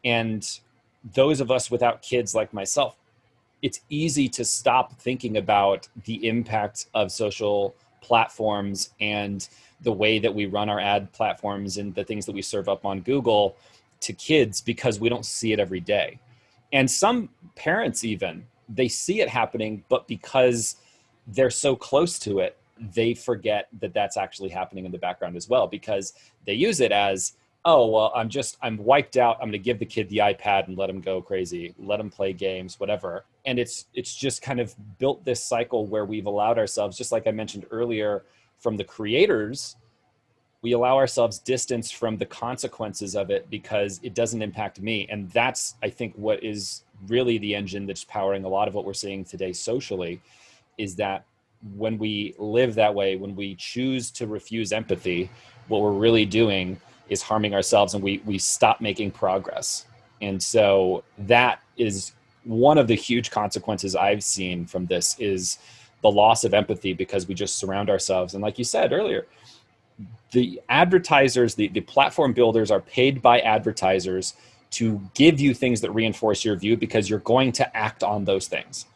And 0.05 0.45
those 1.15 1.41
of 1.41 1.51
us 1.51 1.71
without 1.71 2.03
kids 2.03 2.35
like 2.35 2.53
myself 2.53 2.97
it's 3.63 3.81
easy 3.89 4.29
to 4.29 4.45
stop 4.45 5.01
thinking 5.01 5.37
about 5.37 5.89
the 6.05 6.27
impact 6.29 6.87
of 6.95 7.13
social 7.13 7.75
platforms 8.01 8.91
and 9.01 9.49
the 9.81 9.93
way 9.93 10.19
that 10.19 10.35
we 10.35 10.47
run 10.47 10.69
our 10.69 10.81
ad 10.81 11.13
platforms 11.13 11.79
and 11.79 11.95
the 11.95 12.05
things 12.05 12.27
that 12.27 12.35
we 12.35 12.43
serve 12.43 12.69
up 12.69 12.85
on 12.85 13.01
Google 13.01 13.57
to 14.01 14.13
kids 14.13 14.61
because 14.61 14.99
we 15.01 15.09
don't 15.09 15.25
see 15.25 15.53
it 15.53 15.61
every 15.61 15.81
day. 15.81 16.19
And 16.73 16.91
some 16.91 17.29
parents, 17.55 18.05
even, 18.05 18.47
they 18.69 18.89
see 18.89 19.21
it 19.21 19.29
happening, 19.29 19.85
but 19.89 20.09
because 20.09 20.77
they're 21.29 21.51
so 21.51 21.77
close 21.77 22.19
to 22.21 22.41
it, 22.41 22.57
they 22.95 23.15
forget 23.15 23.69
that 23.81 23.95
that's 23.95 24.17
actually 24.17 24.49
happening 24.49 24.85
in 24.85 24.91
the 24.91 24.99
background 24.99 25.37
as 25.37 25.49
well 25.49 25.69
because 25.69 26.15
they 26.47 26.55
use 26.55 26.81
it 26.81 26.91
as 26.91 27.35
oh 27.65 27.87
well 27.87 28.13
i'm 28.15 28.29
just 28.29 28.57
i'm 28.63 28.77
wiped 28.77 29.17
out. 29.17 29.37
I'm 29.37 29.49
going 29.49 29.53
to 29.53 29.59
give 29.59 29.79
the 29.79 29.87
kid 29.87 30.09
the 30.09 30.19
ipad 30.19 30.69
and 30.69 30.77
let 30.77 30.91
him 30.91 31.01
go 31.01 31.23
crazy 31.23 31.75
let 31.79 32.01
him 32.01 32.11
play 32.11 32.33
games 32.33 32.79
whatever. 32.81 33.25
And 33.45 33.59
it's 33.59 33.87
it's 33.95 34.15
just 34.15 34.43
kind 34.43 34.61
of 34.61 34.75
built 34.99 35.25
this 35.25 35.43
cycle 35.43 35.87
where 35.87 36.05
we've 36.05 36.27
allowed 36.27 36.59
ourselves 36.59 36.97
just 36.97 37.13
like 37.13 37.27
i 37.27 37.31
mentioned 37.31 37.67
earlier 37.71 38.25
from 38.59 38.77
the 38.77 38.85
creators 38.85 39.77
we 40.63 40.73
allow 40.73 40.97
ourselves 40.97 41.41
distance 41.41 41.91
from 41.91 42.17
the 42.17 42.27
consequences 42.27 43.17
of 43.17 43.31
it 43.31 43.51
because 43.51 43.99
it 44.05 44.15
doesn't 44.15 44.43
impact 44.43 44.81
me. 44.81 45.07
And 45.11 45.31
that's 45.31 45.77
i 45.83 45.89
think 45.89 46.15
what 46.17 46.43
is 46.43 46.85
really 47.09 47.39
the 47.39 47.55
engine 47.55 47.87
that's 47.87 48.05
powering 48.05 48.45
a 48.45 48.49
lot 48.49 48.69
of 48.69 48.75
what 48.75 48.85
we're 48.85 48.95
seeing 48.95 49.25
today 49.25 49.53
socially 49.53 50.21
is 50.79 50.95
that 50.97 51.25
when 51.77 51.99
we 51.99 52.35
live 52.39 52.75
that 52.75 52.95
way 52.95 53.17
when 53.17 53.37
we 53.37 53.55
choose 53.55 54.11
to 54.11 54.27
refuse 54.27 54.73
empathy 54.73 55.31
what 55.69 55.81
we're 55.81 55.93
really 55.93 56.25
doing 56.25 56.81
is 57.13 57.23
harming 57.23 57.55
ourselves 57.55 57.95
and 57.95 58.03
we 58.03 58.23
we 58.25 58.39
stop 58.39 58.81
making 58.81 59.11
progress. 59.11 59.87
And 60.21 60.43
so 60.43 61.05
that 61.19 61.61
is 61.77 62.13
one 62.45 62.79
of 62.79 62.89
the 62.89 62.95
huge 62.95 63.31
consequences 63.31 63.95
i've 63.95 64.23
seen 64.23 64.67
from 64.67 64.87
this 64.87 65.17
is 65.21 65.59
the 66.03 66.11
loss 66.11 66.43
of 66.43 66.53
empathy 66.53 66.93
because 66.93 67.29
we 67.29 67.35
just 67.35 67.57
surround 67.57 67.89
ourselves. 67.89 68.35
And 68.35 68.43
like 68.43 68.59
you 68.59 68.65
said 68.65 68.93
earlier 68.93 69.27
the 70.33 70.61
advertisers 70.69 71.55
the, 71.55 71.69
the 71.69 71.81
platform 71.81 72.33
builders 72.33 72.71
are 72.71 72.81
paid 72.81 73.23
by 73.23 73.41
advertisers 73.41 74.35
to 74.71 75.01
give 75.15 75.39
you 75.39 75.53
things 75.55 75.81
that 75.83 75.91
reinforce 75.91 76.45
your 76.45 76.57
view 76.57 76.77
because 76.77 77.09
you're 77.09 77.19
going 77.21 77.53
to 77.53 77.77
act 77.77 78.03
on 78.03 78.25
those 78.25 78.49
things 78.49 78.87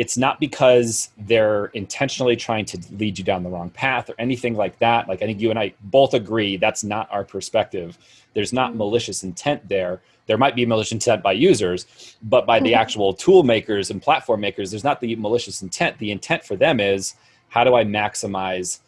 it's 0.00 0.16
not 0.16 0.40
because 0.40 1.10
they're 1.18 1.66
intentionally 1.74 2.34
trying 2.34 2.64
to 2.64 2.78
lead 2.92 3.18
you 3.18 3.22
down 3.22 3.42
the 3.42 3.50
wrong 3.50 3.68
path 3.68 4.08
or 4.08 4.14
anything 4.18 4.54
like 4.54 4.78
that. 4.78 5.06
Like 5.06 5.20
I 5.20 5.26
think 5.26 5.42
you 5.42 5.50
and 5.50 5.58
I 5.58 5.74
both 5.82 6.14
agree 6.14 6.56
that's 6.56 6.82
not 6.82 7.06
our 7.10 7.22
perspective. 7.22 7.98
There's 8.32 8.50
not 8.50 8.70
mm-hmm. 8.70 8.78
malicious 8.78 9.22
intent 9.24 9.68
there. 9.68 10.00
There 10.24 10.38
might 10.38 10.56
be 10.56 10.64
malicious 10.64 10.92
intent 10.92 11.22
by 11.22 11.32
users, 11.32 12.16
but 12.22 12.46
by 12.46 12.60
the 12.60 12.74
actual 12.74 13.12
tool 13.12 13.42
makers 13.42 13.90
and 13.90 14.00
platform 14.00 14.40
makers, 14.40 14.70
there's 14.70 14.84
not 14.84 15.02
the 15.02 15.16
malicious 15.16 15.60
intent. 15.60 15.98
The 15.98 16.12
intent 16.12 16.44
for 16.44 16.56
them 16.56 16.80
is 16.80 17.14
how 17.50 17.62
do 17.62 17.74
I 17.74 17.84
maximize 17.84 18.80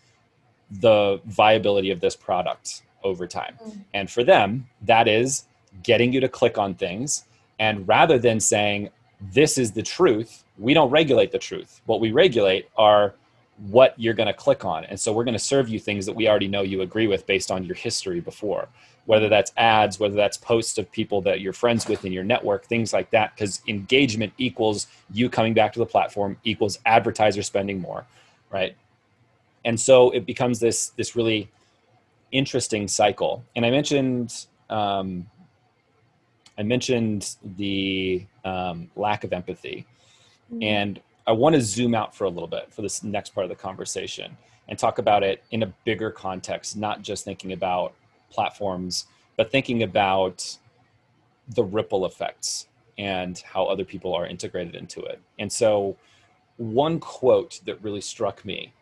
the 0.71 1.21
viability 1.27 1.91
of 1.91 2.01
this 2.01 2.17
product 2.17 2.85
over 3.05 3.27
time? 3.27 3.59
Mm. 3.63 3.85
And 3.93 4.11
for 4.11 4.25
them, 4.25 4.67
that 4.81 5.09
is 5.09 5.45
getting 5.83 6.11
you 6.11 6.21
to 6.21 6.29
click 6.31 6.57
on 6.57 6.73
things. 6.73 7.25
And 7.59 7.87
rather 7.87 8.19
than 8.19 8.41
saying, 8.41 8.89
this 9.31 9.59
is 9.59 9.73
the 9.73 9.83
truth, 9.83 10.45
we 10.59 10.75
don't 10.75 10.91
regulate 10.91 11.31
the 11.31 11.39
truth. 11.39 11.81
What 11.87 12.01
we 12.01 12.11
regulate 12.11 12.69
are 12.77 13.15
what 13.69 13.95
you're 13.97 14.15
going 14.15 14.27
to 14.27 14.33
click 14.33 14.65
on. 14.65 14.85
And 14.85 14.99
so 14.99 15.13
we're 15.13 15.25
going 15.25 15.35
to 15.35 15.39
serve 15.39 15.69
you 15.69 15.79
things 15.79 16.07
that 16.07 16.15
we 16.15 16.29
already 16.29 16.49
know 16.49 16.63
you 16.63 16.83
agree 16.83 17.07
with 17.07 17.27
based 17.27 17.51
on 17.51 17.65
your 17.65 17.77
history 17.77 18.21
before, 18.21 18.69
whether 19.07 19.29
that's 19.29 19.53
ads, 19.57 20.01
whether 20.01 20.15
that's 20.17 20.37
posts 20.37 20.79
of 20.79 20.91
people 20.91 21.21
that 21.23 21.41
you're 21.41 21.53
friends 21.53 21.87
with 21.87 22.05
in 22.05 22.13
your 22.13 22.25
network, 22.25 22.65
things 22.65 22.93
like 22.93 23.11
that. 23.11 23.35
Because 23.35 23.63
engagement 23.69 24.33
equals 24.39 24.89
you 25.13 25.29
coming 25.29 25.55
back 25.55 25.73
to 25.75 25.79
the 25.79 25.87
platform 25.87 26.37
equals 26.45 26.79
advertiser 26.87 27.43
spending 27.43 27.81
more, 27.81 28.05
right? 28.51 28.75
And 29.65 29.79
so 29.79 30.11
it 30.11 30.27
becomes 30.27 30.59
this 30.59 30.89
this 30.97 31.15
really 31.15 31.49
interesting 32.33 32.89
cycle. 32.89 33.45
And 33.55 33.65
I 33.65 33.71
mentioned 33.71 34.47
um, 34.71 35.27
I 36.59 36.63
mentioned 36.63 37.37
the 37.57 38.27
um, 38.45 38.91
lack 38.97 39.25
of 39.25 39.33
empathy 39.33 39.87
Mm-hmm. 40.53 40.63
And 40.63 41.01
I 41.27 41.33
want 41.33 41.55
to 41.55 41.61
zoom 41.61 41.95
out 41.95 42.15
for 42.15 42.25
a 42.25 42.29
little 42.29 42.49
bit 42.49 42.73
for 42.73 42.83
this 42.83 43.03
next 43.03 43.31
part 43.31 43.45
of 43.45 43.51
the 43.51 43.57
conversation 43.57 44.37
and 44.69 44.79
talk 44.79 44.99
about 44.99 45.23
it 45.23 45.43
in 45.51 45.63
a 45.63 45.75
bigger 45.85 46.11
context, 46.11 46.77
not 46.77 47.03
just 47.03 47.25
thinking 47.25 47.53
about 47.53 47.95
platforms, 48.31 49.07
but 49.37 49.51
thinking 49.51 49.83
about 49.83 50.59
the 51.55 51.65
ripple 51.65 52.07
effects 52.07 52.69
and 52.99 53.39
how 53.41 53.65
other 53.65 53.85
people 53.85 54.15
are 54.15 54.27
integrated 54.27 54.75
into 54.75 55.01
it. 55.03 55.21
And 55.39 55.51
so, 55.51 55.97
one 56.59 57.01
quote 57.01 57.61
that 57.65 57.83
really 57.83 58.01
struck 58.01 58.45
me, 58.45 58.73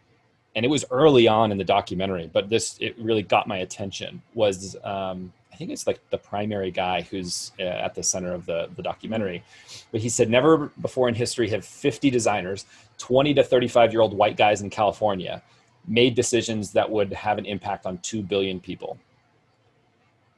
and 0.57 0.65
it 0.65 0.69
was 0.69 0.85
early 0.91 1.29
on 1.29 1.53
in 1.53 1.59
the 1.59 1.65
documentary, 1.65 2.29
but 2.31 2.51
this 2.51 2.77
it 2.81 2.99
really 2.99 3.23
got 3.23 3.47
my 3.47 3.59
attention 3.59 4.21
was 4.35 4.77
um, 4.83 5.33
think 5.61 5.73
it's 5.73 5.87
like 5.87 6.01
the 6.09 6.17
primary 6.17 6.71
guy 6.71 7.03
who's 7.03 7.53
uh, 7.61 7.65
at 7.65 7.95
the 7.95 8.03
center 8.03 8.33
of 8.33 8.47
the, 8.47 8.71
the 8.77 8.83
documentary. 8.83 9.45
But 9.93 10.01
he 10.01 10.09
said, 10.09 10.31
never 10.31 10.73
before 10.81 11.07
in 11.07 11.15
history 11.15 11.51
have 11.51 11.67
50 11.67 12.09
designers, 12.09 12.65
20 12.97 13.35
to 13.35 13.45
35 13.45 13.93
year 13.93 14.01
old 14.01 14.15
white 14.15 14.39
guys 14.39 14.63
in 14.63 14.71
California, 14.71 15.43
made 15.87 16.15
decisions 16.15 16.73
that 16.73 16.91
would 16.91 17.13
have 17.13 17.37
an 17.37 17.45
impact 17.45 17.85
on 17.85 17.99
2 17.99 18.23
billion 18.23 18.59
people. 18.59 18.99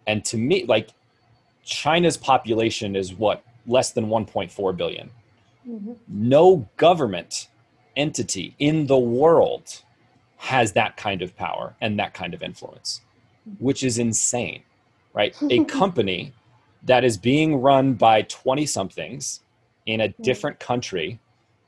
And 0.09 0.25
to 0.25 0.37
me, 0.37 0.65
like 0.65 0.89
China's 1.65 2.17
population 2.17 2.97
is 2.97 3.15
what? 3.15 3.45
Less 3.65 3.93
than 3.93 4.07
1.4 4.07 4.77
billion. 4.77 5.09
Mm-hmm. 5.69 5.93
No 6.09 6.69
government 6.77 7.47
entity 7.97 8.57
in 8.59 8.89
the 8.89 8.99
world 8.99 9.83
has 10.39 10.73
that 10.73 10.97
kind 10.97 11.23
of 11.23 11.37
power 11.37 11.77
and 11.81 11.97
that 12.01 12.13
kind 12.13 12.35
of 12.35 12.43
influence, 12.43 13.03
which 13.61 13.85
is 13.85 13.99
insane 13.99 14.65
right? 15.13 15.37
A 15.51 15.65
company 15.81 16.33
that 16.85 17.05
is 17.05 17.17
being 17.17 17.57
run 17.57 17.95
by 17.95 18.23
20 18.23 18.67
somethings 18.67 19.41
in 19.87 20.01
a 20.01 20.09
different 20.09 20.59
country 20.59 21.21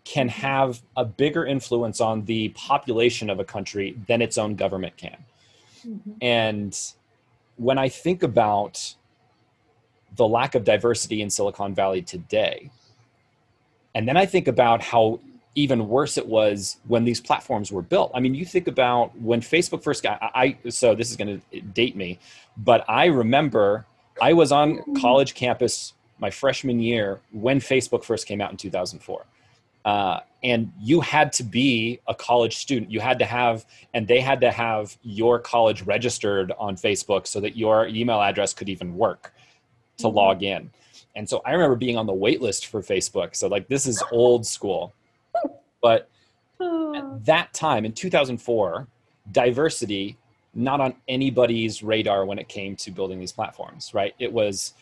can 0.05 0.29
have 0.29 0.83
a 0.97 1.05
bigger 1.05 1.47
influence 1.47 2.01
on 2.01 2.25
the 2.27 2.51
population 2.51 3.31
of 3.31 3.41
a 3.41 3.45
country 3.45 3.97
than 4.07 4.21
its 4.21 4.37
own 4.37 4.55
government 4.55 4.97
can. 4.97 5.17
Mm-hmm. 5.87 6.13
And 6.21 6.79
when 7.57 7.79
I 7.79 7.89
think 7.89 8.23
about 8.23 8.95
the 10.17 10.27
lack 10.29 10.55
of 10.55 10.65
diversity 10.65 11.23
in 11.23 11.31
Silicon 11.31 11.75
Valley 11.75 12.03
today, 12.03 12.71
and 13.95 14.07
then 14.07 14.17
I 14.17 14.27
think 14.27 14.49
about 14.49 14.83
how 14.83 15.21
even 15.55 15.89
worse 15.89 16.19
it 16.19 16.27
was 16.27 16.79
when 16.87 17.05
these 17.05 17.21
platforms 17.21 17.71
were 17.71 17.83
built. 17.83 18.11
I 18.15 18.21
mean, 18.21 18.35
you 18.35 18.45
think 18.45 18.67
about 18.67 19.17
when 19.19 19.41
Facebook 19.41 19.83
first 19.83 20.03
got 20.03 20.19
I 20.23 20.57
so 20.69 20.95
this 20.95 21.11
is 21.11 21.17
going 21.17 21.41
to 21.51 21.61
date 21.61 21.97
me, 21.97 22.19
but 22.57 22.85
I 22.89 23.07
remember 23.07 23.87
I 24.21 24.33
was 24.33 24.53
on 24.53 24.83
college 25.01 25.35
campus 25.35 25.95
my 26.19 26.31
freshman 26.31 26.81
year 26.81 27.21
when 27.33 27.61
Facebook 27.61 28.05
first 28.05 28.27
came 28.27 28.41
out 28.41 28.51
in 28.51 28.57
2004. 28.57 29.27
Uh, 29.85 30.21
and 30.43 30.73
you 30.81 31.01
had 31.01 31.33
to 31.33 31.43
be 31.43 32.01
a 32.09 32.15
college 32.15 32.57
student. 32.57 32.91
You 32.91 33.01
had 33.01 33.19
to 33.19 33.25
have, 33.25 33.67
and 33.93 34.09
they 34.09 34.21
had 34.21 34.41
to 34.41 34.51
have 34.51 34.97
your 35.03 35.39
college 35.39 35.83
registered 35.83 36.53
on 36.59 36.77
Facebook 36.77 37.27
so 37.27 37.41
that 37.41 37.57
your 37.57 37.87
email 37.89 38.21
address 38.21 38.55
could 38.55 38.69
even 38.69 38.97
work 38.97 39.35
to 39.99 40.05
mm-hmm. 40.05 40.17
log 40.17 40.43
in. 40.43 40.71
And 41.17 41.29
so 41.29 41.43
I 41.45 41.53
remember 41.53 41.77
being 41.77 41.97
on 41.97 42.07
the 42.07 42.15
wait 42.15 42.41
list 42.41 42.67
for 42.67 42.83
Facebook. 42.83 43.37
So, 43.37 43.47
like, 43.47 43.69
this 43.69 43.87
is 43.87 44.03
old 44.11 44.47
school. 44.47 44.93
But 45.85 46.09
at 46.63 47.27
that 47.27 47.53
time 47.53 47.85
in 47.85 47.93
2004, 47.93 48.89
diversity 49.33 50.17
not 50.55 50.81
on 50.81 50.95
anybody's 51.09 51.83
radar 51.83 52.25
when 52.25 52.39
it 52.39 52.49
came 52.49 52.75
to 52.77 52.91
building 52.91 53.21
these 53.21 53.33
platforms, 53.33 53.93
right? 53.93 54.15
It 54.19 54.33
was. 54.33 54.73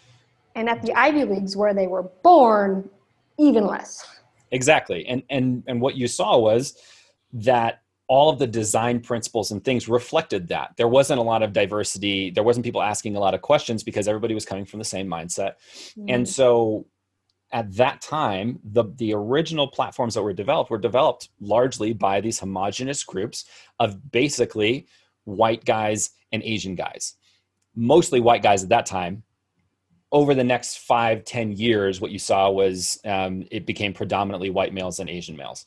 And 0.55 0.69
at 0.69 0.81
the 0.83 0.93
Ivy 0.93 1.25
Leagues 1.25 1.57
where 1.57 1.75
they 1.75 1.89
were 1.89 2.05
born, 2.23 2.89
even 3.37 3.67
less. 3.67 4.07
Exactly. 4.53 5.05
And 5.09 5.25
and 5.29 5.65
and 5.67 5.81
what 5.81 5.97
you 5.97 6.07
saw 6.07 6.39
was 6.39 6.77
that 7.33 7.83
all 8.07 8.31
of 8.31 8.39
the 8.39 8.47
design 8.47 9.01
principles 9.01 9.51
and 9.51 9.65
things 9.65 9.89
reflected 9.89 10.47
that. 10.49 10.75
There 10.77 10.87
wasn't 10.87 11.19
a 11.19 11.23
lot 11.23 11.43
of 11.43 11.53
diversity. 11.53 12.31
There 12.31 12.45
wasn't 12.45 12.65
people 12.65 12.83
asking 12.83 13.17
a 13.17 13.21
lot 13.21 13.35
of 13.35 13.43
questions 13.43 13.83
because 13.83 14.07
everybody 14.07 14.35
was 14.35 14.45
coming 14.45 14.67
from 14.67 14.79
the 14.79 14.85
same 14.85 15.09
mindset. 15.09 15.55
Mm. 15.99 16.05
And 16.09 16.29
so 16.29 16.87
at 17.53 17.75
that 17.77 18.01
time, 18.01 18.59
the, 18.65 18.85
the 18.97 19.13
original 19.13 19.69
platforms 19.69 20.15
that 20.15 20.23
were 20.23 20.33
developed 20.33 20.71
were 20.71 20.79
developed 20.79 21.29
largely 21.41 21.93
by 21.93 22.21
these 22.21 22.39
homogenous 22.39 23.05
groups 23.05 23.45
of 23.79 24.11
basically 24.11 24.87
white 25.25 25.65
guys 25.65 26.11
and 26.33 26.43
Asian 26.43 26.75
guys. 26.75 27.15
Mostly 27.75 28.21
white 28.21 28.43
guys 28.43 28.63
at 28.63 28.71
that 28.71 28.87
time. 28.87 29.23
Over 30.11 30.35
the 30.35 30.45
next 30.45 30.79
five, 30.79 31.25
ten 31.25 31.53
years, 31.53 32.01
what 32.01 32.11
you 32.11 32.19
saw 32.19 32.51
was 32.51 32.99
um, 33.05 33.47
it 33.51 33.65
became 33.65 33.95
predominantly 33.95 34.51
white 34.51 34.75
males 34.75 34.99
and 34.99 35.09
Asian 35.09 35.37
males. 35.37 35.65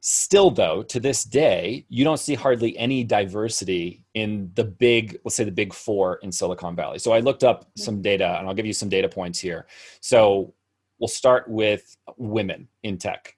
Still, 0.00 0.50
though, 0.50 0.82
to 0.84 1.00
this 1.00 1.24
day, 1.24 1.84
you 1.88 2.04
don't 2.04 2.20
see 2.20 2.34
hardly 2.34 2.78
any 2.78 3.02
diversity 3.02 4.04
in 4.14 4.50
the 4.54 4.64
big, 4.64 5.18
let's 5.24 5.34
say 5.34 5.44
the 5.44 5.50
big 5.50 5.74
four 5.74 6.20
in 6.22 6.30
Silicon 6.30 6.76
Valley. 6.76 6.98
So 6.98 7.12
I 7.12 7.20
looked 7.20 7.42
up 7.42 7.66
some 7.76 8.00
data 8.00 8.38
and 8.38 8.46
I'll 8.46 8.54
give 8.54 8.66
you 8.66 8.72
some 8.72 8.88
data 8.88 9.08
points 9.08 9.40
here. 9.40 9.66
So 10.00 10.54
we'll 10.98 11.08
start 11.08 11.48
with 11.48 11.96
women 12.16 12.68
in 12.82 12.98
tech 12.98 13.36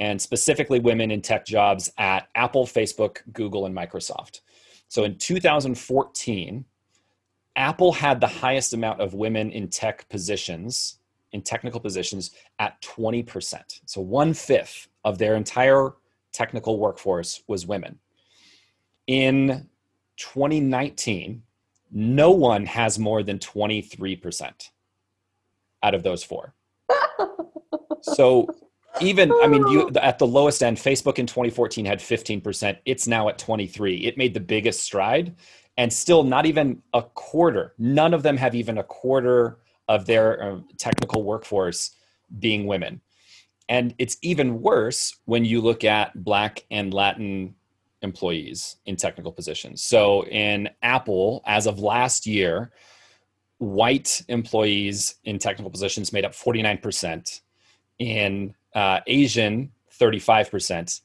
and 0.00 0.20
specifically 0.20 0.78
women 0.78 1.10
in 1.10 1.22
tech 1.22 1.46
jobs 1.46 1.90
at 1.98 2.28
Apple, 2.34 2.66
Facebook, 2.66 3.18
Google, 3.32 3.66
and 3.66 3.74
Microsoft. 3.74 4.40
So 4.88 5.04
in 5.04 5.16
2014, 5.16 6.64
Apple 7.56 7.92
had 7.92 8.20
the 8.20 8.26
highest 8.26 8.74
amount 8.74 9.00
of 9.00 9.14
women 9.14 9.50
in 9.50 9.68
tech 9.68 10.08
positions, 10.08 10.98
in 11.32 11.40
technical 11.40 11.80
positions, 11.80 12.32
at 12.58 12.80
20%. 12.82 13.80
So 13.86 14.00
one 14.00 14.34
fifth 14.34 14.88
of 15.04 15.18
their 15.18 15.34
entire 15.34 15.94
technical 16.32 16.78
workforce 16.78 17.42
was 17.46 17.66
women. 17.66 17.98
In 19.06 19.68
2019, 20.18 21.42
no 21.90 22.30
one 22.30 22.66
has 22.66 22.98
more 22.98 23.22
than 23.22 23.38
23% 23.38 24.70
out 25.82 25.94
of 25.94 26.02
those 26.02 26.22
four 26.22 26.55
so 28.02 28.46
even 29.00 29.32
i 29.42 29.46
mean 29.46 29.66
you 29.68 29.90
at 30.02 30.18
the 30.18 30.26
lowest 30.26 30.62
end 30.62 30.76
facebook 30.76 31.18
in 31.18 31.26
2014 31.26 31.84
had 31.84 31.98
15% 31.98 32.78
it's 32.84 33.06
now 33.06 33.28
at 33.28 33.38
23 33.38 33.96
it 33.98 34.16
made 34.16 34.34
the 34.34 34.40
biggest 34.40 34.80
stride 34.80 35.34
and 35.76 35.92
still 35.92 36.22
not 36.22 36.46
even 36.46 36.82
a 36.94 37.02
quarter 37.02 37.74
none 37.78 38.14
of 38.14 38.22
them 38.22 38.36
have 38.36 38.54
even 38.54 38.78
a 38.78 38.84
quarter 38.84 39.58
of 39.88 40.06
their 40.06 40.42
uh, 40.42 40.60
technical 40.78 41.22
workforce 41.22 41.92
being 42.38 42.66
women. 42.66 43.00
And 43.68 43.94
it's 43.98 44.16
even 44.22 44.60
worse 44.60 45.16
when 45.24 45.44
you 45.44 45.60
look 45.60 45.84
at 45.84 46.24
black 46.24 46.64
and 46.70 46.94
latin 46.94 47.54
employees 48.02 48.76
in 48.86 48.96
technical 48.96 49.32
positions. 49.32 49.82
So 49.82 50.24
in 50.26 50.68
apple 50.82 51.42
as 51.46 51.66
of 51.66 51.80
last 51.80 52.26
year 52.26 52.72
white 53.58 54.22
employees 54.28 55.16
in 55.24 55.38
technical 55.38 55.70
positions 55.70 56.12
made 56.12 56.24
up 56.24 56.32
49%, 56.32 57.40
in 57.98 58.54
uh, 58.74 59.00
Asian, 59.06 59.72
35%, 59.98 61.00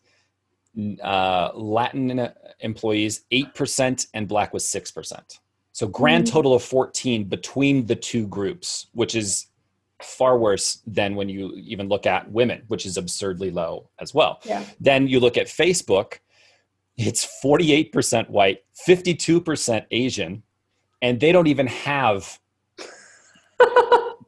uh, 1.03 1.51
Latin 1.53 2.29
employees, 2.59 3.25
8%, 3.31 4.07
and 4.13 4.27
Black 4.27 4.53
was 4.53 4.65
6%. 4.65 5.39
So, 5.73 5.87
grand 5.87 6.25
mm. 6.25 6.31
total 6.31 6.53
of 6.53 6.63
14 6.63 7.25
between 7.25 7.85
the 7.85 7.95
two 7.95 8.27
groups, 8.27 8.87
which 8.93 9.15
is 9.15 9.47
far 10.01 10.37
worse 10.37 10.81
than 10.85 11.15
when 11.15 11.29
you 11.29 11.53
even 11.55 11.87
look 11.87 12.05
at 12.05 12.29
women, 12.31 12.63
which 12.67 12.85
is 12.85 12.97
absurdly 12.97 13.51
low 13.51 13.89
as 13.99 14.13
well. 14.13 14.41
Yeah. 14.43 14.65
Then 14.79 15.07
you 15.07 15.19
look 15.19 15.37
at 15.37 15.47
Facebook, 15.47 16.19
it's 16.97 17.25
48% 17.43 18.29
white, 18.29 18.63
52% 18.87 19.85
Asian, 19.91 20.43
and 21.01 21.19
they 21.19 21.31
don't 21.31 21.47
even 21.47 21.67
have 21.67 22.40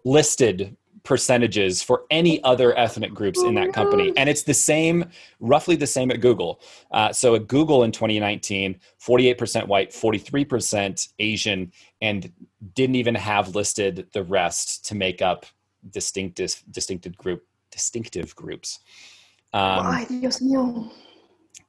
listed 0.05 0.75
percentages 1.03 1.83
for 1.83 2.03
any 2.09 2.41
other 2.43 2.77
ethnic 2.77 3.13
groups 3.13 3.41
in 3.43 3.53
that 3.55 3.73
company. 3.73 4.13
And 4.15 4.29
it's 4.29 4.43
the 4.43 4.53
same, 4.53 5.05
roughly 5.39 5.75
the 5.75 5.87
same 5.87 6.11
at 6.11 6.21
Google. 6.21 6.61
Uh, 6.91 7.11
so 7.11 7.35
at 7.35 7.47
Google 7.47 7.83
in 7.83 7.91
2019, 7.91 8.79
48% 9.05 9.67
white, 9.67 9.91
43% 9.91 11.09
Asian, 11.19 11.71
and 12.01 12.31
didn't 12.73 12.95
even 12.95 13.15
have 13.15 13.53
listed 13.53 14.07
the 14.13 14.23
rest 14.23 14.85
to 14.85 14.95
make 14.95 15.21
up 15.21 15.45
distinctive, 15.89 16.63
distinctive 16.71 17.17
group, 17.17 17.43
distinctive 17.69 18.33
groups. 18.35 18.79
Um, 19.51 19.85
Ay, 19.85 20.05
Dios 20.07 20.39
mío. 20.39 20.89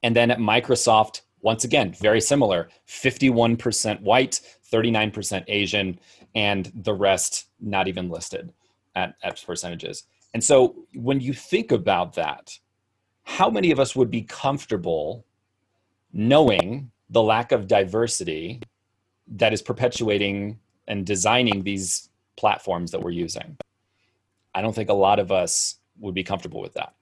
And 0.01 0.15
then 0.15 0.31
at 0.31 0.39
Microsoft, 0.39 1.21
once 1.41 1.63
again, 1.63 1.93
very 1.99 2.21
similar 2.21 2.69
51% 2.87 4.01
white, 4.01 4.39
39% 4.71 5.43
Asian, 5.47 5.99
and 6.35 6.71
the 6.75 6.93
rest 6.93 7.47
not 7.59 7.87
even 7.87 8.09
listed 8.09 8.53
at, 8.95 9.15
at 9.23 9.43
percentages. 9.45 10.03
And 10.33 10.43
so 10.43 10.75
when 10.93 11.21
you 11.21 11.33
think 11.33 11.71
about 11.71 12.13
that, 12.15 12.59
how 13.23 13.49
many 13.49 13.71
of 13.71 13.79
us 13.79 13.95
would 13.95 14.11
be 14.11 14.21
comfortable 14.21 15.25
knowing 16.13 16.91
the 17.09 17.23
lack 17.23 17.51
of 17.51 17.67
diversity 17.67 18.61
that 19.27 19.53
is 19.53 19.61
perpetuating 19.61 20.59
and 20.87 21.05
designing 21.05 21.63
these 21.63 22.09
platforms 22.35 22.91
that 22.91 23.01
we're 23.01 23.11
using? 23.11 23.57
I 24.53 24.61
don't 24.61 24.73
think 24.73 24.89
a 24.89 24.93
lot 24.93 25.19
of 25.19 25.31
us 25.31 25.77
would 25.99 26.13
be 26.13 26.23
comfortable 26.23 26.61
with 26.61 26.73
that. 26.73 26.93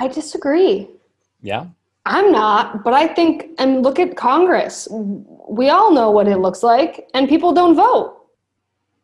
I 0.00 0.08
disagree. 0.08 0.88
Yeah. 1.42 1.66
I'm 2.06 2.32
not, 2.32 2.82
but 2.82 2.94
I 2.94 3.06
think, 3.06 3.50
and 3.58 3.82
look 3.82 4.00
at 4.00 4.16
Congress. 4.16 4.88
We 4.90 5.68
all 5.68 5.92
know 5.92 6.10
what 6.10 6.26
it 6.26 6.38
looks 6.38 6.62
like, 6.62 7.08
and 7.14 7.28
people 7.28 7.52
don't 7.52 7.76
vote. 7.76 8.21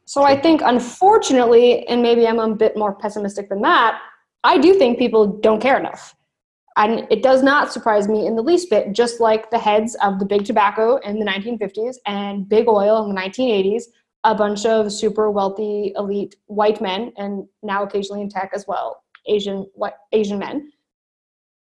So 0.08 0.22
I 0.22 0.40
think, 0.40 0.62
unfortunately, 0.64 1.86
and 1.86 2.00
maybe 2.00 2.26
I'm 2.26 2.38
a 2.38 2.54
bit 2.54 2.78
more 2.78 2.94
pessimistic 2.94 3.50
than 3.50 3.60
that, 3.60 4.00
I 4.42 4.56
do 4.56 4.72
think 4.72 4.98
people 4.98 5.26
don't 5.26 5.60
care 5.60 5.78
enough. 5.78 6.14
And 6.78 7.06
it 7.10 7.22
does 7.22 7.42
not 7.42 7.74
surprise 7.74 8.08
me 8.08 8.26
in 8.26 8.34
the 8.34 8.40
least 8.42 8.70
bit, 8.70 8.94
just 8.94 9.20
like 9.20 9.50
the 9.50 9.58
heads 9.58 9.96
of 10.02 10.18
the 10.18 10.24
big 10.24 10.46
tobacco 10.46 10.96
in 10.96 11.18
the 11.18 11.26
1950s 11.26 11.96
and 12.06 12.48
big 12.48 12.68
oil 12.68 13.04
in 13.04 13.14
the 13.14 13.20
1980s, 13.20 13.82
a 14.24 14.34
bunch 14.34 14.64
of 14.64 14.90
super 14.90 15.30
wealthy, 15.30 15.92
elite 15.94 16.36
white 16.46 16.80
men, 16.80 17.12
and 17.18 17.46
now 17.62 17.82
occasionally 17.82 18.22
in 18.22 18.30
tech 18.30 18.52
as 18.54 18.64
well, 18.66 19.02
Asian, 19.26 19.66
white, 19.74 19.92
Asian 20.12 20.38
men, 20.38 20.72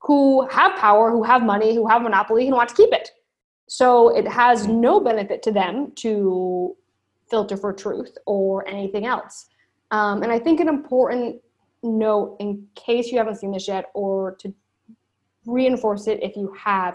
who 0.00 0.48
have 0.48 0.76
power, 0.76 1.12
who 1.12 1.22
have 1.22 1.44
money, 1.44 1.76
who 1.76 1.86
have 1.86 2.02
monopoly, 2.02 2.48
and 2.48 2.56
want 2.56 2.70
to 2.70 2.74
keep 2.74 2.92
it. 2.92 3.08
So 3.68 4.08
it 4.08 4.26
has 4.26 4.66
no 4.66 4.98
benefit 4.98 5.44
to 5.44 5.52
them 5.52 5.92
to 5.98 6.76
filter 7.32 7.56
for 7.56 7.72
truth 7.72 8.14
or 8.26 8.68
anything 8.68 9.06
else. 9.06 9.46
Um, 9.90 10.22
and 10.22 10.30
I 10.30 10.38
think 10.38 10.60
an 10.60 10.68
important 10.68 11.40
note, 11.82 12.36
in 12.40 12.66
case 12.74 13.10
you 13.10 13.16
haven't 13.16 13.36
seen 13.36 13.52
this 13.52 13.66
yet, 13.66 13.86
or 13.94 14.36
to 14.40 14.54
reinforce 15.46 16.06
it 16.06 16.22
if 16.22 16.36
you 16.36 16.54
have, 16.58 16.94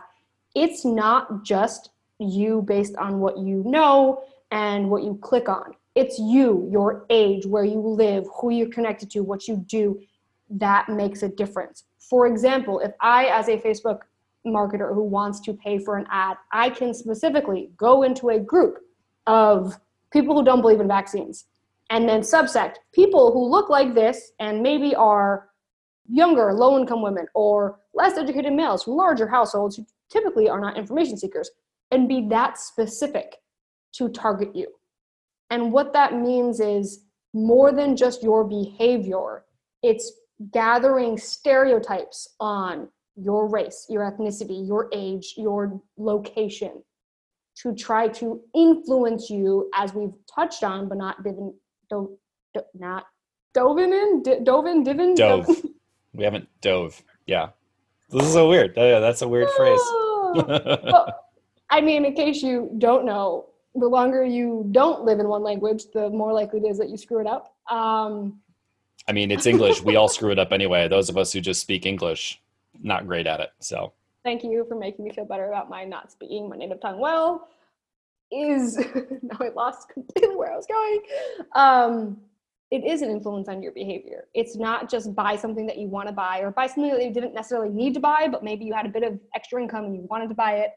it's 0.54 0.86
not 0.86 1.44
just 1.44 1.90
you 2.20 2.62
based 2.62 2.96
on 2.98 3.20
what 3.20 3.36
you 3.38 3.64
know 3.66 4.22
and 4.52 4.90
what 4.92 5.04
you 5.04 5.18
click 5.22 5.50
on. 5.50 5.74
It's 5.96 6.20
you, 6.20 6.70
your 6.72 7.06
age, 7.10 7.48
where 7.48 7.66
you 7.66 7.80
live, 7.80 8.26
who 8.40 8.52
you're 8.52 8.70
connected 8.70 9.10
to, 9.12 9.22
what 9.22 9.48
you 9.48 9.58
do. 9.68 10.00
That 10.50 10.88
makes 10.88 11.24
a 11.24 11.30
difference. 11.30 11.86
For 11.98 12.28
example, 12.28 12.80
if 12.80 12.94
I, 13.02 13.26
as 13.26 13.48
a 13.48 13.58
Facebook 13.58 14.02
marketer 14.46 14.94
who 14.94 15.04
wants 15.04 15.40
to 15.42 15.54
pay 15.54 15.80
for 15.80 15.98
an 15.98 16.06
ad, 16.12 16.38
I 16.54 16.70
can 16.70 16.94
specifically 16.94 17.72
go 17.76 18.04
into 18.04 18.30
a 18.30 18.40
group 18.40 18.78
of 19.26 19.78
people 20.12 20.36
who 20.36 20.44
don't 20.44 20.62
believe 20.62 20.80
in 20.80 20.88
vaccines 20.88 21.46
and 21.90 22.08
then 22.08 22.22
subsect 22.22 22.76
people 22.94 23.32
who 23.32 23.46
look 23.46 23.70
like 23.70 23.94
this 23.94 24.32
and 24.40 24.62
maybe 24.62 24.96
are 24.96 25.50
younger, 26.10 26.54
low 26.54 26.80
income 26.80 27.02
women 27.02 27.28
or 27.34 27.80
less 27.94 28.18
educated 28.18 28.54
males 28.54 28.84
from 28.84 28.94
larger 28.94 29.28
households 29.28 29.76
who 29.76 29.86
typically 30.10 30.50
are 30.50 30.60
not 30.60 30.78
information 30.78 31.18
seekers 31.18 31.50
and 31.92 32.08
be 32.08 32.28
that 32.30 32.58
specific 32.58 33.36
to 33.94 34.10
target 34.10 34.56
you. 34.56 34.68
And 35.50 35.72
what 35.72 35.94
that 35.94 36.14
means 36.14 36.60
is 36.60 37.06
more 37.34 37.72
than 37.72 37.96
just 37.96 38.24
your 38.24 38.44
behavior, 38.44 39.44
it's 39.84 40.12
gathering 40.52 41.18
stereotypes 41.18 42.36
on 42.40 42.90
your 43.16 43.50
race, 43.50 43.86
your 43.90 44.10
ethnicity, 44.10 44.68
your 44.68 44.90
age, 44.94 45.34
your 45.38 45.82
location 45.98 46.84
to 47.62 47.74
try 47.74 48.08
to 48.08 48.42
influence 48.56 49.30
you 49.30 49.70
as 49.74 49.94
we've 49.94 50.14
touched 50.34 50.64
on, 50.64 50.88
but 50.88 50.98
not 50.98 51.24
divin, 51.24 51.54
do, 51.90 52.18
do, 52.54 52.62
not 52.76 53.06
dove 53.54 53.80
in, 53.80 54.22
d- 54.24 54.40
dove 54.44 54.66
in, 54.68 54.84
divin, 54.84 55.16
dove. 55.16 55.48
dove. 55.48 55.62
we 56.14 56.24
haven't 56.24 56.48
dove. 56.62 57.02
Yeah. 57.26 57.50
This 58.10 58.26
is 58.26 58.34
so 58.34 58.48
weird. 58.48 58.74
That's 58.76 59.22
a 59.22 59.28
weird 59.28 59.50
phrase. 59.58 59.80
well, 60.34 61.14
I 61.70 61.82
mean, 61.82 62.06
in 62.06 62.14
case 62.14 62.42
you 62.42 62.72
don't 62.78 63.06
know, 63.06 63.48
the 63.76 63.88
longer 63.88 64.24
you 64.24 64.68
don't 64.72 65.04
live 65.04 65.20
in 65.20 65.28
one 65.28 65.44
language, 65.44 65.86
the 65.94 66.10
more 66.10 66.32
likely 66.32 66.60
it 66.60 66.66
is 66.66 66.78
that 66.78 66.90
you 66.90 66.98
screw 66.98 67.20
it 67.20 67.28
up. 67.28 67.56
Um, 67.70 68.40
I 69.08 69.14
mean, 69.14 69.32
it's 69.32 69.46
English. 69.46 69.84
we 69.84 69.96
all 69.96 70.08
screw 70.08 70.32
it 70.32 70.40
up 70.40 70.52
anyway. 70.52 70.88
Those 70.88 71.10
of 71.10 71.18
us 71.18 71.34
who 71.34 71.42
just 71.42 71.62
speak 71.62 71.86
English, 71.86 72.42
not 72.82 73.08
great 73.08 73.28
at 73.28 73.40
it. 73.40 73.50
So 73.60 73.94
thank 74.28 74.44
you 74.44 74.66
for 74.68 74.76
making 74.76 75.06
me 75.06 75.12
feel 75.12 75.24
better 75.24 75.48
about 75.48 75.70
my 75.70 75.86
not 75.86 76.12
speaking 76.12 76.50
my 76.50 76.58
native 76.58 76.82
tongue 76.82 77.00
well. 77.00 77.48
Is 78.30 78.78
now 79.22 79.38
I 79.40 79.50
lost 79.56 79.88
completely 79.88 80.36
where 80.36 80.52
I 80.52 80.58
was 80.58 80.68
going. 80.68 81.02
Um, 81.56 82.18
it 82.70 82.84
is 82.84 83.02
an 83.02 83.10
influence 83.10 83.48
on 83.48 83.64
your 83.64 83.72
behavior. 83.72 84.26
It's 84.34 84.58
not 84.58 84.90
just 84.90 85.16
buy 85.16 85.38
something 85.38 85.66
that 85.68 85.78
you 85.78 85.88
want 85.88 86.10
to 86.10 86.14
buy 86.14 86.40
or 86.40 86.52
buy 86.52 86.68
something 86.68 86.90
that 86.90 87.02
you 87.02 87.14
didn't 87.14 87.34
necessarily 87.34 87.74
need 87.74 87.94
to 87.94 88.02
buy, 88.02 88.28
but 88.30 88.44
maybe 88.44 88.66
you 88.66 88.74
had 88.74 88.86
a 88.86 88.90
bit 88.90 89.04
of 89.04 89.18
extra 89.34 89.62
income 89.62 89.86
and 89.86 89.96
you 89.96 90.06
wanted 90.10 90.28
to 90.28 90.36
buy 90.36 90.58
it. 90.58 90.72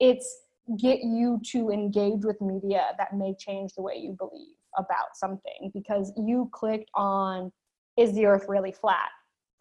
It's 0.00 0.44
get 0.78 1.00
you 1.02 1.42
to 1.52 1.68
engage 1.68 2.24
with 2.24 2.40
media 2.40 2.86
that 2.96 3.14
may 3.14 3.34
change 3.38 3.74
the 3.74 3.82
way 3.82 3.96
you 3.96 4.16
believe 4.18 4.56
about 4.78 5.14
something 5.14 5.70
because 5.74 6.10
you 6.16 6.48
clicked 6.52 6.90
on 6.94 7.52
is 7.98 8.14
the 8.14 8.24
earth 8.24 8.46
really 8.48 8.72
flat 8.72 9.10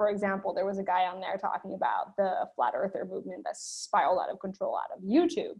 for 0.04 0.10
example 0.10 0.54
there 0.54 0.66
was 0.66 0.80
a 0.80 0.84
guy 0.84 1.04
on 1.06 1.22
there 1.22 1.38
talking 1.38 1.74
about 1.74 2.16
the 2.18 2.48
flat 2.56 2.74
earther 2.76 3.08
movement 3.10 3.42
that 3.46 3.56
spiraled 3.56 4.20
out 4.22 4.30
of 4.30 4.40
control 4.40 4.78
out 4.78 4.98
of 4.98 5.04
youtube 5.04 5.58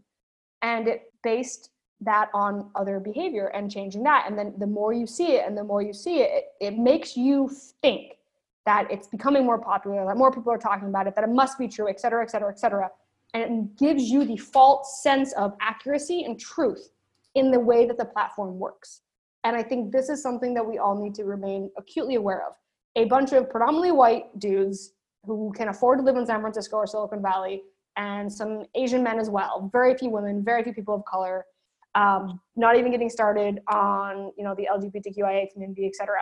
and 0.60 0.86
it 0.86 1.12
based 1.22 1.70
that 2.00 2.28
on 2.34 2.70
other 2.74 3.00
behavior 3.00 3.46
and 3.48 3.70
changing 3.70 4.02
that 4.02 4.26
and 4.28 4.38
then 4.38 4.52
the 4.58 4.66
more 4.66 4.92
you 4.92 5.06
see 5.06 5.36
it 5.36 5.46
and 5.46 5.56
the 5.56 5.64
more 5.64 5.80
you 5.80 5.94
see 5.94 6.16
it 6.18 6.30
it, 6.34 6.44
it 6.60 6.78
makes 6.78 7.16
you 7.16 7.50
think 7.80 8.18
that 8.66 8.90
it's 8.90 9.06
becoming 9.06 9.46
more 9.46 9.58
popular 9.58 10.04
that 10.04 10.16
more 10.16 10.30
people 10.30 10.52
are 10.52 10.58
talking 10.58 10.88
about 10.88 11.06
it 11.06 11.14
that 11.14 11.24
it 11.24 11.30
must 11.30 11.58
be 11.58 11.66
true 11.66 11.88
et 11.88 11.98
cetera 11.98 12.22
et 12.22 12.30
cetera 12.30 12.50
et 12.50 12.58
cetera 12.58 12.90
and 13.34 13.42
it 13.42 13.78
gives 13.78 14.04
you 14.04 14.24
the 14.24 14.36
false 14.36 15.02
sense 15.02 15.32
of 15.32 15.54
accuracy 15.60 16.24
and 16.24 16.38
truth 16.38 16.90
in 17.34 17.50
the 17.50 17.58
way 17.58 17.84
that 17.86 17.98
the 17.98 18.04
platform 18.04 18.58
works. 18.58 19.02
And 19.42 19.56
I 19.56 19.62
think 19.62 19.92
this 19.92 20.08
is 20.08 20.22
something 20.22 20.54
that 20.54 20.64
we 20.64 20.78
all 20.78 21.00
need 21.00 21.14
to 21.16 21.24
remain 21.24 21.70
acutely 21.76 22.14
aware 22.14 22.46
of. 22.46 22.54
A 22.96 23.04
bunch 23.06 23.32
of 23.32 23.50
predominantly 23.50 23.92
white 23.92 24.38
dudes 24.38 24.92
who 25.24 25.52
can 25.56 25.68
afford 25.68 25.98
to 25.98 26.04
live 26.04 26.16
in 26.16 26.26
San 26.26 26.40
Francisco 26.40 26.76
or 26.76 26.86
Silicon 26.86 27.22
Valley, 27.22 27.62
and 27.96 28.32
some 28.32 28.64
Asian 28.74 29.02
men 29.02 29.18
as 29.18 29.30
well. 29.30 29.70
Very 29.72 29.96
few 29.96 30.10
women, 30.10 30.44
very 30.44 30.62
few 30.62 30.74
people 30.74 30.94
of 30.94 31.04
color. 31.04 31.46
Um, 31.94 32.40
not 32.56 32.76
even 32.76 32.90
getting 32.90 33.08
started 33.08 33.60
on 33.68 34.32
you 34.36 34.44
know 34.44 34.54
the 34.54 34.68
LGBTQIA 34.72 35.52
community, 35.52 35.86
etc. 35.86 36.16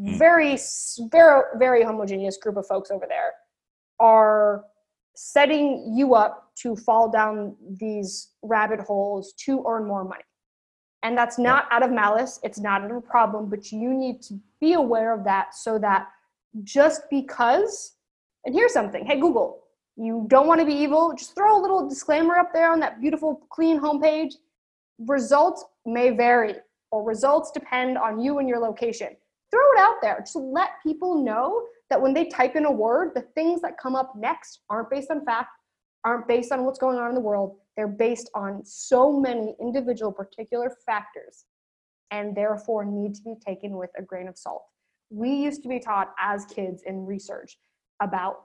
Mm. 0.00 0.18
Very, 0.18 0.58
very, 1.10 1.42
very 1.58 1.82
homogeneous 1.82 2.36
group 2.36 2.56
of 2.56 2.66
folks 2.66 2.90
over 2.90 3.06
there 3.08 3.32
are 3.98 4.64
setting 5.14 5.94
you 5.96 6.14
up 6.14 6.50
to 6.56 6.76
fall 6.76 7.10
down 7.10 7.56
these 7.80 8.32
rabbit 8.42 8.80
holes 8.80 9.32
to 9.38 9.64
earn 9.66 9.86
more 9.86 10.04
money. 10.04 10.22
And 11.06 11.16
that's 11.16 11.38
not 11.38 11.68
out 11.70 11.84
of 11.84 11.92
malice, 11.92 12.40
it's 12.42 12.58
not 12.58 12.90
a 12.90 13.00
problem, 13.00 13.48
but 13.48 13.70
you 13.70 13.94
need 13.94 14.20
to 14.22 14.40
be 14.60 14.72
aware 14.72 15.14
of 15.16 15.22
that 15.22 15.54
so 15.54 15.78
that 15.78 16.08
just 16.64 17.02
because, 17.10 17.94
and 18.44 18.52
here's 18.52 18.72
something 18.72 19.06
hey, 19.06 19.20
Google, 19.20 19.62
you 19.96 20.24
don't 20.26 20.48
want 20.48 20.58
to 20.58 20.66
be 20.66 20.74
evil, 20.74 21.14
just 21.16 21.36
throw 21.36 21.56
a 21.56 21.62
little 21.62 21.88
disclaimer 21.88 22.34
up 22.34 22.52
there 22.52 22.72
on 22.72 22.80
that 22.80 23.00
beautiful, 23.00 23.46
clean 23.50 23.78
homepage. 23.78 24.32
Results 24.98 25.64
may 25.84 26.10
vary, 26.10 26.56
or 26.90 27.04
results 27.04 27.52
depend 27.52 27.96
on 27.96 28.18
you 28.18 28.40
and 28.40 28.48
your 28.48 28.58
location. 28.58 29.10
Throw 29.52 29.72
it 29.74 29.78
out 29.78 30.02
there. 30.02 30.18
Just 30.18 30.34
let 30.34 30.70
people 30.82 31.22
know 31.22 31.62
that 31.88 32.02
when 32.02 32.14
they 32.14 32.24
type 32.24 32.56
in 32.56 32.64
a 32.64 32.72
word, 32.72 33.12
the 33.14 33.22
things 33.36 33.62
that 33.62 33.78
come 33.78 33.94
up 33.94 34.14
next 34.16 34.62
aren't 34.68 34.90
based 34.90 35.12
on 35.12 35.24
fact, 35.24 35.50
aren't 36.04 36.26
based 36.26 36.50
on 36.50 36.64
what's 36.64 36.80
going 36.80 36.98
on 36.98 37.10
in 37.10 37.14
the 37.14 37.20
world. 37.20 37.58
They're 37.76 37.88
based 37.88 38.30
on 38.34 38.64
so 38.64 39.12
many 39.12 39.54
individual 39.60 40.12
particular 40.12 40.74
factors 40.86 41.44
and 42.10 42.36
therefore 42.36 42.84
need 42.84 43.14
to 43.16 43.22
be 43.22 43.34
taken 43.44 43.76
with 43.76 43.90
a 43.98 44.02
grain 44.02 44.28
of 44.28 44.38
salt. 44.38 44.64
We 45.10 45.30
used 45.30 45.62
to 45.62 45.68
be 45.68 45.78
taught 45.78 46.14
as 46.20 46.44
kids 46.46 46.82
in 46.86 47.04
research 47.04 47.58
about 48.02 48.44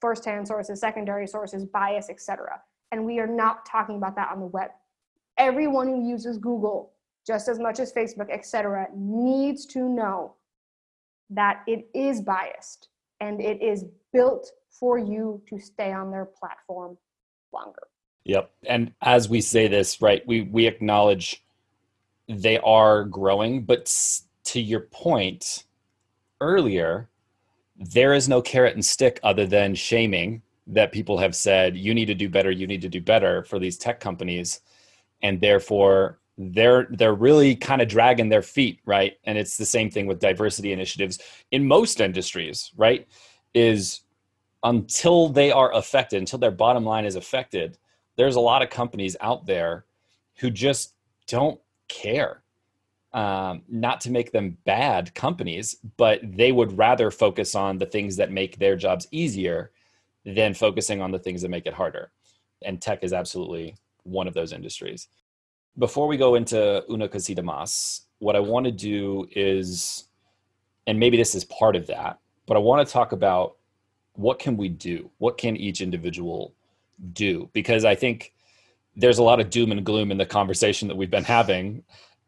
first-hand 0.00 0.46
sources, 0.48 0.80
secondary 0.80 1.26
sources, 1.26 1.64
bias, 1.64 2.10
etc. 2.10 2.60
And 2.92 3.04
we 3.04 3.18
are 3.18 3.26
not 3.26 3.66
talking 3.66 3.96
about 3.96 4.16
that 4.16 4.30
on 4.32 4.40
the 4.40 4.46
web. 4.46 4.70
Everyone 5.38 5.88
who 5.88 6.08
uses 6.08 6.38
Google 6.38 6.92
just 7.26 7.48
as 7.48 7.58
much 7.58 7.80
as 7.80 7.92
Facebook, 7.92 8.30
etc., 8.30 8.86
needs 8.94 9.66
to 9.66 9.88
know 9.88 10.34
that 11.30 11.62
it 11.66 11.88
is 11.94 12.20
biased 12.20 12.88
and 13.20 13.40
it 13.40 13.62
is 13.62 13.86
built 14.12 14.50
for 14.68 14.98
you 14.98 15.42
to 15.48 15.58
stay 15.58 15.92
on 15.92 16.10
their 16.10 16.26
platform 16.26 16.98
longer. 17.52 17.88
Yep. 18.24 18.50
And 18.66 18.92
as 19.02 19.28
we 19.28 19.40
say 19.40 19.68
this, 19.68 20.00
right, 20.00 20.26
we 20.26 20.42
we 20.42 20.66
acknowledge 20.66 21.44
they 22.28 22.58
are 22.58 23.04
growing, 23.04 23.64
but 23.64 23.94
to 24.44 24.60
your 24.60 24.80
point 24.80 25.64
earlier, 26.40 27.08
there 27.76 28.14
is 28.14 28.28
no 28.28 28.40
carrot 28.40 28.74
and 28.74 28.84
stick 28.84 29.20
other 29.22 29.46
than 29.46 29.74
shaming 29.74 30.42
that 30.66 30.92
people 30.92 31.18
have 31.18 31.34
said 31.34 31.76
you 31.76 31.92
need 31.92 32.06
to 32.06 32.14
do 32.14 32.28
better, 32.28 32.50
you 32.50 32.66
need 32.66 32.80
to 32.80 32.88
do 32.88 33.00
better 33.00 33.44
for 33.44 33.58
these 33.58 33.76
tech 33.76 34.00
companies. 34.00 34.60
And 35.22 35.40
therefore 35.40 36.18
they're 36.36 36.88
they're 36.90 37.14
really 37.14 37.54
kind 37.54 37.80
of 37.80 37.88
dragging 37.88 38.28
their 38.28 38.42
feet 38.42 38.80
right? 38.86 39.14
And 39.24 39.38
it's 39.38 39.56
the 39.56 39.66
same 39.66 39.90
thing 39.90 40.06
with 40.06 40.18
diversity 40.18 40.72
initiatives 40.72 41.18
in 41.50 41.66
most 41.66 42.00
industries 42.00 42.72
right? 42.76 43.06
Is 43.54 44.00
until 44.62 45.28
they 45.28 45.52
are 45.52 45.72
affected 45.74 46.18
until 46.18 46.38
their 46.38 46.50
bottom 46.50 46.84
line 46.84 47.04
is 47.04 47.16
affected 47.16 47.76
there's 48.16 48.36
a 48.36 48.40
lot 48.40 48.62
of 48.62 48.70
companies 48.70 49.16
out 49.20 49.46
there 49.46 49.84
who 50.36 50.50
just 50.50 50.94
don't 51.26 51.60
care 51.88 52.42
um, 53.12 53.62
not 53.68 54.00
to 54.00 54.10
make 54.10 54.32
them 54.32 54.56
bad 54.64 55.14
companies 55.14 55.76
but 55.96 56.20
they 56.22 56.52
would 56.52 56.76
rather 56.76 57.10
focus 57.10 57.54
on 57.54 57.78
the 57.78 57.86
things 57.86 58.16
that 58.16 58.30
make 58.30 58.58
their 58.58 58.76
jobs 58.76 59.06
easier 59.10 59.70
than 60.24 60.54
focusing 60.54 61.00
on 61.00 61.10
the 61.10 61.18
things 61.18 61.42
that 61.42 61.50
make 61.50 61.66
it 61.66 61.74
harder 61.74 62.10
and 62.64 62.80
tech 62.80 63.02
is 63.02 63.12
absolutely 63.12 63.76
one 64.02 64.26
of 64.26 64.34
those 64.34 64.52
industries 64.52 65.08
before 65.78 66.06
we 66.06 66.16
go 66.16 66.34
into 66.34 66.84
Una 66.90 67.08
Cosita 67.08 67.42
Más, 67.42 68.02
what 68.18 68.36
I 68.36 68.40
want 68.40 68.64
to 68.66 68.72
do 68.72 69.26
is, 69.32 70.08
and 70.86 70.98
maybe 70.98 71.16
this 71.16 71.34
is 71.34 71.44
part 71.44 71.74
of 71.76 71.86
that, 71.88 72.18
but 72.46 72.56
I 72.56 72.60
want 72.60 72.86
to 72.86 72.92
talk 72.92 73.12
about 73.12 73.56
what 74.14 74.38
can 74.38 74.56
we 74.56 74.68
do? 74.68 75.10
What 75.18 75.36
can 75.36 75.56
each 75.56 75.80
individual 75.80 76.54
do? 77.12 77.50
Because 77.52 77.84
I 77.84 77.94
think 77.94 78.32
there's 78.96 79.18
a 79.18 79.22
lot 79.22 79.40
of 79.40 79.50
doom 79.50 79.72
and 79.72 79.84
gloom 79.84 80.10
in 80.10 80.18
the 80.18 80.26
conversation 80.26 80.88
that 80.88 80.96
we've 80.96 81.10
been 81.10 81.24
having. 81.24 81.82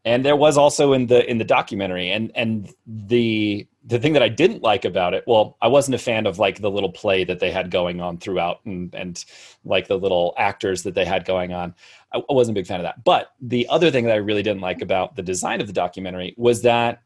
And 0.05 0.25
there 0.25 0.35
was 0.35 0.57
also 0.57 0.93
in 0.93 1.07
the 1.07 1.29
in 1.29 1.37
the 1.37 1.43
documentary. 1.43 2.11
And 2.11 2.31
and 2.35 2.73
the 2.85 3.67
the 3.87 3.99
thing 3.99 4.13
that 4.13 4.21
i 4.21 4.27
didn't 4.27 4.61
like 4.61 4.83
about 4.83 5.13
it 5.13 5.23
well 5.27 5.57
i 5.61 5.67
wasn't 5.67 5.95
a 5.95 5.97
fan 5.97 6.25
of 6.25 6.37
like 6.37 6.59
the 6.59 6.69
little 6.69 6.91
play 6.91 7.23
that 7.23 7.39
they 7.39 7.49
had 7.49 7.71
going 7.71 8.01
on 8.01 8.17
throughout 8.17 8.59
and 8.65 8.93
and 8.93 9.23
like 9.63 9.87
the 9.87 9.97
little 9.97 10.33
actors 10.37 10.83
that 10.83 10.93
they 10.93 11.05
had 11.05 11.25
going 11.25 11.53
on. 11.53 11.73
I 12.13 12.21
wasn't 12.29 12.57
a 12.57 12.59
big 12.59 12.67
fan 12.67 12.79
of 12.79 12.83
that. 12.83 13.03
But 13.03 13.29
the 13.41 13.67
other 13.69 13.91
thing 13.91 14.05
that 14.05 14.13
i 14.13 14.17
really 14.17 14.43
didn't 14.43 14.61
like 14.61 14.81
about 14.81 15.15
the 15.15 15.23
design 15.23 15.61
of 15.61 15.67
the 15.67 15.73
documentary 15.73 16.35
was 16.37 16.61
that 16.61 17.01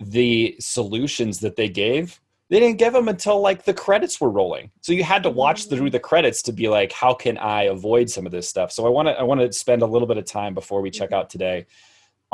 the 0.00 0.56
solutions 0.60 1.40
that 1.40 1.56
they 1.56 1.68
gave 1.68 2.20
they 2.50 2.60
didn't 2.60 2.78
give 2.78 2.92
them 2.92 3.08
until 3.08 3.40
like 3.40 3.64
the 3.64 3.74
credits 3.74 4.20
were 4.20 4.30
rolling 4.30 4.70
so 4.80 4.92
you 4.92 5.02
had 5.02 5.22
to 5.22 5.30
watch 5.30 5.66
mm. 5.66 5.70
through 5.70 5.90
the 5.90 6.00
credits 6.00 6.42
to 6.42 6.52
be 6.52 6.68
like 6.68 6.92
how 6.92 7.14
can 7.14 7.38
i 7.38 7.64
avoid 7.64 8.08
some 8.08 8.26
of 8.26 8.32
this 8.32 8.48
stuff 8.48 8.70
so 8.70 8.86
i 8.86 8.88
want 8.88 9.08
to 9.08 9.12
i 9.12 9.22
want 9.22 9.40
to 9.40 9.52
spend 9.52 9.82
a 9.82 9.86
little 9.86 10.08
bit 10.08 10.18
of 10.18 10.24
time 10.24 10.54
before 10.54 10.80
we 10.80 10.90
check 10.90 11.10
mm-hmm. 11.10 11.20
out 11.20 11.30
today 11.30 11.66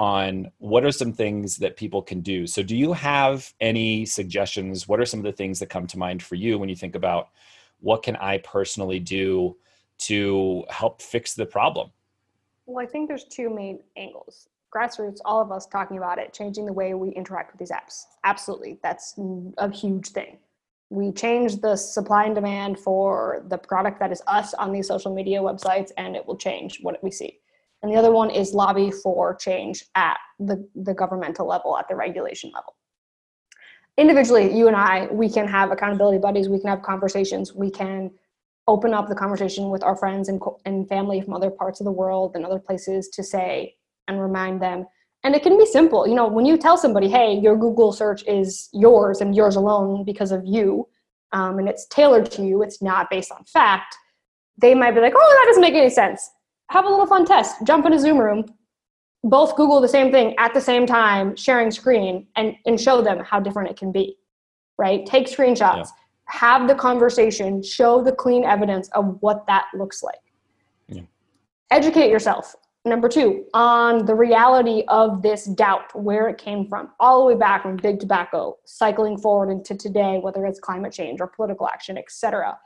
on 0.01 0.51
what 0.57 0.83
are 0.83 0.91
some 0.91 1.13
things 1.13 1.59
that 1.59 1.77
people 1.77 2.01
can 2.01 2.23
do. 2.23 2.47
So, 2.47 2.63
do 2.63 2.75
you 2.75 2.95
have 2.95 3.53
any 3.61 4.07
suggestions? 4.07 4.89
What 4.89 4.99
are 4.99 5.05
some 5.05 5.21
of 5.21 5.25
the 5.25 5.33
things 5.33 5.59
that 5.59 5.67
come 5.67 5.87
to 5.89 5.99
mind 5.99 6.23
for 6.23 6.37
you 6.37 6.59
when 6.59 6.71
you 6.71 6.75
think 6.75 6.95
about 6.95 7.29
what 7.81 8.03
can 8.03 8.17
I 8.17 8.39
personally 8.39 8.99
do 8.99 9.59
to 9.99 10.65
help 10.71 11.03
fix 11.03 11.35
the 11.35 11.45
problem? 11.45 11.91
Well, 12.65 12.83
I 12.83 12.89
think 12.89 13.09
there's 13.09 13.25
two 13.25 13.51
main 13.51 13.81
angles. 13.99 14.49
Grassroots, 14.75 15.19
all 15.25 15.41
of 15.41 15.51
us 15.51 15.67
talking 15.67 15.99
about 15.99 16.19
it, 16.19 16.33
changing 16.33 16.65
the 16.67 16.73
way 16.73 16.95
we 16.95 17.11
interact 17.11 17.53
with 17.53 17.59
these 17.59 17.71
apps. 17.71 18.05
Absolutely. 18.25 18.79
That's 18.83 19.19
a 19.59 19.71
huge 19.71 20.09
thing. 20.09 20.39
We 20.91 21.13
change 21.13 21.61
the 21.61 21.77
supply 21.77 22.25
and 22.25 22.35
demand 22.35 22.79
for 22.79 23.45
the 23.49 23.59
product 23.59 24.01
that 24.01 24.13
is 24.13 24.23
us 24.27 24.55
on 24.55 24.73
these 24.73 24.89
social 24.89 25.15
media 25.15 25.41
websites, 25.41 25.91
and 25.97 26.17
it 26.17 26.27
will 26.27 26.37
change 26.37 26.79
what 26.83 27.03
we 27.03 27.11
see. 27.11 27.39
And 27.83 27.93
the 27.93 27.97
other 27.97 28.11
one 28.13 28.31
is 28.31 28.53
lobby 28.53 28.91
for 28.91 29.35
change 29.35 29.85
at 29.95 30.19
the, 30.39 30.69
the 30.75 30.95
governmental 30.95 31.47
level, 31.47 31.79
at 31.79 31.89
the 31.89 31.95
regulation 31.95 32.51
level. 32.53 32.75
Individually, 33.97 34.57
you 34.57 34.67
and 34.67 34.77
I, 34.77 35.07
we 35.11 35.29
can 35.29 35.47
have 35.47 35.71
accountability 35.71 36.19
buddies, 36.19 36.49
we 36.49 36.59
can 36.59 36.71
have 36.71 36.83
conversations, 36.83 37.55
we 37.55 37.71
can 37.71 38.11
open 38.67 38.95
up 38.95 39.09
the 39.09 39.15
conversation 39.15 39.71
with 39.71 39.83
our 39.83 39.97
friends 39.97 40.29
and, 40.29 40.41
and 40.65 40.89
family 40.89 41.21
from 41.21 41.35
other 41.35 41.51
parts 41.51 41.81
of 41.81 41.85
the 41.85 41.93
world 41.93 42.37
and 42.37 42.45
other 42.45 42.59
places 42.59 43.09
to 43.09 43.23
say 43.23 43.75
and 44.11 44.21
remind 44.21 44.61
them. 44.61 44.87
And 45.25 45.35
it 45.35 45.43
can 45.43 45.59
be 45.59 45.67
simple 45.67 46.09
you 46.09 46.15
know 46.15 46.27
when 46.27 46.47
you 46.47 46.57
tell 46.57 46.79
somebody 46.79 47.07
hey 47.07 47.35
your 47.35 47.55
google 47.55 47.93
search 47.93 48.25
is 48.27 48.71
yours 48.73 49.21
and 49.21 49.37
yours 49.37 49.57
alone 49.57 50.03
because 50.03 50.33
of 50.33 50.43
you 50.47 50.89
um, 51.33 51.59
and 51.59 51.69
it's 51.69 51.85
tailored 51.89 52.31
to 52.31 52.43
you 52.43 52.63
it's 52.63 52.81
not 52.81 53.11
based 53.11 53.31
on 53.31 53.45
fact 53.45 53.95
they 54.57 54.75
might 54.75 54.93
be 54.93 55.01
like 55.03 55.13
oh 55.15 55.37
that 55.39 55.47
doesn't 55.47 55.61
make 55.61 55.75
any 55.75 55.91
sense. 55.91 56.31
Have 56.71 56.87
a 56.87 56.89
little 56.89 57.07
fun 57.07 57.27
test. 57.27 57.57
Jump 57.65 57.85
in 57.85 57.93
a 57.93 57.99
zoom 57.99 58.17
room 58.17 58.47
both 59.23 59.57
google 59.57 59.83
the 59.83 59.89
same 59.89 60.11
thing 60.11 60.35
at 60.39 60.55
the 60.55 60.61
same 60.61 60.87
time 60.87 61.37
sharing 61.37 61.71
screen 61.71 62.27
and, 62.37 62.55
and 62.65 62.81
show 62.81 63.03
them 63.03 63.19
how 63.19 63.39
different 63.39 63.69
it 63.69 63.77
can 63.77 63.93
be 63.93 64.17
right? 64.81 65.05
Take 65.05 65.27
screenshots. 65.27 65.77
Yeah. 65.77 65.85
Have 66.27 66.69
the 66.69 66.75
conversation, 66.75 67.63
show 67.63 68.03
the 68.03 68.13
clean 68.13 68.45
evidence 68.45 68.89
of 68.95 69.19
what 69.21 69.47
that 69.47 69.67
looks 69.75 70.03
like. 70.03 70.21
Yeah. 70.89 71.03
Educate 71.71 72.11
yourself. 72.11 72.57
Number 72.85 73.09
two, 73.09 73.45
on 73.53 74.07
the 74.07 74.15
reality 74.15 74.85
of 74.89 75.21
this 75.21 75.45
doubt, 75.45 75.95
where 75.95 76.29
it 76.29 76.39
came 76.39 76.67
from, 76.67 76.91
all 76.99 77.21
the 77.21 77.27
way 77.27 77.39
back 77.39 77.63
from 77.63 77.77
big 77.77 78.01
tobacco, 78.01 78.57
cycling 78.65 79.19
forward 79.19 79.51
into 79.51 79.77
today, 79.77 80.19
whether 80.19 80.47
it's 80.47 80.59
climate 80.59 80.93
change 80.93 81.21
or 81.21 81.27
political 81.27 81.69
action, 81.69 81.99
etc., 81.99 82.59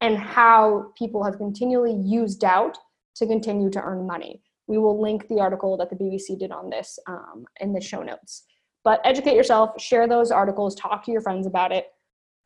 and 0.00 0.16
how 0.16 0.92
people 0.96 1.22
have 1.22 1.36
continually 1.36 1.94
used 1.94 2.40
doubt 2.40 2.76
to 3.14 3.26
continue 3.26 3.70
to 3.70 3.80
earn 3.80 4.06
money. 4.06 4.42
We 4.66 4.78
will 4.78 5.00
link 5.00 5.28
the 5.28 5.40
article 5.40 5.76
that 5.76 5.90
the 5.90 5.96
BBC 5.96 6.38
did 6.38 6.50
on 6.50 6.70
this 6.70 6.98
um, 7.06 7.44
in 7.60 7.72
the 7.72 7.80
show 7.80 8.02
notes. 8.02 8.44
But 8.82 9.00
educate 9.04 9.34
yourself, 9.34 9.80
share 9.80 10.08
those 10.08 10.30
articles, 10.30 10.74
talk 10.74 11.04
to 11.04 11.12
your 11.12 11.20
friends 11.20 11.46
about 11.46 11.70
it 11.70 11.88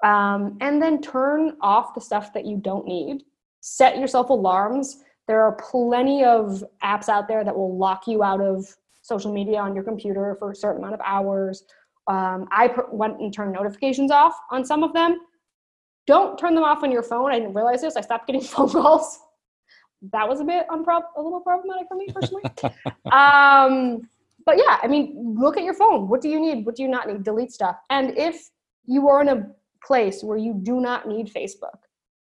um, 0.04 0.58
and 0.60 0.80
then 0.80 1.00
turn 1.00 1.56
off 1.60 1.94
the 1.94 2.00
stuff 2.00 2.32
that 2.34 2.44
you 2.44 2.58
don't 2.58 2.86
need. 2.86 3.22
Set 3.60 3.98
yourself 3.98 4.28
alarms. 4.28 4.98
There 5.26 5.42
are 5.42 5.52
plenty 5.52 6.24
of 6.24 6.62
apps 6.82 7.08
out 7.08 7.28
there 7.28 7.44
that 7.44 7.56
will 7.56 7.76
lock 7.76 8.06
you 8.06 8.22
out 8.22 8.40
of 8.40 8.66
social 9.02 9.32
media 9.32 9.58
on 9.58 9.74
your 9.74 9.84
computer 9.84 10.36
for 10.38 10.52
a 10.52 10.56
certain 10.56 10.82
amount 10.82 10.94
of 10.94 11.00
hours. 11.04 11.64
Um, 12.06 12.46
I 12.50 12.74
went 12.90 13.20
and 13.20 13.32
turned 13.32 13.52
notifications 13.52 14.10
off 14.10 14.34
on 14.50 14.64
some 14.64 14.82
of 14.82 14.92
them. 14.92 15.18
Don't 16.06 16.38
turn 16.38 16.54
them 16.54 16.64
off 16.64 16.82
on 16.82 16.92
your 16.92 17.02
phone. 17.02 17.32
I 17.32 17.38
didn't 17.38 17.54
realize 17.54 17.80
this. 17.80 17.96
I 17.96 18.02
stopped 18.02 18.26
getting 18.26 18.42
phone 18.42 18.70
calls. 18.70 19.18
That 20.12 20.28
was 20.28 20.40
a 20.40 20.44
bit 20.44 20.66
unprob- 20.68 21.04
a 21.16 21.22
little 21.22 21.40
problematic 21.40 21.88
for 21.88 21.96
me 21.96 22.08
personally. 22.12 22.42
um, 23.12 24.08
but 24.44 24.58
yeah, 24.58 24.78
I 24.82 24.86
mean, 24.86 25.36
look 25.38 25.56
at 25.56 25.64
your 25.64 25.72
phone. 25.72 26.08
What 26.08 26.20
do 26.20 26.28
you 26.28 26.38
need? 26.38 26.66
What 26.66 26.76
do 26.76 26.82
you 26.82 26.88
not 26.88 27.08
need? 27.08 27.24
Delete 27.24 27.52
stuff. 27.52 27.76
And 27.88 28.16
if 28.18 28.50
you 28.84 29.08
are 29.08 29.22
in 29.22 29.28
a 29.28 29.46
place 29.86 30.22
where 30.22 30.36
you 30.36 30.54
do 30.54 30.80
not 30.80 31.08
need 31.08 31.32
Facebook. 31.32 31.78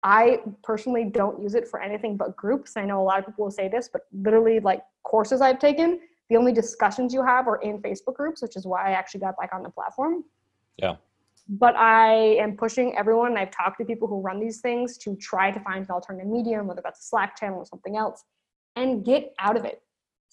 I 0.06 0.38
personally 0.62 1.04
don't 1.04 1.42
use 1.42 1.56
it 1.56 1.66
for 1.66 1.82
anything 1.82 2.16
but 2.16 2.36
groups. 2.36 2.76
I 2.76 2.84
know 2.84 3.02
a 3.02 3.02
lot 3.02 3.18
of 3.18 3.26
people 3.26 3.46
will 3.46 3.50
say 3.50 3.66
this, 3.68 3.90
but 3.92 4.02
literally, 4.12 4.60
like 4.60 4.80
courses 5.02 5.40
I've 5.40 5.58
taken, 5.58 5.98
the 6.30 6.36
only 6.36 6.52
discussions 6.52 7.12
you 7.12 7.24
have 7.24 7.48
are 7.48 7.56
in 7.56 7.82
Facebook 7.82 8.14
groups, 8.14 8.40
which 8.40 8.54
is 8.54 8.68
why 8.68 8.86
I 8.86 8.90
actually 8.92 9.20
got 9.20 9.36
back 9.36 9.50
on 9.52 9.64
the 9.64 9.68
platform. 9.68 10.22
Yeah. 10.76 10.94
But 11.48 11.74
I 11.74 12.36
am 12.36 12.56
pushing 12.56 12.96
everyone. 12.96 13.36
I've 13.36 13.50
talked 13.50 13.78
to 13.80 13.84
people 13.84 14.06
who 14.06 14.20
run 14.20 14.38
these 14.38 14.60
things 14.60 14.96
to 14.98 15.16
try 15.16 15.50
to 15.50 15.58
find 15.58 15.84
an 15.84 15.90
alternative 15.90 16.30
medium, 16.30 16.68
whether 16.68 16.82
that's 16.84 17.00
a 17.00 17.02
Slack 17.02 17.36
channel 17.36 17.58
or 17.58 17.66
something 17.66 17.96
else, 17.96 18.22
and 18.76 19.04
get 19.04 19.34
out 19.40 19.56
of 19.56 19.64
it 19.64 19.82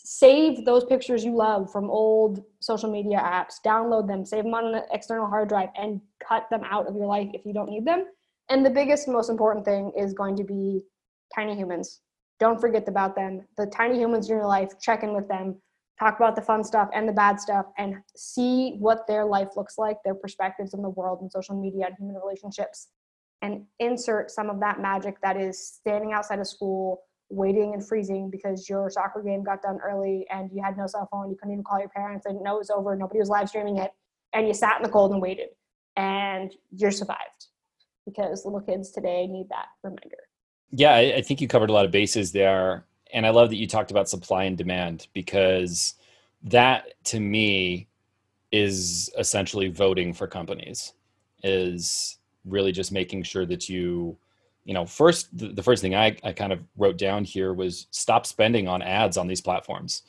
save 0.06 0.66
those 0.66 0.84
pictures 0.84 1.24
you 1.24 1.34
love 1.36 1.72
from 1.72 1.90
old 1.90 2.44
social 2.60 2.92
media 2.92 3.18
apps, 3.18 3.56
download 3.66 4.08
them, 4.08 4.26
save 4.26 4.44
them 4.44 4.54
on 4.54 4.76
an 4.76 4.84
external 4.92 5.28
hard 5.28 5.48
drive, 5.48 5.70
and 5.78 6.02
cut 6.20 6.50
them 6.50 6.62
out 6.66 6.88
of 6.88 6.96
your 6.96 7.06
life 7.06 7.30
if 7.34 7.46
you 7.46 7.54
don't 7.54 7.70
need 7.70 7.86
them. 7.86 8.06
And 8.50 8.66
the 8.66 8.70
biggest, 8.70 9.08
most 9.08 9.30
important 9.30 9.66
thing 9.66 9.92
is 9.98 10.14
going 10.14 10.36
to 10.36 10.44
be 10.44 10.82
tiny 11.34 11.56
humans. 11.56 12.02
Don't 12.40 12.60
forget 12.60 12.88
about 12.88 13.16
them. 13.16 13.48
The 13.58 13.68
tiny 13.68 13.98
humans 13.98 14.30
in 14.30 14.36
your 14.36 14.48
life, 14.48 14.72
check 14.82 15.04
in 15.04 15.14
with 15.14 15.28
them, 15.28 15.62
talk 16.00 16.18
about 16.18 16.36
the 16.36 16.42
fun 16.42 16.64
stuff 16.64 16.90
and 16.94 17.08
the 17.08 17.14
bad 17.14 17.40
stuff, 17.40 17.68
and 17.78 17.96
see 18.16 18.76
what 18.80 19.08
their 19.08 19.26
life 19.26 19.50
looks 19.56 19.78
like, 19.78 19.98
their 20.04 20.16
perspectives 20.16 20.74
on 20.74 20.82
the 20.82 20.90
world 20.90 21.22
and 21.22 21.32
social 21.32 21.60
media 21.60 21.86
and 21.86 21.96
human 21.98 22.16
relationships, 22.16 22.90
and 23.42 23.64
insert 23.80 24.30
some 24.30 24.50
of 24.50 24.60
that 24.60 24.82
magic 24.82 25.22
that 25.22 25.38
is 25.38 25.66
standing 25.66 26.12
outside 26.12 26.40
of 26.40 26.48
school 26.48 27.02
waiting 27.30 27.74
and 27.74 27.88
freezing 27.88 28.30
because 28.30 28.70
your 28.70 28.90
soccer 28.90 29.24
game 29.24 29.44
got 29.44 29.62
done 29.62 29.80
early 29.84 30.26
and 30.30 30.52
you 30.54 30.62
had 30.62 30.78
no 30.78 30.86
cell 30.86 31.08
phone, 31.12 31.30
you 31.30 31.36
couldn't 31.36 31.54
even 31.54 31.64
call 31.64 31.80
your 31.80 31.90
parents 31.90 32.26
and 32.26 32.42
no, 32.44 32.56
it 32.56 32.60
was 32.60 32.70
over, 32.70 32.96
nobody 32.96 33.20
was 33.20 33.30
live 33.30 33.50
streaming 33.50 33.78
it, 33.78 33.92
and 34.34 34.48
you 34.48 34.54
sat 34.54 34.78
in 34.78 34.84
the 34.84 34.90
cold 34.90 35.12
and 35.12 35.22
waited 35.22 35.50
and 35.96 36.54
you're 36.72 36.92
survived 36.92 37.48
because 38.06 38.46
little 38.46 38.62
kids 38.62 38.92
today 38.92 39.28
need 39.28 39.50
that 39.50 39.68
reminder. 39.84 40.18
Yeah, 40.72 40.96
I 40.96 41.22
think 41.22 41.40
you 41.40 41.48
covered 41.48 41.70
a 41.70 41.74
lot 41.74 41.86
of 41.86 41.92
bases 41.92 42.32
there. 42.32 42.86
And 43.14 43.28
I 43.28 43.30
love 43.30 43.50
that 43.50 43.58
you 43.58 43.68
talked 43.68 43.92
about 43.92 44.10
supply 44.10 44.46
and 44.46 44.58
demand 44.58 45.08
because 45.14 45.94
that 46.44 46.94
to 47.06 47.20
me 47.20 47.88
is 48.52 49.12
essentially 49.18 49.68
voting 49.68 50.14
for 50.14 50.28
companies, 50.28 50.94
is 51.44 52.18
really 52.46 52.72
just 52.72 52.92
making 52.92 53.24
sure 53.24 53.46
that 53.46 53.70
you 53.70 54.18
you 54.66 54.74
know 54.74 54.86
first 54.86 55.36
the, 55.38 55.48
the 55.50 55.64
first 55.64 55.82
thing 55.82 55.96
I, 55.96 56.18
I 56.24 56.32
kind 56.34 56.54
of 56.54 56.62
wrote 56.78 56.98
down 56.98 57.24
here 57.24 57.54
was 57.54 57.88
stop 57.92 58.26
spending 58.26 58.68
on 58.68 58.82
ads 58.82 59.18
on 59.18 59.28
these 59.28 59.42
platforms 59.42 60.04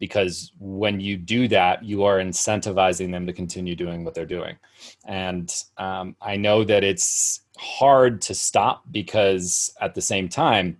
because 0.00 0.52
when 0.58 0.98
you 0.98 1.16
do 1.16 1.46
that 1.46 1.84
you 1.84 2.02
are 2.02 2.18
incentivizing 2.18 3.12
them 3.12 3.26
to 3.26 3.32
continue 3.32 3.76
doing 3.76 4.02
what 4.02 4.14
they're 4.14 4.26
doing. 4.26 4.56
And 5.04 5.54
um, 5.76 6.16
i 6.20 6.36
know 6.36 6.64
that 6.64 6.82
it's 6.82 7.42
hard 7.58 8.20
to 8.22 8.34
stop 8.34 8.82
because 8.90 9.72
at 9.80 9.94
the 9.94 10.00
same 10.00 10.28
time 10.28 10.78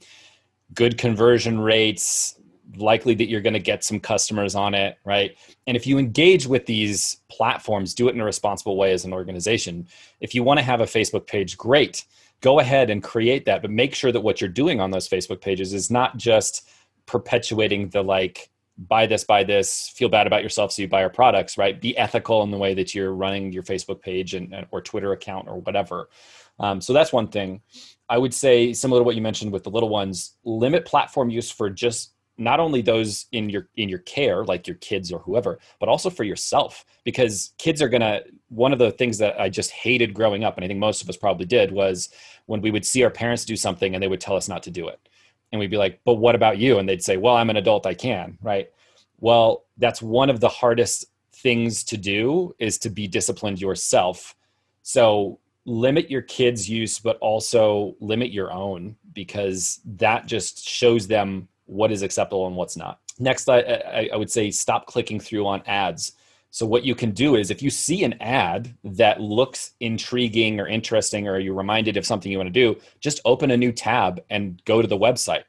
good 0.75 0.99
conversion 0.99 1.61
rates 1.61 2.37
likely 2.77 3.15
that 3.15 3.29
you're 3.29 3.41
going 3.41 3.53
to 3.53 3.59
get 3.59 3.85
some 3.85 4.01
customers 4.01 4.55
on 4.55 4.75
it 4.75 4.97
right? 5.05 5.37
And 5.67 5.77
if 5.77 5.87
you 5.87 5.99
engage 5.99 6.47
with 6.47 6.67
these 6.67 7.19
platforms 7.31 7.95
do 7.95 8.09
it 8.09 8.15
in 8.15 8.21
a 8.21 8.25
responsible 8.25 8.77
way 8.77 8.93
as 8.93 9.05
an 9.05 9.13
organization. 9.13 9.87
If 10.21 10.35
you 10.35 10.43
want 10.43 10.59
to 10.59 10.65
have 10.65 10.81
a 10.81 10.87
facebook 10.87 11.27
page 11.27 11.57
great. 11.57 12.05
Go 12.41 12.61
ahead 12.61 12.89
and 12.89 13.03
create 13.03 13.45
that 13.45 13.61
but 13.61 13.71
make 13.71 13.95
sure 13.95 14.13
that 14.13 14.23
what 14.23 14.41
you're 14.41 14.49
doing 14.49 14.81
on 14.81 14.91
those 14.91 15.09
facebook 15.09 15.43
pages 15.43 15.75
is 15.75 15.91
not 15.91 16.17
just 16.17 16.69
perpetuating 17.05 17.89
the 17.91 18.03
like 18.03 18.51
buy 18.89 19.07
this 19.07 19.25
buy 19.25 19.45
this 19.45 19.93
feel 19.95 20.09
bad 20.09 20.27
about 20.27 20.43
yourself 20.43 20.73
so 20.73 20.83
you 20.83 20.89
buy 20.89 21.03
our 21.03 21.11
products 21.11 21.59
right? 21.59 21.81
Be 21.81 21.97
ethical 21.97 22.43
in 22.43 22.51
the 22.51 22.59
way 22.59 22.75
that 22.75 22.95
you're 22.95 23.15
running 23.15 23.53
your 23.53 23.63
facebook 23.63 24.01
page 24.01 24.35
and 24.35 24.67
or 24.71 24.81
twitter 24.81 25.13
account 25.13 25.49
or 25.49 25.61
whatever. 25.61 26.09
Um, 26.59 26.81
so 26.81 26.93
that's 26.93 27.13
one 27.13 27.29
thing. 27.29 27.63
I 28.09 28.19
would 28.19 28.35
say 28.35 28.73
similar 28.73 29.01
to 29.01 29.05
what 29.05 29.17
you 29.17 29.23
mentioned 29.23 29.53
with 29.53 29.65
the 29.65 29.71
little 29.71 29.89
ones 29.89 30.37
limit 30.45 30.85
platform 30.85 31.31
use 31.31 31.51
for 31.51 31.71
just 31.71 32.13
not 32.41 32.59
only 32.59 32.81
those 32.81 33.27
in 33.33 33.51
your 33.51 33.69
in 33.77 33.89
your 33.89 33.99
care 34.01 34.45
like 34.45 34.67
your 34.67 34.77
kids 34.77 35.13
or 35.13 35.21
whoever 35.21 35.59
but 35.79 35.89
also 35.89 36.09
for 36.09 36.25
yourself 36.25 36.85
because 37.05 37.53
kids 37.59 37.83
are 37.83 37.89
going 37.89 38.01
to 38.01 38.25
one 38.49 38.73
of 38.73 38.79
the 38.79 38.91
things 38.93 39.19
that 39.19 39.39
i 39.39 39.49
just 39.49 39.71
hated 39.71 40.15
growing 40.15 40.43
up 40.43 40.57
and 40.57 40.65
i 40.65 40.67
think 40.67 40.81
most 40.81 41.03
of 41.03 41.09
us 41.09 41.19
probably 41.19 41.45
did 41.45 41.71
was 41.71 42.09
when 42.47 42.63
we 42.63 42.71
would 42.71 42.87
see 42.87 43.05
our 43.05 43.11
parents 43.11 43.45
do 43.45 43.57
something 43.57 43.95
and 43.95 44.03
they 44.03 44.09
would 44.09 44.21
tell 44.21 44.37
us 44.37 44.49
not 44.49 44.63
to 44.63 44.71
do 44.71 44.89
it 44.89 45.09
and 45.53 45.59
we'd 45.59 45.71
be 45.71 45.77
like 45.77 46.01
but 46.05 46.15
what 46.15 46.35
about 46.35 46.59
you 46.59 46.79
and 46.79 46.89
they'd 46.89 47.03
say 47.03 47.17
well 47.17 47.37
i'm 47.37 47.51
an 47.51 47.57
adult 47.57 47.87
i 47.87 47.95
can 47.95 48.37
right 48.43 48.71
well 49.19 49.65
that's 49.79 50.01
one 50.03 50.31
of 50.31 50.41
the 50.41 50.49
hardest 50.49 51.07
things 51.33 51.85
to 51.85 51.97
do 51.97 52.55
is 52.59 52.79
to 52.79 52.91
be 52.91 53.07
disciplined 53.07 53.61
yourself 53.61 54.35
so 54.83 55.39
limit 55.67 56.11
your 56.11 56.23
kids 56.23 56.69
use 56.69 56.99
but 56.99 57.17
also 57.19 57.95
limit 58.01 58.31
your 58.31 58.53
own 58.53 58.97
because 59.13 59.81
that 59.85 60.27
just 60.27 60.67
shows 60.67 61.07
them 61.07 61.49
what 61.71 61.93
is 61.93 62.03
acceptable 62.03 62.47
and 62.47 62.57
what's 62.57 62.77
not. 62.77 62.99
Next, 63.19 63.49
I, 63.49 64.09
I, 64.13 64.17
would 64.17 64.31
say 64.31 64.51
stop 64.51 64.87
clicking 64.87 65.21
through 65.21 65.47
on 65.47 65.63
ads. 65.67 66.13
So, 66.53 66.67
what 66.67 66.85
you 66.85 66.95
can 66.95 67.13
do 67.13 67.37
is 67.37 67.51
if 67.51 67.63
you 67.63 67.71
see 67.71 68.03
an 68.05 68.15
ad 68.21 68.77
that 68.83 69.21
looks 69.21 69.73
intriguing 69.81 70.59
or 70.59 70.67
interesting, 70.67 71.29
or 71.29 71.39
you're 71.39 71.55
reminded 71.55 71.97
of 71.97 72.05
something 72.05 72.31
you 72.31 72.39
want 72.39 72.49
to 72.49 72.53
do, 72.53 72.81
just 73.01 73.21
open 73.25 73.53
a 73.53 73.57
new 73.57 73.73
tab 73.73 74.21
and 74.31 74.61
go 74.65 74.83
to 74.83 74.89
the 74.89 74.99
website. 74.99 75.45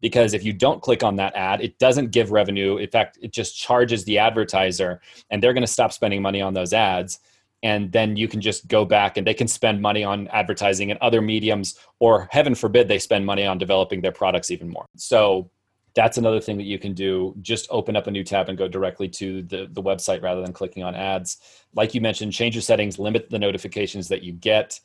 because 0.00 0.34
if 0.34 0.44
you 0.44 0.52
don't 0.52 0.82
click 0.82 1.02
on 1.02 1.16
that 1.16 1.34
ad, 1.34 1.60
it 1.60 1.78
doesn't 1.78 2.10
give 2.10 2.30
revenue. 2.30 2.76
In 2.76 2.88
fact, 2.88 3.18
it 3.22 3.32
just 3.32 3.56
charges 3.56 4.04
the 4.04 4.18
advertiser 4.18 5.00
and 5.30 5.42
they're 5.42 5.52
going 5.52 5.62
to 5.62 5.66
stop 5.66 5.92
spending 5.92 6.22
money 6.22 6.40
on 6.40 6.54
those 6.54 6.72
ads. 6.72 7.18
And 7.62 7.90
then 7.90 8.16
you 8.16 8.28
can 8.28 8.40
just 8.40 8.68
go 8.68 8.84
back 8.84 9.16
and 9.16 9.26
they 9.26 9.34
can 9.34 9.48
spend 9.48 9.80
money 9.80 10.04
on 10.04 10.28
advertising 10.28 10.90
and 10.90 11.00
other 11.00 11.22
mediums, 11.22 11.78
or 11.98 12.28
heaven 12.30 12.54
forbid, 12.54 12.86
they 12.86 12.98
spend 12.98 13.24
money 13.24 13.46
on 13.46 13.58
developing 13.58 14.02
their 14.02 14.12
products 14.12 14.50
even 14.50 14.68
more. 14.68 14.84
So 14.96 15.50
that's 15.96 16.18
another 16.18 16.40
thing 16.40 16.58
that 16.58 16.64
you 16.64 16.78
can 16.78 16.92
do. 16.92 17.34
Just 17.40 17.66
open 17.70 17.96
up 17.96 18.06
a 18.06 18.10
new 18.10 18.22
tab 18.22 18.50
and 18.50 18.58
go 18.58 18.68
directly 18.68 19.08
to 19.08 19.42
the, 19.42 19.66
the 19.72 19.82
website 19.82 20.22
rather 20.22 20.42
than 20.42 20.52
clicking 20.52 20.84
on 20.84 20.94
ads. 20.94 21.38
Like 21.74 21.94
you 21.94 22.02
mentioned, 22.02 22.34
change 22.34 22.54
your 22.54 22.62
settings, 22.62 22.98
limit 22.98 23.30
the 23.30 23.38
notifications 23.38 24.06
that 24.08 24.22
you 24.22 24.34
get. 24.34 24.78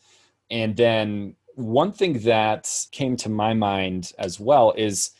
And 0.49 0.75
then 0.75 1.35
one 1.55 1.91
thing 1.91 2.19
that 2.19 2.73
came 2.91 3.17
to 3.17 3.29
my 3.29 3.53
mind 3.53 4.13
as 4.17 4.39
well 4.39 4.73
is 4.77 5.11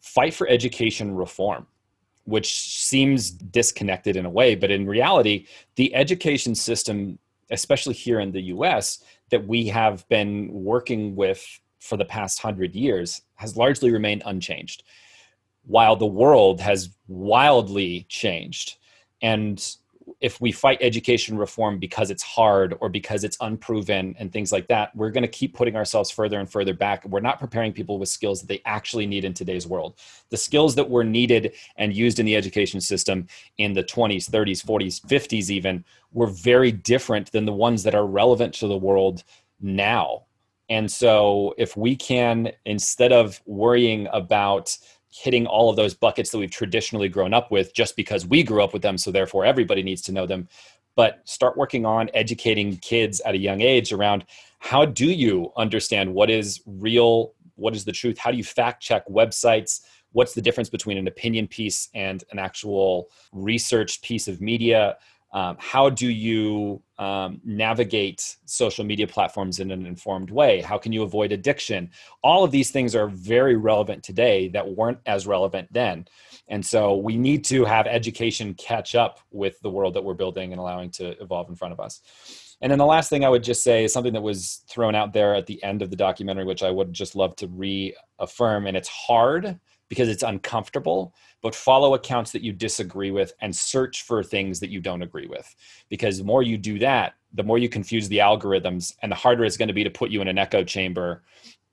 fight 0.00 0.34
for 0.34 0.48
education 0.48 1.14
reform 1.14 1.66
which 2.26 2.54
seems 2.72 3.30
disconnected 3.30 4.16
in 4.16 4.24
a 4.24 4.30
way 4.30 4.54
but 4.54 4.70
in 4.70 4.86
reality 4.86 5.46
the 5.76 5.94
education 5.94 6.54
system 6.54 7.18
especially 7.50 7.94
here 7.94 8.20
in 8.20 8.32
the 8.32 8.40
US 8.42 9.02
that 9.30 9.46
we 9.46 9.66
have 9.66 10.08
been 10.08 10.48
working 10.52 11.14
with 11.14 11.60
for 11.80 11.98
the 11.98 12.04
past 12.04 12.42
100 12.42 12.74
years 12.74 13.22
has 13.34 13.56
largely 13.56 13.92
remained 13.92 14.22
unchanged 14.24 14.84
while 15.66 15.96
the 15.96 16.06
world 16.06 16.60
has 16.60 16.90
wildly 17.08 18.06
changed 18.08 18.76
and 19.22 19.76
if 20.20 20.40
we 20.40 20.52
fight 20.52 20.78
education 20.80 21.36
reform 21.36 21.78
because 21.78 22.10
it's 22.10 22.22
hard 22.22 22.74
or 22.80 22.88
because 22.88 23.24
it's 23.24 23.36
unproven 23.40 24.14
and 24.18 24.32
things 24.32 24.52
like 24.52 24.66
that, 24.68 24.94
we're 24.94 25.10
going 25.10 25.22
to 25.22 25.28
keep 25.28 25.54
putting 25.54 25.76
ourselves 25.76 26.10
further 26.10 26.38
and 26.40 26.50
further 26.50 26.74
back. 26.74 27.04
We're 27.04 27.20
not 27.20 27.38
preparing 27.38 27.72
people 27.72 27.98
with 27.98 28.08
skills 28.08 28.40
that 28.40 28.46
they 28.46 28.62
actually 28.64 29.06
need 29.06 29.24
in 29.24 29.34
today's 29.34 29.66
world. 29.66 29.96
The 30.30 30.36
skills 30.36 30.74
that 30.76 30.88
were 30.88 31.04
needed 31.04 31.52
and 31.76 31.94
used 31.94 32.18
in 32.18 32.26
the 32.26 32.36
education 32.36 32.80
system 32.80 33.26
in 33.58 33.72
the 33.72 33.84
20s, 33.84 34.30
30s, 34.30 34.64
40s, 34.64 35.00
50s, 35.04 35.50
even 35.50 35.84
were 36.12 36.28
very 36.28 36.72
different 36.72 37.30
than 37.32 37.44
the 37.44 37.52
ones 37.52 37.82
that 37.82 37.94
are 37.94 38.06
relevant 38.06 38.54
to 38.54 38.66
the 38.66 38.76
world 38.76 39.24
now. 39.60 40.24
And 40.70 40.90
so, 40.90 41.54
if 41.58 41.76
we 41.76 41.94
can, 41.94 42.50
instead 42.64 43.12
of 43.12 43.42
worrying 43.44 44.08
about 44.12 44.74
hitting 45.14 45.46
all 45.46 45.70
of 45.70 45.76
those 45.76 45.94
buckets 45.94 46.30
that 46.30 46.38
we've 46.38 46.50
traditionally 46.50 47.08
grown 47.08 47.32
up 47.32 47.50
with 47.52 47.72
just 47.72 47.94
because 47.94 48.26
we 48.26 48.42
grew 48.42 48.64
up 48.64 48.72
with 48.72 48.82
them 48.82 48.98
so 48.98 49.12
therefore 49.12 49.44
everybody 49.44 49.82
needs 49.82 50.02
to 50.02 50.12
know 50.12 50.26
them. 50.26 50.48
But 50.96 51.20
start 51.24 51.56
working 51.56 51.86
on 51.86 52.10
educating 52.14 52.76
kids 52.78 53.20
at 53.20 53.34
a 53.34 53.38
young 53.38 53.60
age 53.60 53.92
around 53.92 54.24
how 54.58 54.84
do 54.84 55.06
you 55.06 55.52
understand 55.56 56.12
what 56.12 56.30
is 56.30 56.60
real 56.66 57.34
what 57.56 57.76
is 57.76 57.84
the 57.84 57.92
truth? 57.92 58.18
How 58.18 58.32
do 58.32 58.36
you 58.36 58.42
fact 58.42 58.82
check 58.82 59.06
websites? 59.06 59.82
What's 60.10 60.34
the 60.34 60.42
difference 60.42 60.68
between 60.68 60.98
an 60.98 61.06
opinion 61.06 61.46
piece 61.46 61.88
and 61.94 62.24
an 62.32 62.40
actual 62.40 63.08
research 63.32 64.02
piece 64.02 64.26
of 64.26 64.40
media 64.40 64.96
um, 65.34 65.56
how 65.58 65.90
do 65.90 66.08
you 66.08 66.80
um, 66.96 67.40
navigate 67.44 68.36
social 68.44 68.84
media 68.84 69.08
platforms 69.08 69.58
in 69.58 69.72
an 69.72 69.84
informed 69.84 70.30
way? 70.30 70.60
How 70.60 70.78
can 70.78 70.92
you 70.92 71.02
avoid 71.02 71.32
addiction? 71.32 71.90
All 72.22 72.44
of 72.44 72.52
these 72.52 72.70
things 72.70 72.94
are 72.94 73.08
very 73.08 73.56
relevant 73.56 74.04
today 74.04 74.48
that 74.50 74.76
weren't 74.76 74.98
as 75.06 75.26
relevant 75.26 75.72
then. 75.72 76.06
And 76.46 76.64
so 76.64 76.96
we 76.96 77.16
need 77.16 77.44
to 77.46 77.64
have 77.64 77.88
education 77.88 78.54
catch 78.54 78.94
up 78.94 79.18
with 79.32 79.60
the 79.60 79.70
world 79.70 79.94
that 79.94 80.04
we're 80.04 80.14
building 80.14 80.52
and 80.52 80.60
allowing 80.60 80.90
to 80.92 81.20
evolve 81.20 81.48
in 81.48 81.56
front 81.56 81.72
of 81.72 81.80
us. 81.80 82.00
And 82.62 82.70
then 82.70 82.78
the 82.78 82.86
last 82.86 83.10
thing 83.10 83.24
i 83.24 83.28
would 83.28 83.42
just 83.42 83.62
say 83.62 83.84
is 83.84 83.92
something 83.92 84.12
that 84.12 84.22
was 84.22 84.62
thrown 84.70 84.94
out 84.94 85.12
there 85.12 85.34
at 85.34 85.44
the 85.46 85.62
end 85.62 85.82
of 85.82 85.90
the 85.90 85.96
documentary 85.96 86.44
which 86.44 86.62
i 86.62 86.70
would 86.70 86.94
just 86.94 87.14
love 87.14 87.36
to 87.36 87.48
reaffirm 87.48 88.66
and 88.66 88.76
it's 88.76 88.88
hard 88.88 89.58
because 89.88 90.08
it's 90.08 90.22
uncomfortable 90.22 91.14
but 91.44 91.54
follow 91.54 91.92
accounts 91.94 92.32
that 92.32 92.40
you 92.40 92.52
disagree 92.52 93.10
with 93.10 93.34
and 93.40 93.54
search 93.54 94.02
for 94.02 94.22
things 94.22 94.60
that 94.60 94.70
you 94.70 94.80
don't 94.80 95.02
agree 95.02 95.26
with. 95.26 95.54
Because 95.90 96.16
the 96.16 96.24
more 96.24 96.42
you 96.42 96.56
do 96.56 96.78
that 96.78 97.14
the 97.34 97.42
more 97.42 97.58
you 97.58 97.68
confuse 97.68 98.08
the 98.08 98.18
algorithms 98.18 98.94
and 99.02 99.10
the 99.10 99.16
harder 99.16 99.44
it's 99.44 99.56
going 99.56 99.68
to 99.68 99.74
be 99.74 99.84
to 99.84 99.90
put 99.90 100.10
you 100.10 100.22
in 100.22 100.28
an 100.28 100.38
echo 100.38 100.64
chamber 100.64 101.22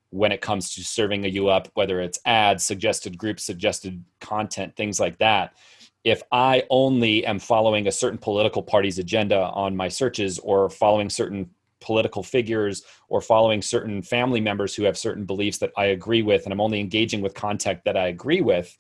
when 0.09 0.32
it 0.32 0.41
comes 0.41 0.74
to 0.74 0.84
serving 0.84 1.24
you 1.24 1.47
up 1.47 1.70
whether 1.76 2.01
it's 2.01 2.20
ads 2.26 2.66
suggested 2.66 3.18
groups 3.18 3.43
suggested 3.43 4.03
content 4.20 4.76
things 4.76 4.99
like 4.99 5.18
that. 5.20 5.53
If 6.03 6.22
i 6.32 6.64
only 6.70 7.26
am 7.26 7.39
following 7.39 7.88
a 7.88 7.91
certain 7.91 8.20
political 8.20 8.64
party's 8.64 8.99
agenda 8.99 9.39
on 9.39 9.76
my 9.76 9.88
searches 9.88 10.39
or 10.39 10.70
following 10.70 11.09
certain 11.09 11.49
political 11.82 12.24
figures 12.24 12.84
or 13.10 13.20
following 13.20 13.62
certain 13.62 14.02
family 14.02 14.40
members 14.40 14.74
who 14.74 14.84
have 14.84 14.98
certain 14.98 15.26
beliefs 15.26 15.58
that 15.58 15.72
I 15.76 15.86
agree 15.86 16.22
with, 16.22 16.46
and 16.46 16.54
I'm 16.54 16.62
only 16.62 16.80
engaging 16.80 17.22
with 17.22 17.34
content 17.34 17.82
that 17.86 17.98
I 17.98 18.08
agree 18.08 18.42
with, 18.42 18.78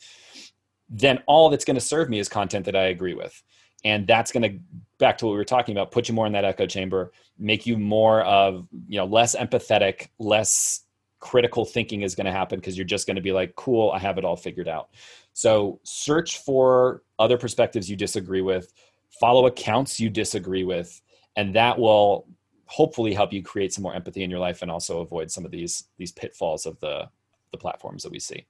then 0.89 1.19
all 1.25 1.49
that's 1.49 1.65
going 1.65 1.75
to 1.75 1.81
serve 1.81 2.09
me 2.09 2.19
is 2.19 2.29
content 2.29 2.65
that 2.65 2.75
I 2.75 2.85
agree 2.85 3.13
with. 3.13 3.41
And 3.83 4.05
that's 4.05 4.31
going 4.31 4.43
to, 4.43 4.59
back 4.99 5.17
to 5.17 5.25
what 5.25 5.31
we 5.31 5.37
were 5.37 5.45
talking 5.45 5.75
about, 5.75 5.91
put 5.91 6.07
you 6.07 6.13
more 6.13 6.27
in 6.27 6.33
that 6.33 6.45
echo 6.45 6.67
chamber, 6.67 7.11
make 7.39 7.65
you 7.65 7.77
more 7.77 8.21
of, 8.21 8.67
you 8.87 8.97
know, 8.97 9.05
less 9.05 9.35
empathetic, 9.35 10.09
less 10.19 10.81
critical 11.19 11.65
thinking 11.65 12.01
is 12.01 12.13
going 12.13 12.25
to 12.25 12.31
happen 12.31 12.59
because 12.59 12.77
you're 12.77 12.85
just 12.85 13.07
going 13.07 13.15
to 13.15 13.21
be 13.21 13.31
like, 13.31 13.55
cool, 13.55 13.91
I 13.91 13.99
have 13.99 14.17
it 14.17 14.25
all 14.25 14.35
figured 14.35 14.67
out. 14.67 14.89
So 15.33 15.79
search 15.83 16.39
for 16.39 17.03
other 17.17 17.37
perspectives 17.37 17.89
you 17.89 17.95
disagree 17.95 18.41
with, 18.41 18.73
follow 19.19 19.45
accounts 19.45 19.99
you 19.99 20.09
disagree 20.09 20.63
with, 20.63 21.01
and 21.35 21.55
that 21.55 21.79
will 21.79 22.27
hopefully 22.71 23.13
help 23.13 23.33
you 23.33 23.43
create 23.43 23.73
some 23.73 23.83
more 23.83 23.93
empathy 23.93 24.23
in 24.23 24.29
your 24.29 24.39
life 24.39 24.61
and 24.61 24.71
also 24.71 25.01
avoid 25.01 25.29
some 25.29 25.43
of 25.43 25.51
these 25.51 25.85
these 25.97 26.11
pitfalls 26.11 26.65
of 26.65 26.79
the 26.79 27.07
the 27.51 27.57
platforms 27.57 28.01
that 28.03 28.11
we 28.11 28.19
see. 28.19 28.45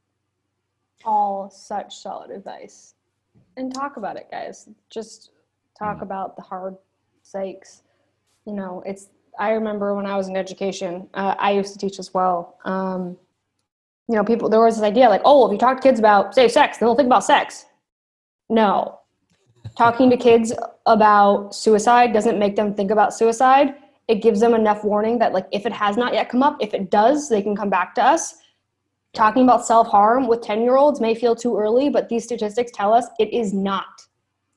All 1.04 1.50
such 1.50 1.96
solid 1.98 2.30
advice. 2.30 2.94
And 3.58 3.74
talk 3.74 3.98
about 3.98 4.18
it 4.18 4.28
guys. 4.30 4.70
Just 4.92 5.32
talk 5.78 5.98
mm. 5.98 6.04
about 6.04 6.36
the 6.36 6.44
hard 6.44 6.76
sakes. 7.24 7.82
You 8.46 8.54
know 8.54 8.84
it's 8.86 9.10
i 9.40 9.52
remember 9.52 9.96
when 9.96 10.06
i 10.06 10.18
was 10.18 10.28
in 10.28 10.36
education 10.36 11.08
uh, 11.14 11.36
i 11.40 11.52
used 11.52 11.74
to 11.74 11.80
teach 11.80 12.00
as 12.00 12.14
well. 12.14 12.58
Um, 12.66 13.18
you 14.08 14.16
know 14.16 14.24
people 14.24 14.50
there 14.50 14.62
was 14.62 14.76
this 14.76 14.84
idea 14.84 15.10
like 15.10 15.22
oh 15.26 15.48
if 15.48 15.52
you 15.52 15.58
talk 15.58 15.78
to 15.78 15.84
kids 15.84 16.00
about 16.00 16.36
say 16.36 16.48
sex 16.48 16.78
they'll 16.78 16.96
think 16.96 17.08
about 17.08 17.24
sex. 17.24 17.66
No. 18.50 19.00
Talking 19.78 20.10
to 20.10 20.18
kids 20.18 20.54
about 20.86 21.56
suicide 21.56 22.12
doesn't 22.14 22.38
make 22.38 22.56
them 22.56 22.76
think 22.76 22.92
about 22.92 23.14
suicide 23.14 23.76
it 24.12 24.22
gives 24.22 24.42
them 24.42 24.54
enough 24.54 24.84
warning 24.84 25.18
that 25.20 25.32
like 25.32 25.48
if 25.54 25.66
it 25.66 25.72
has 25.72 25.96
not 25.96 26.14
yet 26.14 26.28
come 26.28 26.44
up 26.44 26.58
if 26.60 26.74
it 26.74 26.92
does 26.92 27.30
they 27.30 27.42
can 27.42 27.56
come 27.56 27.70
back 27.70 27.96
to 27.96 28.04
us. 28.04 28.36
Talking 29.14 29.44
about 29.44 29.66
self-harm 29.66 30.28
with 30.28 30.42
10 30.42 30.62
year 30.62 30.76
olds 30.76 31.00
may 31.00 31.16
feel 31.16 31.36
too 31.36 31.58
early 31.58 31.90
but 31.90 32.10
these 32.10 32.26
statistics 32.26 32.72
tell 32.74 32.94
us 32.94 33.08
it 33.20 33.32
is 33.34 33.54
not. 33.54 34.06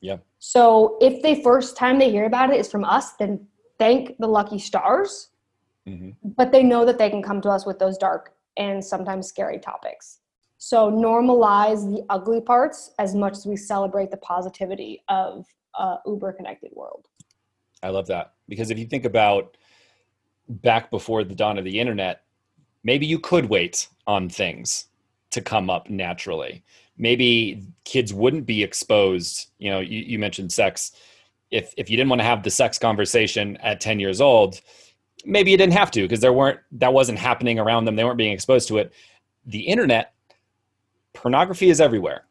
Yeah. 0.01 0.17
So 0.39 0.97
if 1.01 1.23
the 1.23 1.41
first 1.41 1.77
time 1.77 1.97
they 1.97 2.11
hear 2.11 2.25
about 2.25 2.53
it 2.53 2.59
is 2.59 2.69
from 2.69 2.83
us 2.83 3.13
then 3.13 3.47
thank 3.79 4.17
the 4.19 4.27
lucky 4.27 4.59
stars. 4.59 5.29
Mm-hmm. 5.87 6.09
but 6.35 6.51
they 6.51 6.63
know 6.63 6.83
that 6.83 6.97
they 6.97 7.11
can 7.11 7.21
come 7.21 7.39
to 7.41 7.49
us 7.49 7.63
with 7.63 7.77
those 7.77 7.95
dark 7.99 8.33
and 8.57 8.83
sometimes 8.83 9.27
scary 9.27 9.59
topics. 9.59 10.21
So 10.57 10.91
normalize 10.91 11.81
the 11.87 12.03
ugly 12.09 12.41
parts 12.41 12.89
as 12.97 13.13
much 13.13 13.33
as 13.33 13.45
we 13.45 13.55
celebrate 13.55 14.09
the 14.09 14.17
positivity 14.17 15.03
of 15.09 15.45
a 15.75 15.97
uber 16.07 16.33
connected 16.33 16.71
world. 16.73 17.07
I 17.83 17.89
love 17.89 18.07
that 18.07 18.34
because 18.47 18.71
if 18.71 18.79
you 18.79 18.85
think 18.85 19.05
about 19.05 19.57
back 20.47 20.91
before 20.91 21.23
the 21.23 21.35
dawn 21.35 21.57
of 21.57 21.65
the 21.65 21.79
internet, 21.79 22.23
maybe 22.83 23.05
you 23.05 23.19
could 23.19 23.49
wait 23.49 23.87
on 24.07 24.29
things 24.29 24.87
to 25.31 25.41
come 25.41 25.69
up 25.69 25.89
naturally. 25.89 26.63
Maybe 26.97 27.63
kids 27.83 28.13
wouldn't 28.13 28.45
be 28.45 28.63
exposed. 28.63 29.47
You 29.57 29.71
know, 29.71 29.79
you, 29.79 29.99
you 29.99 30.19
mentioned 30.19 30.51
sex. 30.51 30.91
If 31.51 31.73
if 31.77 31.89
you 31.89 31.97
didn't 31.97 32.09
want 32.09 32.21
to 32.21 32.25
have 32.25 32.43
the 32.43 32.49
sex 32.49 32.77
conversation 32.77 33.57
at 33.57 33.81
10 33.81 33.99
years 33.99 34.21
old, 34.21 34.61
maybe 35.25 35.51
you 35.51 35.57
didn't 35.57 35.73
have 35.73 35.91
to 35.91 36.01
because 36.01 36.21
there 36.21 36.33
weren't 36.33 36.59
that 36.73 36.93
wasn't 36.93 37.19
happening 37.19 37.59
around 37.59 37.85
them. 37.85 37.95
They 37.95 38.03
weren't 38.03 38.17
being 38.17 38.31
exposed 38.31 38.67
to 38.69 38.77
it. 38.77 38.93
The 39.45 39.59
internet, 39.59 40.13
pornography 41.13 41.69
is 41.69 41.81
everywhere. 41.81 42.25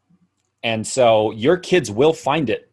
And 0.63 0.87
so 0.87 1.31
your 1.33 1.59
kids 1.59 1.91
will 1.91 2.15
find 2.15 2.49
it 2.49 2.71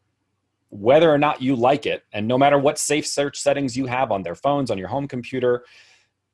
whether 0.71 1.11
or 1.11 1.17
not 1.17 1.41
you 1.41 1.55
like 1.55 1.85
it. 1.85 2.05
And 2.13 2.27
no 2.27 2.37
matter 2.37 2.57
what 2.57 2.79
safe 2.79 3.05
search 3.05 3.37
settings 3.37 3.77
you 3.77 3.85
have 3.85 4.11
on 4.11 4.23
their 4.23 4.35
phones, 4.35 4.71
on 4.71 4.77
your 4.77 4.87
home 4.87 5.07
computer, 5.07 5.65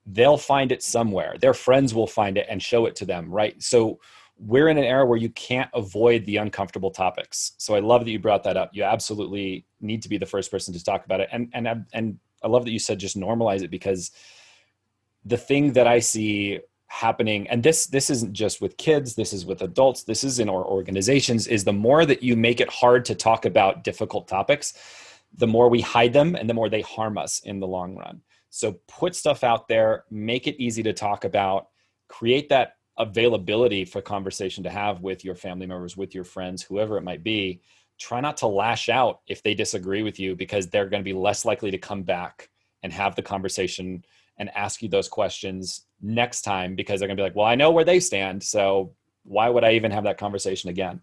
they'll 0.05 0.37
find 0.37 0.71
it 0.71 0.83
somewhere. 0.83 1.35
Their 1.41 1.55
friends 1.55 1.93
will 1.93 2.07
find 2.07 2.37
it 2.37 2.45
and 2.47 2.61
show 2.61 2.85
it 2.85 2.95
to 2.97 3.05
them, 3.05 3.29
right? 3.31 3.61
So 3.61 3.99
we're 4.37 4.69
in 4.69 4.77
an 4.77 4.83
era 4.83 5.05
where 5.05 5.17
you 5.17 5.31
can't 5.31 5.69
avoid 5.73 6.23
the 6.25 6.37
uncomfortable 6.37 6.91
topics. 6.91 7.53
So 7.57 7.73
I 7.73 7.79
love 7.79 8.05
that 8.05 8.11
you 8.11 8.19
brought 8.19 8.43
that 8.43 8.57
up. 8.57 8.69
You 8.73 8.83
absolutely 8.83 9.65
need 9.81 10.03
to 10.03 10.09
be 10.09 10.19
the 10.19 10.27
first 10.27 10.51
person 10.51 10.71
to 10.75 10.83
talk 10.83 11.03
about 11.03 11.19
it. 11.19 11.29
And 11.31 11.49
and 11.53 11.85
and 11.91 12.19
I 12.43 12.47
love 12.47 12.63
that 12.65 12.71
you 12.71 12.79
said 12.79 12.99
just 12.99 13.17
normalize 13.17 13.63
it 13.63 13.71
because 13.71 14.11
the 15.25 15.37
thing 15.37 15.73
that 15.73 15.87
I 15.87 15.97
see 15.97 16.59
happening 16.87 17.47
and 17.49 17.63
this 17.63 17.87
this 17.87 18.09
isn't 18.09 18.33
just 18.33 18.61
with 18.61 18.77
kids 18.77 19.13
this 19.15 19.33
is 19.33 19.45
with 19.45 19.61
adults 19.61 20.03
this 20.03 20.23
is 20.23 20.39
in 20.39 20.47
our 20.47 20.63
organizations 20.65 21.45
is 21.45 21.65
the 21.65 21.73
more 21.73 22.05
that 22.05 22.23
you 22.23 22.35
make 22.35 22.61
it 22.61 22.69
hard 22.69 23.03
to 23.03 23.13
talk 23.13 23.45
about 23.45 23.83
difficult 23.83 24.27
topics 24.27 24.73
the 25.33 25.47
more 25.47 25.69
we 25.69 25.81
hide 25.81 26.13
them 26.13 26.35
and 26.35 26.49
the 26.49 26.53
more 26.53 26.69
they 26.69 26.81
harm 26.81 27.17
us 27.17 27.41
in 27.43 27.59
the 27.59 27.67
long 27.67 27.95
run 27.95 28.21
so 28.49 28.79
put 28.87 29.15
stuff 29.15 29.43
out 29.43 29.67
there 29.67 30.05
make 30.09 30.47
it 30.47 30.55
easy 30.63 30.81
to 30.81 30.93
talk 30.93 31.25
about 31.25 31.67
create 32.07 32.47
that 32.47 32.77
availability 32.97 33.85
for 33.85 34.01
conversation 34.01 34.63
to 34.63 34.69
have 34.69 35.01
with 35.01 35.23
your 35.23 35.35
family 35.35 35.65
members, 35.65 35.95
with 35.95 36.15
your 36.15 36.23
friends, 36.23 36.63
whoever 36.63 36.97
it 36.97 37.03
might 37.03 37.23
be. 37.23 37.61
Try 37.99 38.21
not 38.21 38.37
to 38.37 38.47
lash 38.47 38.89
out 38.89 39.21
if 39.27 39.41
they 39.41 39.53
disagree 39.53 40.03
with 40.03 40.19
you 40.19 40.35
because 40.35 40.67
they're 40.67 40.89
going 40.89 41.01
to 41.01 41.05
be 41.07 41.13
less 41.13 41.45
likely 41.45 41.71
to 41.71 41.77
come 41.77 42.03
back 42.03 42.49
and 42.83 42.93
have 42.93 43.15
the 43.15 43.21
conversation 43.21 44.03
and 44.37 44.49
ask 44.55 44.81
you 44.81 44.89
those 44.89 45.09
questions 45.09 45.86
next 46.01 46.41
time 46.41 46.75
because 46.75 46.99
they're 46.99 47.07
going 47.07 47.17
to 47.17 47.21
be 47.21 47.25
like, 47.25 47.35
well, 47.35 47.45
I 47.45 47.55
know 47.55 47.71
where 47.71 47.83
they 47.83 47.99
stand. 47.99 48.43
So 48.43 48.93
why 49.23 49.49
would 49.49 49.63
I 49.63 49.73
even 49.73 49.91
have 49.91 50.03
that 50.05 50.17
conversation 50.17 50.69
again? 50.69 51.01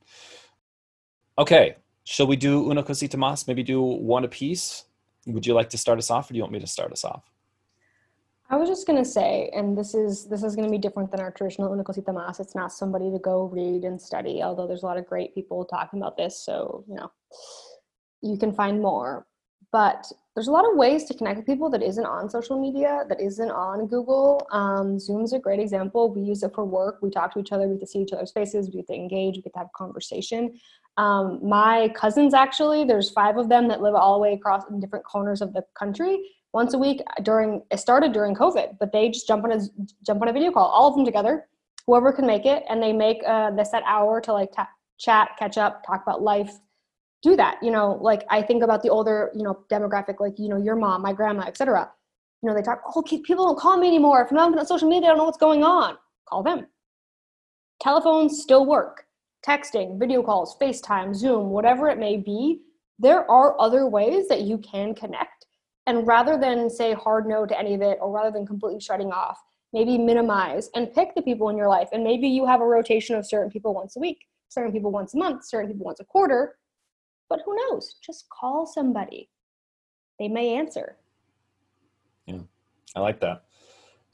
Okay. 1.39 1.77
Shall 2.05 2.27
we 2.27 2.37
do 2.37 2.71
una 2.71 2.83
cosita 2.83 3.17
más? 3.17 3.49
Maybe 3.49 3.63
do 3.63 3.81
one 3.83 4.25
apiece? 4.25 4.85
Would 5.27 5.47
you 5.47 5.55
like 5.55 5.71
to 5.71 5.79
start 5.79 5.99
us 5.99 6.11
off 6.11 6.31
or 6.31 6.35
do 6.35 6.37
you 6.37 6.43
want 6.43 6.53
me 6.53 6.61
to 6.61 6.67
start 6.67 6.93
us 6.93 7.05
off? 7.05 7.23
I 8.51 8.57
was 8.57 8.69
just 8.69 8.87
gonna 8.87 9.07
say, 9.07 9.51
and 9.55 9.77
this 9.77 9.95
is 9.95 10.27
this 10.27 10.43
is 10.43 10.55
gonna 10.55 10.71
be 10.71 10.77
different 10.77 11.11
than 11.11 11.21
our 11.21 11.31
traditional 11.31 11.73
una 11.73 11.83
cosita 11.83 12.13
más. 12.13 12.41
It's 12.41 12.55
not 12.55 12.73
somebody 12.73 13.11
to 13.11 13.19
go 13.19 13.45
read 13.45 13.85
and 13.85 14.01
study, 14.01 14.43
although 14.43 14.67
there's 14.67 14.83
a 14.83 14.87
lot 14.87 14.99
of 14.99 15.07
great 15.07 15.35
people 15.35 15.65
talking 15.65 15.99
about 15.99 16.19
this. 16.19 16.45
So 16.45 16.85
you 16.87 16.95
know, 16.95 17.11
you 18.21 18.37
can 18.37 18.53
find 18.53 18.83
more. 18.83 19.27
But 19.73 20.07
there's 20.35 20.49
a 20.49 20.51
lot 20.51 20.69
of 20.69 20.77
ways 20.77 21.05
to 21.05 21.15
connect 21.15 21.37
with 21.37 21.47
people 21.47 21.71
that 21.71 21.83
isn't 21.83 22.05
on 22.05 22.29
social 22.29 22.61
media, 22.61 23.05
that 23.09 23.21
isn't 23.21 23.51
on 23.53 23.87
Google. 23.87 24.45
Um, 24.51 24.99
Zoom's 24.99 25.33
a 25.33 25.39
great 25.39 25.61
example. 25.61 26.13
We 26.13 26.23
use 26.23 26.43
it 26.43 26.53
for 26.55 26.65
work. 26.65 26.99
We 27.03 27.11
talk 27.11 27.33
to 27.35 27.41
each 27.41 27.53
other. 27.53 27.69
We 27.69 27.75
get 27.75 27.83
to 27.83 27.87
see 27.87 28.01
each 28.01 28.13
other's 28.13 28.33
faces. 28.33 28.67
We 28.67 28.73
get 28.81 28.89
to 28.89 28.95
engage. 28.95 29.37
We 29.37 29.43
get 29.43 29.53
to 29.53 29.61
have 29.61 29.73
conversation. 29.77 30.59
Um, 30.97 31.39
my 31.43 31.93
cousins 31.97 32.35
actually, 32.35 32.85
there's 32.85 33.11
five 33.11 33.37
of 33.37 33.49
them 33.49 33.69
that 33.69 33.81
live 33.81 33.95
all 33.95 34.15
the 34.15 34.21
way 34.21 34.33
across 34.33 34.69
in 34.69 34.81
different 34.81 35.05
corners 35.05 35.41
of 35.41 35.53
the 35.53 35.65
country. 35.79 36.19
Once 36.53 36.75
a 36.75 36.79
week 36.79 37.03
during 37.23 37.63
it 37.71 37.79
started 37.79 38.13
during 38.13 38.35
COVID, 38.35 38.79
but 38.79 38.93
they 38.93 39.11
just 39.11 39.27
jump 39.27 39.45
on 39.45 39.53
a 39.53 39.61
jump 40.07 40.23
on 40.23 40.29
a 40.29 40.33
video 40.33 40.53
call, 40.53 40.67
all 40.67 40.89
of 40.89 40.95
them 40.95 41.05
together, 41.05 41.49
whoever 41.87 42.13
can 42.13 42.27
make 42.27 42.47
it, 42.47 42.63
and 42.69 42.81
they 42.81 42.93
make 42.93 43.19
uh, 43.27 43.51
set 43.65 43.83
hour 43.87 44.21
to 44.21 44.33
like 44.33 44.51
chat, 44.99 45.31
catch 45.37 45.59
up, 45.59 45.85
talk 45.85 46.03
about 46.03 46.23
life, 46.23 46.53
do 47.25 47.35
that 47.35 47.57
you 47.63 47.71
know 47.71 47.99
like 48.03 48.23
i 48.29 48.41
think 48.41 48.63
about 48.63 48.83
the 48.83 48.91
older 48.91 49.33
you 49.35 49.43
know 49.43 49.59
demographic 49.73 50.21
like 50.21 50.39
you 50.39 50.49
know 50.49 50.59
your 50.59 50.77
mom 50.77 51.01
my 51.03 51.13
grandma 51.13 51.43
etc 51.47 51.91
you 52.43 52.49
know 52.49 52.55
they 52.55 52.63
talk 52.63 52.83
oh 52.95 53.03
people 53.03 53.47
don't 53.47 53.59
call 53.59 53.79
me 53.79 53.89
anymore. 53.89 54.23
If 54.23 54.31
i'm 54.31 54.37
not 54.37 54.59
on 54.59 54.67
social 54.67 54.89
media 54.89 55.09
i 55.09 55.11
don't 55.11 55.19
know 55.19 55.25
what's 55.25 55.39
going 55.39 55.65
on. 55.65 55.97
Call 56.29 56.43
them. 56.43 56.67
Telephones 57.81 58.43
still 58.43 58.67
work. 58.67 59.05
Texting 59.47 59.99
video 59.99 60.23
calls 60.23 60.57
facetime 60.61 61.15
zoom 61.15 61.49
whatever 61.49 61.89
it 61.89 61.99
may 61.99 62.19
be 62.19 62.61
there 62.99 63.29
are 63.31 63.61
other 63.61 63.87
ways 63.87 64.29
that 64.29 64.43
you 64.43 64.59
can 64.59 64.95
connect. 64.95 65.47
And 65.87 66.07
rather 66.07 66.39
than 66.39 66.71
say 66.71 66.95
hard 66.95 67.27
no 67.27 67.45
to 67.45 67.59
any 67.59 67.75
of 67.75 67.83
it 67.83 67.99
or 68.01 68.13
rather 68.13 68.31
than 68.31 68.47
completely 68.47 68.81
shutting 68.81 69.11
off 69.11 69.39
maybe 69.73 69.99
minimize 69.99 70.71
and 70.77 70.93
pick 70.93 71.15
the 71.17 71.23
people 71.23 71.49
in 71.49 71.57
your 71.57 71.69
life. 71.69 71.89
And 71.93 72.05
maybe 72.05 72.29
you 72.29 72.47
have 72.47 72.61
a 72.61 72.65
rotation 72.65 73.17
of 73.17 73.27
certain 73.27 73.51
people 73.51 73.75
once 73.75 73.97
a 73.97 74.01
week 74.01 74.19
certain 74.55 74.73
people 74.73 74.91
once 74.91 75.15
a 75.15 75.19
month 75.19 75.45
certain 75.45 75.71
people 75.71 75.85
once 75.85 76.01
a 76.01 76.05
quarter 76.05 76.57
but 77.29 77.41
who 77.45 77.57
knows? 77.57 77.97
Just 78.05 78.29
call 78.29 78.67
somebody. 78.67 79.29
They 80.19 80.29
may 80.29 80.55
answer. 80.55 80.97
Yeah, 82.27 82.41
I 82.95 83.01
like 83.01 83.21
that. 83.21 83.45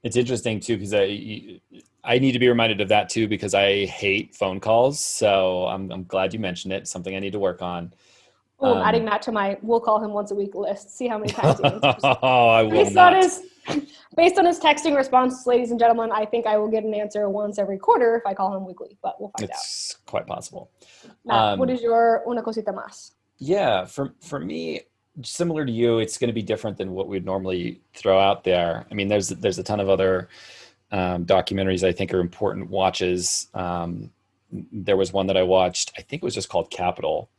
It's 0.02 0.16
interesting 0.16 0.60
too 0.60 0.76
because 0.76 0.94
I 0.94 1.60
I 2.02 2.18
need 2.18 2.32
to 2.32 2.38
be 2.38 2.48
reminded 2.48 2.80
of 2.80 2.88
that 2.88 3.10
too 3.10 3.28
because 3.28 3.52
I 3.54 3.84
hate 3.84 4.34
phone 4.34 4.60
calls. 4.60 5.04
So 5.04 5.66
I'm 5.66 5.90
I'm 5.92 6.04
glad 6.04 6.32
you 6.32 6.40
mentioned 6.40 6.72
it. 6.72 6.88
Something 6.88 7.14
I 7.14 7.18
need 7.18 7.32
to 7.32 7.38
work 7.38 7.60
on. 7.60 7.92
Oh, 8.62 8.74
um, 8.74 8.82
adding 8.82 9.04
that 9.06 9.22
to 9.22 9.32
my 9.32 9.56
we'll 9.62 9.80
call 9.80 10.02
him 10.02 10.12
once 10.12 10.30
a 10.30 10.34
week 10.34 10.54
list. 10.54 10.96
See 10.96 11.08
how 11.08 11.18
many 11.18 11.32
times 11.32 11.58
he 11.58 11.64
answers. 11.64 11.94
oh, 12.02 12.48
I 12.48 12.62
will 12.62 12.70
based 12.70 12.94
not. 12.94 13.14
On 13.14 13.22
his, 13.22 13.42
based 14.16 14.38
on 14.38 14.44
his 14.44 14.60
texting 14.60 14.96
responses, 14.96 15.46
ladies 15.46 15.70
and 15.70 15.80
gentlemen, 15.80 16.10
I 16.12 16.26
think 16.26 16.46
I 16.46 16.58
will 16.58 16.68
get 16.68 16.84
an 16.84 16.94
answer 16.94 17.28
once 17.30 17.58
every 17.58 17.78
quarter 17.78 18.16
if 18.16 18.26
I 18.26 18.34
call 18.34 18.54
him 18.54 18.66
weekly. 18.66 18.98
But 19.02 19.20
we'll 19.20 19.32
find 19.38 19.48
it's 19.48 19.58
out. 19.58 19.64
It's 19.64 19.96
quite 20.06 20.26
possible. 20.26 20.70
Matt, 21.24 21.40
um, 21.40 21.58
what 21.58 21.70
is 21.70 21.80
your 21.80 22.22
una 22.28 22.42
cosita 22.42 22.72
más? 22.72 23.12
Yeah, 23.38 23.86
for 23.86 24.12
for 24.20 24.38
me, 24.38 24.82
similar 25.22 25.64
to 25.64 25.72
you, 25.72 25.98
it's 25.98 26.18
going 26.18 26.28
to 26.28 26.34
be 26.34 26.42
different 26.42 26.76
than 26.76 26.92
what 26.92 27.08
we'd 27.08 27.24
normally 27.24 27.80
throw 27.94 28.18
out 28.18 28.44
there. 28.44 28.84
I 28.90 28.94
mean, 28.94 29.08
there's 29.08 29.28
there's 29.28 29.58
a 29.58 29.62
ton 29.62 29.80
of 29.80 29.88
other 29.88 30.28
um, 30.92 31.24
documentaries 31.24 31.82
I 31.82 31.92
think 31.92 32.12
are 32.12 32.20
important 32.20 32.68
watches. 32.68 33.48
Um, 33.54 34.10
there 34.52 34.98
was 34.98 35.14
one 35.14 35.28
that 35.28 35.36
I 35.38 35.44
watched. 35.44 35.92
I 35.96 36.02
think 36.02 36.22
it 36.22 36.24
was 36.24 36.34
just 36.34 36.50
called 36.50 36.70
Capital 36.70 37.30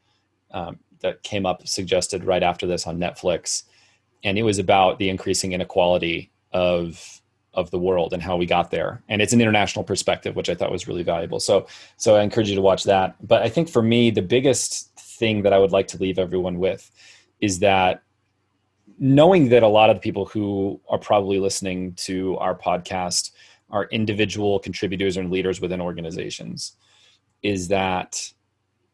um, 0.51 0.79
that 1.01 1.23
came 1.23 1.45
up 1.45 1.67
suggested 1.67 2.23
right 2.23 2.43
after 2.43 2.67
this 2.67 2.87
on 2.87 2.97
Netflix, 2.97 3.63
and 4.23 4.37
it 4.37 4.43
was 4.43 4.59
about 4.59 4.99
the 4.99 5.09
increasing 5.09 5.53
inequality 5.53 6.31
of 6.51 7.21
of 7.53 7.69
the 7.69 7.79
world 7.79 8.13
and 8.13 8.23
how 8.23 8.37
we 8.37 8.45
got 8.45 8.71
there. 8.71 9.03
And 9.09 9.21
it's 9.21 9.33
an 9.33 9.41
international 9.41 9.83
perspective 9.83 10.37
which 10.37 10.49
i 10.49 10.55
thought 10.55 10.71
was 10.71 10.87
really 10.87 11.03
valuable. 11.03 11.39
So 11.39 11.67
so 11.97 12.15
i 12.15 12.21
encourage 12.21 12.49
you 12.49 12.55
to 12.55 12.61
watch 12.61 12.83
that. 12.85 13.15
But 13.27 13.41
i 13.41 13.49
think 13.49 13.69
for 13.69 13.81
me 13.81 14.09
the 14.09 14.21
biggest 14.21 14.91
thing 14.99 15.43
that 15.43 15.53
I 15.53 15.59
would 15.59 15.71
like 15.71 15.87
to 15.89 15.97
leave 15.97 16.17
everyone 16.17 16.59
with 16.59 16.89
is 17.41 17.59
that 17.59 18.03
knowing 18.97 19.49
that 19.49 19.63
a 19.63 19.67
lot 19.67 19.89
of 19.89 19.97
the 19.97 19.99
people 19.99 20.25
who 20.25 20.79
are 20.89 20.97
probably 20.97 21.39
listening 21.39 21.93
to 21.93 22.37
our 22.37 22.55
podcast 22.55 23.31
are 23.69 23.85
individual 23.85 24.59
contributors 24.59 25.17
and 25.17 25.31
leaders 25.31 25.61
within 25.61 25.81
organizations 25.81 26.75
is 27.41 27.67
that 27.67 28.31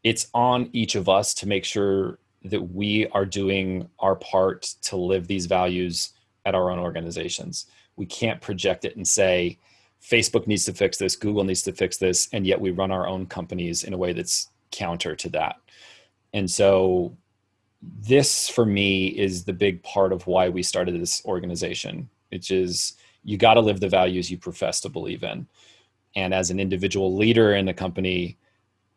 it's 0.08 0.28
on 0.34 0.70
each 0.72 0.96
of 0.96 1.10
us 1.10 1.34
to 1.34 1.46
make 1.46 1.66
sure 1.66 2.18
that 2.46 2.62
we 2.62 3.08
are 3.08 3.26
doing 3.26 3.90
our 4.00 4.16
part 4.16 4.62
to 4.84 4.96
live 4.96 5.28
these 5.28 5.48
values 5.48 6.14
at 6.46 6.56
our 6.56 6.72
own 6.72 6.80
organizations. 6.80 7.66
We 7.98 8.06
can't 8.06 8.40
project 8.40 8.86
it 8.86 8.96
and 8.96 9.06
say, 9.06 9.60
Facebook 10.02 10.48
needs 10.48 10.64
to 10.64 10.74
fix 10.74 10.98
this, 10.98 11.18
Google 11.18 11.44
needs 11.44 11.62
to 11.64 11.74
fix 11.74 11.98
this, 11.98 12.30
and 12.32 12.48
yet 12.48 12.62
we 12.62 12.72
run 12.72 12.90
our 12.90 13.06
own 13.06 13.26
companies 13.26 13.84
in 13.84 13.92
a 13.92 13.98
way 13.98 14.14
that's 14.14 14.48
counter 14.72 15.14
to 15.14 15.30
that. 15.32 15.58
And 16.34 16.50
so 16.50 17.18
this 17.82 18.48
for 18.48 18.66
me 18.66 19.08
is 19.08 19.44
the 19.44 19.52
big 19.52 19.84
part 19.84 20.14
of 20.14 20.26
why 20.26 20.48
we 20.48 20.64
started 20.64 21.02
this 21.02 21.22
organization, 21.26 22.10
which 22.30 22.50
is 22.50 22.94
you 23.26 23.36
got 23.36 23.56
to 23.56 23.60
live 23.60 23.82
the 23.82 23.90
values 23.90 24.32
you 24.32 24.38
profess 24.38 24.80
to 24.82 24.90
believe 24.90 25.24
in. 25.24 25.48
And 26.16 26.34
as 26.34 26.50
an 26.50 26.62
individual 26.62 27.14
leader 27.14 27.56
in 27.56 27.66
the 27.66 27.74
company, 27.74 28.38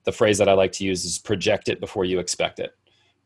the 0.05 0.13
phrase 0.13 0.39
that 0.39 0.49
I 0.49 0.55
like 0.55 0.73
to 0.73 0.85
use 0.85 1.05
is 1.05 1.19
project 1.19 1.69
it 1.69 1.81
before 1.81 2.05
you 2.05 2.19
expect 2.19 2.59
it. 2.59 2.75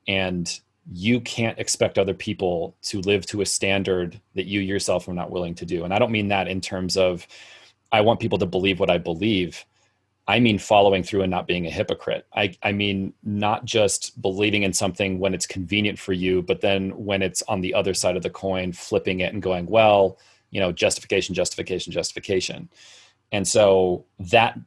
And 0.07 0.61
you 0.93 1.21
can't 1.21 1.59
expect 1.59 1.99
other 1.99 2.15
people 2.15 2.77
to 2.83 3.01
live 3.01 3.25
to 3.27 3.41
a 3.41 3.47
standard 3.47 4.21
that 4.35 4.47
you 4.47 4.61
yourself 4.61 5.09
are 5.09 5.15
not 5.15 5.31
willing 5.31 5.55
to 5.55 5.65
do. 5.65 5.85
And 5.85 5.95
I 5.95 5.99
don't 5.99 6.13
mean 6.13 6.29
that 6.29 6.49
in 6.49 6.61
terms 6.61 6.97
of 6.97 7.27
I 7.91 8.01
want 8.01 8.21
people 8.21 8.39
to 8.39 8.47
believe 8.47 8.81
what 8.81 8.91
I 8.91 8.99
believe. 8.99 9.65
I 10.27 10.41
mean 10.41 10.59
following 10.59 11.03
through 11.03 11.23
and 11.23 11.31
not 11.31 11.47
being 11.47 11.67
a 11.67 11.71
hypocrite. 11.71 12.27
I, 12.35 12.57
I 12.63 12.73
mean 12.73 13.13
not 13.23 13.65
just 13.65 14.21
believing 14.21 14.63
in 14.63 14.73
something 14.73 15.19
when 15.19 15.35
it's 15.35 15.47
convenient 15.47 15.99
for 15.99 16.13
you, 16.13 16.43
but 16.43 16.61
then 16.61 16.91
when 16.91 17.23
it's 17.23 17.43
on 17.43 17.61
the 17.61 17.75
other 17.75 17.95
side 17.95 18.17
of 18.17 18.23
the 18.23 18.31
coin, 18.31 18.73
flipping 18.73 19.21
it 19.21 19.33
and 19.33 19.43
going, 19.43 19.67
well, 19.67 20.19
you 20.51 20.61
know, 20.61 20.73
justification, 20.73 21.35
justification, 21.35 21.93
justification. 21.93 22.69
And 23.33 23.47
so 23.47 24.07
that 24.19 24.59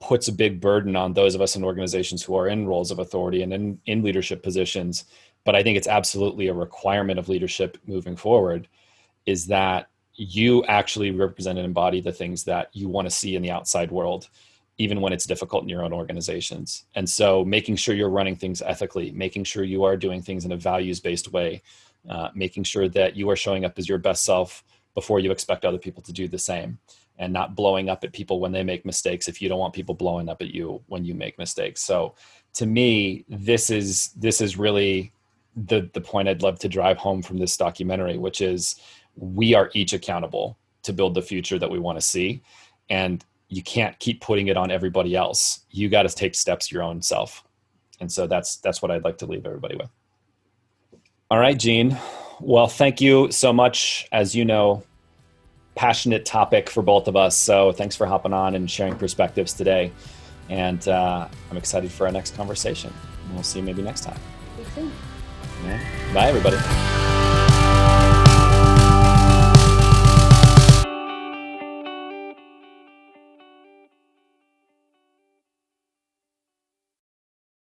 puts 0.00 0.28
a 0.28 0.32
big 0.32 0.60
burden 0.60 0.96
on 0.96 1.12
those 1.12 1.34
of 1.34 1.40
us 1.40 1.56
in 1.56 1.62
organizations 1.62 2.22
who 2.22 2.34
are 2.34 2.48
in 2.48 2.66
roles 2.66 2.90
of 2.90 2.98
authority 2.98 3.42
and 3.42 3.52
in, 3.52 3.78
in 3.86 4.02
leadership 4.02 4.42
positions. 4.42 5.04
But 5.44 5.54
I 5.54 5.62
think 5.62 5.76
it's 5.76 5.86
absolutely 5.86 6.48
a 6.48 6.54
requirement 6.54 7.18
of 7.18 7.28
leadership 7.28 7.78
moving 7.86 8.16
forward 8.16 8.66
is 9.26 9.46
that 9.46 9.88
you 10.14 10.64
actually 10.64 11.10
represent 11.10 11.58
and 11.58 11.66
embody 11.66 12.00
the 12.00 12.12
things 12.12 12.44
that 12.44 12.70
you 12.72 12.88
want 12.88 13.06
to 13.06 13.14
see 13.14 13.36
in 13.36 13.42
the 13.42 13.50
outside 13.50 13.90
world 13.90 14.28
even 14.78 15.02
when 15.02 15.12
it's 15.12 15.26
difficult 15.26 15.62
in 15.62 15.68
your 15.68 15.84
own 15.84 15.92
organizations. 15.92 16.86
And 16.94 17.08
so 17.08 17.44
making 17.44 17.76
sure 17.76 17.94
you're 17.94 18.08
running 18.08 18.34
things 18.34 18.62
ethically, 18.62 19.10
making 19.10 19.44
sure 19.44 19.62
you 19.62 19.84
are 19.84 19.94
doing 19.94 20.22
things 20.22 20.46
in 20.46 20.52
a 20.52 20.56
values 20.56 21.00
based 21.00 21.30
way, 21.32 21.60
uh, 22.08 22.30
making 22.34 22.64
sure 22.64 22.88
that 22.88 23.14
you 23.14 23.28
are 23.28 23.36
showing 23.36 23.66
up 23.66 23.78
as 23.78 23.90
your 23.90 23.98
best 23.98 24.24
self 24.24 24.64
before 24.94 25.20
you 25.20 25.32
expect 25.32 25.66
other 25.66 25.76
people 25.76 26.02
to 26.04 26.14
do 26.14 26.28
the 26.28 26.38
same 26.38 26.78
and 27.20 27.32
not 27.32 27.54
blowing 27.54 27.90
up 27.90 28.02
at 28.02 28.12
people 28.12 28.40
when 28.40 28.50
they 28.50 28.64
make 28.64 28.84
mistakes 28.84 29.28
if 29.28 29.40
you 29.40 29.48
don't 29.48 29.58
want 29.58 29.74
people 29.74 29.94
blowing 29.94 30.28
up 30.28 30.40
at 30.40 30.52
you 30.52 30.82
when 30.86 31.04
you 31.04 31.14
make 31.14 31.38
mistakes. 31.38 31.82
So 31.82 32.14
to 32.54 32.66
me, 32.66 33.24
this 33.28 33.70
is 33.70 34.08
this 34.16 34.40
is 34.40 34.56
really 34.56 35.12
the 35.54 35.88
the 35.92 36.00
point 36.00 36.28
I'd 36.28 36.42
love 36.42 36.58
to 36.60 36.68
drive 36.68 36.96
home 36.96 37.22
from 37.22 37.36
this 37.36 37.56
documentary, 37.56 38.16
which 38.16 38.40
is 38.40 38.80
we 39.16 39.54
are 39.54 39.70
each 39.74 39.92
accountable 39.92 40.56
to 40.82 40.94
build 40.94 41.14
the 41.14 41.22
future 41.22 41.58
that 41.58 41.70
we 41.70 41.78
want 41.78 42.00
to 42.00 42.04
see. 42.04 42.42
And 42.88 43.22
you 43.48 43.62
can't 43.62 43.98
keep 43.98 44.22
putting 44.22 44.48
it 44.48 44.56
on 44.56 44.70
everybody 44.70 45.14
else. 45.14 45.60
You 45.70 45.90
got 45.90 46.04
to 46.04 46.08
take 46.08 46.34
steps 46.34 46.72
your 46.72 46.82
own 46.82 47.02
self. 47.02 47.44
And 48.00 48.10
so 48.10 48.26
that's 48.26 48.56
that's 48.56 48.80
what 48.80 48.90
I'd 48.90 49.04
like 49.04 49.18
to 49.18 49.26
leave 49.26 49.44
everybody 49.44 49.76
with. 49.76 49.90
All 51.30 51.38
right, 51.38 51.58
Jean. 51.58 51.98
Well, 52.40 52.66
thank 52.66 53.02
you 53.02 53.30
so 53.30 53.52
much. 53.52 54.08
As 54.10 54.34
you 54.34 54.46
know, 54.46 54.84
passionate 55.74 56.24
topic 56.24 56.68
for 56.68 56.82
both 56.82 57.08
of 57.08 57.16
us. 57.16 57.36
So 57.36 57.72
thanks 57.72 57.96
for 57.96 58.06
hopping 58.06 58.32
on 58.32 58.54
and 58.54 58.70
sharing 58.70 58.96
perspectives 58.96 59.52
today. 59.52 59.92
And 60.48 60.86
uh, 60.88 61.28
I'm 61.50 61.56
excited 61.56 61.90
for 61.90 62.06
our 62.06 62.12
next 62.12 62.36
conversation. 62.36 62.92
we'll 63.32 63.42
see 63.42 63.60
you 63.60 63.64
maybe 63.64 63.82
next 63.82 64.02
time. 64.02 64.18
Yeah. 65.64 66.12
Bye, 66.12 66.28
everybody. 66.28 67.49